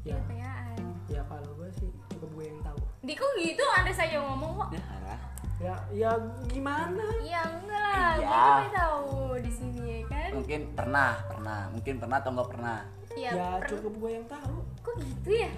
Iya, 0.06 0.16
pertanyaan. 0.20 0.78
ya 1.06 1.20
kalau 1.24 1.50
gue 1.54 1.68
sih 1.74 1.88
cukup 2.08 2.30
gue 2.30 2.44
yang 2.46 2.60
tahu 2.62 2.78
Di 3.00 3.12
kok 3.12 3.30
gitu 3.34 3.62
Andre 3.70 3.92
saja 3.92 4.16
ngomong 4.18 4.52
kok. 4.56 4.68
ya 4.70 4.82
arah 4.92 5.20
ya 5.58 5.74
ya 5.90 6.10
gimana 6.46 7.02
Iya 7.18 7.40
enggak 7.42 7.82
lah, 7.82 8.14
Iya. 8.14 8.28
gue 8.28 8.38
cuma 8.38 8.68
tahu 8.72 9.08
di 9.38 9.50
sini 9.50 9.80
ya 9.82 10.00
kan. 10.06 10.30
mungkin 10.32 10.60
pernah 10.72 11.12
pernah 11.24 11.60
mungkin 11.68 11.94
pernah 11.96 12.16
atau 12.16 12.30
nggak 12.30 12.50
pernah 12.50 12.78
Iya. 13.10 13.30
ya 13.32 13.48
per- 13.58 13.68
cukup 13.68 13.92
gue 13.96 14.10
yang 14.12 14.26
tahu 14.28 14.56
Kok 14.80 14.94
gitu 14.98 15.30
ya? 15.34 15.50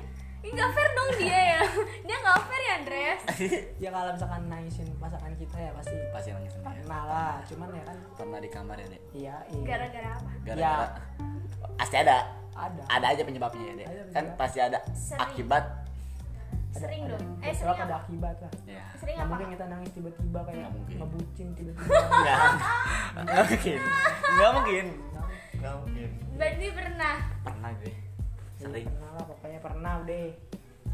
Nggak 0.42 0.68
fair 0.70 0.90
dong 0.90 1.10
dia 1.16 1.40
ya. 1.52 1.60
dia 2.06 2.16
nggak 2.18 2.38
fair 2.42 2.60
ya 2.60 2.72
Andres. 2.74 3.20
ya 3.76 3.88
kalau 3.88 4.10
misalkan 4.10 4.42
nangisin 4.46 4.88
pasangan 4.96 5.32
kita 5.34 5.56
ya 5.58 5.70
pasti 5.72 5.96
pasti 6.10 6.28
nangis 6.30 6.52
sendiri 6.52 6.80
pernah 6.80 7.02
lah 7.04 7.34
cuman 7.44 7.68
ya 7.70 7.82
kan 7.82 7.96
pernah 8.14 8.38
di 8.38 8.48
kamar 8.48 8.76
ya 8.76 8.86
dek 8.88 9.02
iya 9.12 9.36
iya 9.46 9.64
Gara-gara 9.66 10.10
apa? 10.12 10.30
gara-gara 10.42 10.86
pasti 11.76 11.96
ada 11.98 12.16
ada 12.52 12.80
ada 12.88 13.06
aja 13.06 13.22
penyebabnya 13.22 13.62
ya 13.62 13.74
dek 13.74 13.86
Ada 13.86 14.00
kan 14.06 14.08
penyebab. 14.24 14.36
pasti 14.36 14.58
ada 14.60 14.78
Sering. 14.90 15.20
akibat 15.22 15.64
ada, 16.70 16.78
Sering 16.78 17.02
ada, 17.02 17.10
dong. 17.12 17.24
Eh 17.40 17.52
sering 17.52 17.78
ada 17.80 17.94
akibat 17.98 18.36
lah 18.38 18.52
ya 18.64 18.84
Sering 18.94 19.14
nggak 19.14 19.20
apa? 19.20 19.32
mungkin 19.34 19.48
kita 19.50 19.64
nangis 19.66 19.90
tiba-tiba 19.92 20.40
kayak 20.40 20.56
Nggak 20.56 20.72
mungkin. 20.72 20.96
ngebucin 20.98 21.48
tiba-tiba 21.52 21.94
nggak 23.20 23.42
mungkin 23.44 23.80
nggak 24.30 24.50
mungkin 24.52 24.86
nggak 25.60 25.74
mungkin 25.76 26.08
Berarti 26.34 26.66
pernah. 26.72 27.14
pernah 27.42 27.70
gue 27.76 27.92
Ya, 27.92 28.09
sering. 28.60 28.84
Pernah 28.84 29.10
lah 29.16 29.24
pokoknya 29.24 29.60
pernah 29.64 29.94
deh 30.04 30.36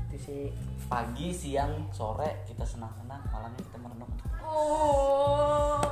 itu 0.06 0.16
sih. 0.22 0.42
Pagi 0.86 1.34
siang 1.34 1.90
sore 1.90 2.46
kita 2.46 2.62
senang-senang 2.62 3.26
malamnya 3.34 3.58
kita 3.58 3.78
merenung 3.82 4.12
Oh. 4.46 5.82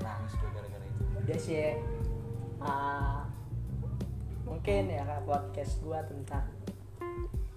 Nangis 0.00 0.32
gue 0.32 0.48
gara-gara 0.56 0.86
itu. 0.88 1.04
Udah 1.20 1.36
sih 1.38 1.56
ya. 1.60 1.72
Ah, 2.64 3.28
mungkin 4.48 4.88
ya 4.88 5.04
Kak, 5.04 5.28
podcast 5.28 5.78
gua 5.84 6.00
tentang 6.08 6.48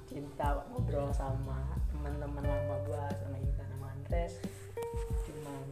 cinta 0.06 0.62
ngobrol 0.70 1.10
sama 1.16 1.64
teman-teman 1.90 2.44
lama 2.44 2.76
gua 2.86 3.08
sama 3.16 3.40
Intan 3.40 3.66
sama 3.72 3.88
Andres. 3.96 4.44
Cuman 5.24 5.64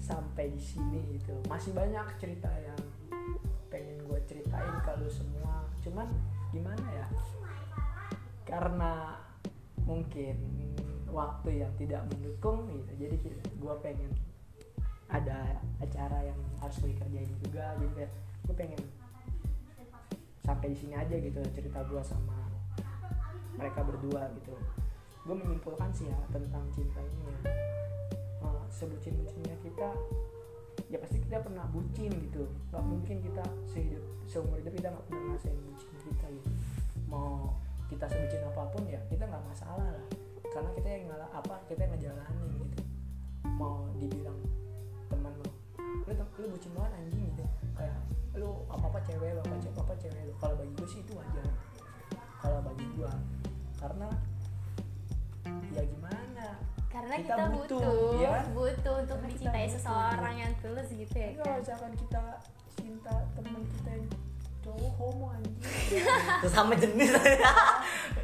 sampai 0.00 0.48
di 0.48 0.58
sini 0.58 1.20
gitu. 1.20 1.36
Masih 1.46 1.76
banyak 1.76 2.08
cerita 2.16 2.48
yang 2.48 2.80
pengen 3.72 4.04
gue 4.04 4.20
ceritain 4.28 4.76
cuman 5.92 6.08
gimana 6.56 6.88
ya? 6.88 7.06
Karena 8.48 9.20
mungkin 9.84 10.40
waktu 11.12 11.60
yang 11.60 11.72
tidak 11.76 12.08
mendukung 12.08 12.64
gitu 12.72 12.96
jadi 12.96 13.16
gue 13.60 13.74
pengen 13.84 14.08
ada 15.12 15.60
acara 15.84 16.24
yang 16.24 16.40
harus 16.64 16.80
gue 16.80 16.96
kerjain 16.96 17.28
juga 17.44 17.76
jadi 17.76 17.92
kayak 17.92 18.12
gue 18.48 18.54
pengen 18.56 18.80
sampai 20.40 20.72
di 20.72 20.76
sini 20.80 20.96
aja 20.96 21.12
gitu 21.12 21.44
cerita 21.52 21.84
gue 21.84 22.00
sama 22.00 22.48
mereka 23.60 23.84
berdua 23.84 24.32
gitu. 24.40 24.56
Gue 25.28 25.36
menyimpulkan 25.38 25.92
sih 25.92 26.08
ya 26.08 26.18
tentang 26.32 26.64
cinta 26.72 26.98
ini 26.98 27.20
ya. 27.28 27.38
Uh, 28.42 28.64
sebucin 28.72 29.14
bucinnya 29.20 29.54
kita 29.62 29.92
ya 30.92 31.00
pasti 31.00 31.16
kita 31.24 31.40
pernah 31.40 31.64
bucin 31.72 32.12
gitu. 32.12 32.44
Nggak 32.68 32.84
mungkin 32.84 33.16
kita 33.24 33.44
sehidup 33.64 34.04
seumur 34.28 34.60
hidup 34.60 34.76
kita 34.76 34.92
nggak 34.92 35.04
pernah 35.08 35.22
ngerasain 35.32 35.56
bucin 35.64 35.88
kita 36.04 36.26
gitu. 36.28 36.50
Mau 37.08 37.56
kita 37.88 38.04
sebucin 38.12 38.44
apa 38.44 38.62
pun 38.68 38.84
ya 38.84 39.00
kita 39.08 39.24
nggak 39.24 39.44
masalah 39.48 39.88
lah. 39.88 40.06
Karena 40.52 40.70
kita 40.76 40.88
yang 40.92 41.02
ngalah 41.08 41.30
apa 41.32 41.54
kita 41.64 41.80
yang 41.88 41.92
ngejalanin 41.96 42.52
gitu. 42.60 42.82
Mau 43.56 43.88
dibilang 43.96 44.36
teman 45.08 45.32
lu 45.40 45.48
lu 46.04 46.12
lu 46.12 46.46
bucin 46.52 46.70
banget 46.76 46.92
anjing 47.00 47.24
gitu. 47.32 47.44
Kayak 47.72 47.98
lu 48.36 48.50
apa 48.68 48.84
apa 48.92 49.00
cewek 49.08 49.32
lu 49.32 49.40
apa 49.40 49.56
cewek 49.64 49.80
apa 49.80 49.94
cewek 49.96 50.22
lu. 50.28 50.32
Kalau 50.36 50.54
bagi 50.60 50.72
gue 50.76 50.88
sih 50.92 51.00
itu 51.00 51.12
wajar. 51.16 51.48
Kalau 52.44 52.60
bagi 52.60 52.84
gue 52.92 53.12
karena 53.80 54.08
ya 55.74 55.82
gimana 55.82 56.21
Karena 56.92 57.14
Kita 57.16 57.34
kita, 57.34 57.44
butuh, 57.48 57.80
butuh, 57.80 58.20
ya 58.20 58.30
butuh 58.52 58.94
untuk 59.00 59.16
Karena 59.16 59.26
kita 59.26 59.32
dicintai 59.48 59.64
butuh. 59.64 59.74
seseorang 59.74 60.34
yang 60.36 60.52
tulus 60.60 60.88
gitu 60.88 61.14
ya 61.14 61.26
Tapi 61.26 61.36
kalau 61.38 61.48
kan. 61.48 61.58
misalkan 61.58 61.92
kita 61.96 62.22
cinta 62.74 63.14
teman 63.32 63.62
kita 63.66 63.90
yang 63.90 64.06
cowok 64.62 64.92
homo 64.94 65.26
anjing 65.30 65.56
sesama 66.40 66.72
jenis 66.74 67.10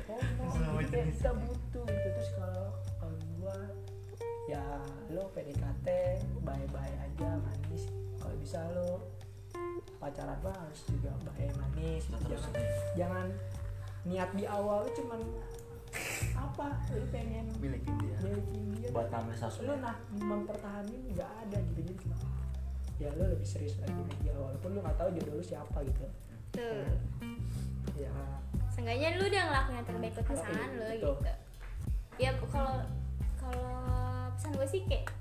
homo 0.07 0.45
Sama 0.49 0.81
kita, 0.81 0.95
jenis. 0.95 1.17
kita 1.17 1.31
butuh 1.35 1.85
gitu 1.85 2.09
terus 2.11 2.31
kalau 2.35 2.67
kalau 2.95 3.17
gua 3.35 3.57
ya 4.47 4.63
lo 5.09 5.25
PDKT 5.33 5.87
bye-bye 6.41 6.95
aja 6.99 7.29
manis 7.37 7.85
kalau 8.17 8.37
bisa 8.37 8.61
lo 8.71 9.09
pacaran 9.99 10.39
mah 10.39 10.55
harus 10.55 10.81
juga 10.87 11.11
bye 11.27 11.49
manis 11.57 12.07
Terus, 12.07 12.23
jangan 12.39 12.53
terus. 12.55 12.77
jangan 12.95 13.27
niat 14.05 14.31
di 14.33 14.45
awal 14.45 14.87
cuman 14.93 15.21
apa? 16.35 16.67
Lu 16.95 17.07
pengen 17.13 17.47
milikin 17.59 17.95
dia 18.01 18.17
milikin 18.23 18.63
dia 18.79 18.89
buat 18.95 19.09
nambah 19.13 19.37
sosmed 19.37 19.69
lu 19.69 19.75
nah 19.83 19.97
mempertahankan 20.15 20.97
nggak 21.13 21.31
ada 21.47 21.57
gitu 21.61 21.81
jadi 21.85 21.95
ya 22.99 23.09
lu 23.15 23.25
lebih 23.31 23.47
serius 23.47 23.79
lagi 23.79 23.95
aja 23.95 24.35
walaupun 24.35 24.75
lu 24.75 24.81
nggak 24.83 24.99
tahu 24.99 25.09
jodoh 25.15 25.35
lu 25.39 25.45
siapa 25.45 25.79
gitu. 25.87 26.05
Tuh. 26.51 26.87
ya. 27.95 28.15
Seenggaknya 28.75 29.19
lu 29.19 29.25
udah 29.31 29.43
ngelakuin 29.47 29.77
yang 29.79 29.87
terbaik 29.87 30.13
buat 30.19 30.27
pasangan 30.27 30.69
lu 30.75 30.89
gitu. 30.99 31.13
Ya 32.19 32.31
kalau 32.51 32.83
kalau 33.39 33.79
pesan 34.35 34.51
gue 34.59 34.67
sih 34.67 34.83
kayak 34.91 35.18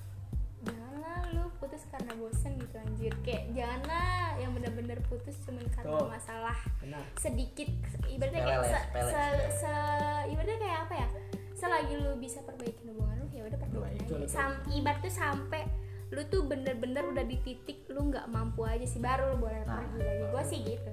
bosen 2.17 2.57
gitu 2.57 2.75
anjir 2.77 3.13
kayak 3.21 3.43
janganlah 3.51 4.09
yang 4.35 4.51
bener-bener 4.51 4.97
putus 5.03 5.37
cuman 5.41 5.63
karena 5.69 5.93
Betul. 5.93 6.07
masalah 6.09 6.57
benar 6.77 7.03
sedikit 7.15 7.69
ibaratnya 8.05 8.41
kayak 8.43 8.59
se, 8.61 8.71
ya, 8.71 8.81
se, 9.03 9.23
se- 9.57 10.25
ibaratnya 10.27 10.57
kayak 10.57 10.79
apa 10.81 10.93
ya 10.95 11.07
selagi 11.53 11.93
lu 11.95 12.11
bisa 12.17 12.39
perbaikin 12.41 12.85
hubungan 12.87 13.17
lu 13.17 13.25
ya 13.31 13.43
udah 13.43 13.57
perbaikin 13.57 14.01
Betul, 14.03 14.19
aja. 14.19 14.27
Sam, 14.27 14.51
ibarat 14.69 14.99
tuh 14.99 15.09
sampai 15.11 15.61
lu 16.07 16.21
tuh 16.25 16.41
bener-bener 16.43 17.03
udah 17.03 17.23
di 17.23 17.37
titik 17.37 17.83
lu 17.87 18.07
nggak 18.07 18.25
mampu 18.27 18.61
aja 18.61 18.83
sih 18.83 18.97
baru 18.97 19.33
lu 19.33 19.41
boleh 19.41 19.61
Nah. 19.61 19.81
pergi 19.83 19.99
lagi 19.99 20.23
gue 20.27 20.43
sih 20.45 20.59
gitu 20.65 20.91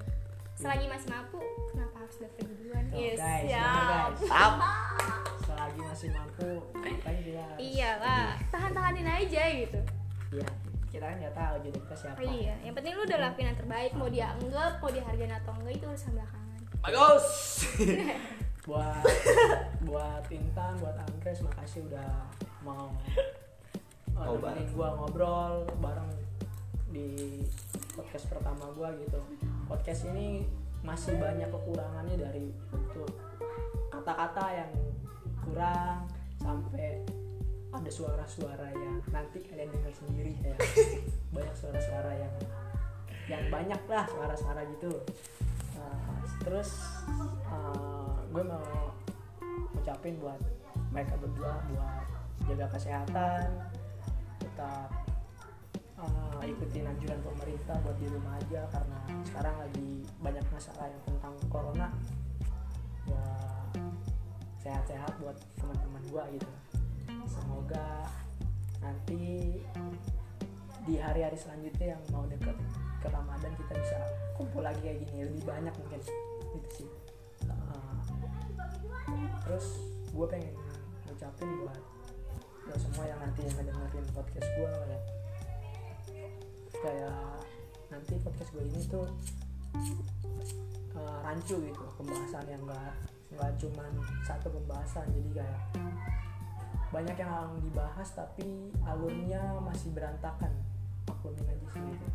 selagi 0.55 0.87
masih 0.87 1.09
mampu 1.09 1.39
kenapa 1.69 1.95
harus 1.97 2.15
udah 2.17 2.31
pergi 2.33 2.53
duluan 2.57 2.83
Tuh, 2.85 2.95
yes 2.97 3.17
guys, 3.17 3.43
siap. 3.45 3.59
bener, 3.59 4.07
guys. 4.15 4.19
Selagi 5.41 5.79
masih 5.81 6.09
mampu 6.11 6.49
kan 6.73 6.93
harus- 6.95 7.33
iya 7.57 7.89
lah 7.97 8.27
tahan-tahanin 8.49 9.03
aja 9.05 9.43
gitu 9.53 9.79
iya 10.33 10.47
kita 10.95 11.11
kan 11.11 11.17
nggak 11.19 11.35
tahu 11.35 11.55
jodoh 11.67 11.81
kita 11.83 11.95
siapa. 11.99 12.19
Iya 12.23 12.55
yang 12.63 12.73
penting 12.79 12.91
lu 12.95 13.03
udah 13.03 13.19
lakuin 13.19 13.47
yang 13.51 13.59
terbaik 13.59 13.91
mau 13.99 14.07
dia 14.07 14.25
anggap 14.31 14.79
mau 14.79 14.87
dihargain 14.87 15.33
atau 15.35 15.51
enggak 15.59 15.73
itu 15.75 15.85
urusan 15.91 16.11
belakangan. 16.15 16.59
Bagus 16.79 17.25
buat 18.65 19.03
buat 19.83 20.23
Intan 20.31 20.73
buat 20.79 20.95
Andres 20.95 21.43
makasih 21.43 21.85
udah 21.91 22.11
mau 22.63 22.95
nemenin 24.15 24.39
bareng. 24.39 24.67
gua 24.71 24.89
ngobrol 24.95 25.53
bareng 25.83 26.09
di 26.95 27.43
podcast 27.91 28.31
pertama 28.31 28.71
gua 28.71 28.95
gitu. 28.95 29.19
Podcast 29.67 30.07
ini 30.15 30.47
masih 30.79 31.19
banyak 31.19 31.51
kekurangannya 31.51 32.15
dari 32.15 32.55
bentuk 32.71 33.11
kata-kata 33.91 34.63
yang 34.63 34.71
kurang 35.43 36.07
sampai 36.39 37.01
ada 37.75 37.91
suara-suara 37.91 38.71
yang 38.71 39.03
nanti 39.11 39.43
kalian 39.43 39.67
dengar 39.67 39.91
sendiri 39.91 40.33
ya. 40.39 40.55
Banyak 41.35 41.55
suara-suara 41.55 42.11
yang 42.15 42.33
yang 43.25 43.43
banyak 43.49 43.81
lah 43.89 44.05
suara-suara 44.05 44.61
gitu. 44.77 45.01
Nah, 45.73 46.21
terus 46.45 46.77
uh, 47.49 48.21
gue 48.29 48.43
mau 48.45 48.93
ucapin 49.73 50.13
buat 50.21 50.37
mereka 50.93 51.17
berdua 51.17 51.57
buat 51.73 52.05
jaga 52.45 52.69
kesehatan 52.77 53.49
tetap 54.37 54.93
uh, 55.97 56.37
ikutin 56.45 56.85
anjuran 56.85 57.17
pemerintah 57.25 57.73
buat 57.81 57.97
di 57.97 58.07
rumah 58.13 58.37
aja 58.37 58.61
karena 58.69 58.99
sekarang 59.25 59.55
lagi 59.57 59.89
banyak 60.21 60.45
masalah 60.53 60.85
yang 60.85 61.01
tentang 61.09 61.33
corona. 61.49 61.89
Ya 63.09 63.25
sehat-sehat 64.61 65.17
buat 65.17 65.37
teman-teman 65.57 66.01
gua 66.13 66.29
gitu 66.29 66.49
semoga 67.27 68.07
nanti 68.81 69.57
di 70.85 70.95
hari-hari 71.01 71.33
selanjutnya 71.33 71.97
yang 71.97 72.01
mau 72.13 72.25
deket 72.29 72.53
ke 73.01 73.07
Ramadan 73.09 73.53
kita 73.57 73.73
bisa 73.73 73.97
kumpul 74.37 74.61
lagi 74.61 74.81
kayak 74.81 75.01
gini. 75.05 75.25
Lebih 75.29 75.43
banyak 75.45 75.73
mungkin 75.81 75.99
gitu 76.55 76.69
sih. 76.73 76.89
Uh, 77.49 77.97
terus 79.45 79.65
gue 80.13 80.27
pengen 80.29 80.55
ngucapin 81.09 81.49
buat 81.61 81.81
lo 82.65 82.75
semua 82.81 83.05
yang 83.05 83.19
nanti 83.21 83.45
yang 83.45 83.55
ngedengerin 83.61 84.07
podcast 84.09 84.49
gue 84.57 84.69
ya 84.73 84.99
kayak 86.81 87.37
nanti 87.93 88.13
podcast 88.25 88.49
gue 88.57 88.63
ini 88.65 88.81
tuh 88.89 89.05
uh, 90.97 91.17
rancu 91.21 91.61
gitu 91.61 91.85
pembahasan 91.97 92.45
yang 92.49 92.61
enggak 92.65 92.93
nggak 93.35 93.51
cuman 93.59 93.91
satu 94.23 94.47
pembahasan. 94.49 95.05
Jadi 95.11 95.29
kayak 95.41 95.59
banyak 96.95 97.17
yang 97.19 97.51
dibahas 97.59 98.07
tapi 98.15 98.71
alurnya 98.87 99.59
masih 99.59 99.91
berantakan. 99.91 100.51
Maklumin 101.11 101.43
aja 101.51 101.67
sih 101.75 101.83
gitu 101.83 102.07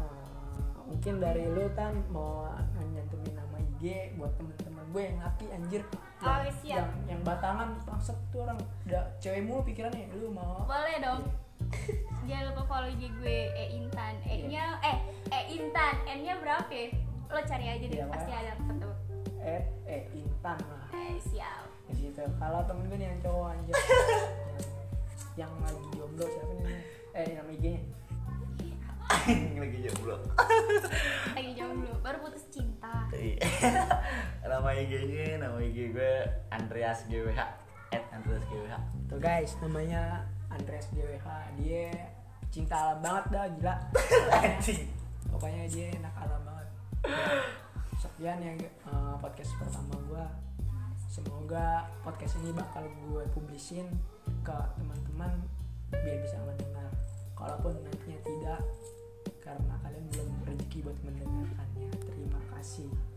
Uh, 0.00 0.80
mungkin 0.88 1.20
dari 1.20 1.44
lu 1.44 1.68
kan 1.76 1.92
mau 2.08 2.48
nyantumin 2.72 3.36
nama 3.36 3.60
IG 3.60 4.16
buat 4.16 4.32
temen-temen 4.40 4.80
gue 4.96 5.02
yang 5.12 5.16
ngapi 5.20 5.44
anjir. 5.52 5.82
Oh, 6.24 6.40
yang, 6.40 6.56
siap. 6.64 6.76
yang, 6.80 6.90
yang 7.04 7.20
batangan 7.20 7.76
bangsat 7.84 8.16
tuh 8.32 8.48
orang. 8.48 8.56
Udah 8.88 9.04
cewek 9.20 9.44
mulu 9.44 9.60
pikirannya 9.60 10.08
lu 10.16 10.32
mau 10.32 10.64
boleh 10.64 10.96
dong. 11.04 11.28
Jangan 12.32 12.44
lupa 12.48 12.62
follow 12.64 12.88
IG 12.96 13.12
gue 13.12 13.38
E 13.52 13.64
Intan. 13.76 14.14
E 14.24 14.48
nya 14.48 14.80
eh 14.80 14.96
E 15.28 15.40
Intan. 15.60 15.94
N 16.08 16.18
nya 16.24 16.40
berapa 16.40 16.72
ya? 16.72 16.96
Lo 17.28 17.40
cari 17.44 17.66
aja 17.68 17.84
deh 17.84 17.98
Iya, 18.00 18.08
pasti 18.08 18.32
ada 18.32 18.52
ketemu. 18.56 18.90
Eh 19.44 19.62
eh 19.84 20.02
intan 20.16 20.56
lah. 20.64 20.88
Eh 20.96 21.20
siap 21.20 21.69
di 21.90 21.96
situ 21.98 22.22
kalau 22.38 22.62
temen 22.64 22.86
gue 22.86 22.98
nih 22.98 23.06
yang 23.10 23.20
cowok 23.20 23.46
anjir. 23.52 23.74
Yang, 23.74 23.86
yang 25.40 25.52
lagi 25.62 25.82
jomblo 25.98 26.26
siapa 26.30 26.52
nih? 26.62 26.78
Eh 27.10 27.26
nama 27.34 27.50
IG-nya 27.50 27.80
lagi 29.60 29.78
jomblo. 29.84 30.16
Lagi 31.36 31.52
jomblo 31.58 31.92
baru 32.00 32.18
putus 32.22 32.46
cinta. 32.48 33.10
Iya. 33.10 33.42
nama 34.50 34.70
IG-nya 34.72 35.42
nama 35.42 35.58
IG 35.58 35.92
gue 35.92 36.14
Andreas 36.54 37.04
GWH 37.10 37.40
at 37.90 38.04
Andreas 38.14 38.44
GWH 38.46 38.74
tuh 39.10 39.18
guys 39.18 39.58
namanya 39.58 40.22
Andreas 40.46 40.86
GWH 40.94 41.26
dia 41.58 41.90
cinta 42.54 42.74
alam 42.74 42.98
banget 43.02 43.24
dah 43.34 43.46
gila. 43.58 43.74
Anjing. 44.38 44.86
Pokoknya 45.30 45.62
dia 45.70 45.86
enak 45.94 46.14
alam 46.14 46.42
banget. 46.46 46.68
Sekian 47.98 48.38
ya 48.40 48.52
eh, 48.56 49.14
podcast 49.18 49.52
pertama 49.58 49.94
gue 50.06 50.24
semoga 51.10 51.90
podcast 52.06 52.38
ini 52.38 52.54
bakal 52.54 52.86
gue 53.10 53.26
publisin 53.34 53.90
ke 54.46 54.54
teman-teman 54.78 55.42
biar 55.90 56.22
bisa 56.22 56.38
mendengar. 56.46 56.86
Kalaupun 57.34 57.74
nantinya 57.82 58.20
tidak 58.22 58.60
karena 59.42 59.74
kalian 59.82 60.06
belum 60.14 60.30
rezeki 60.46 60.86
buat 60.86 60.98
mendengarkannya. 61.02 61.90
Terima 61.98 62.40
kasih 62.54 63.09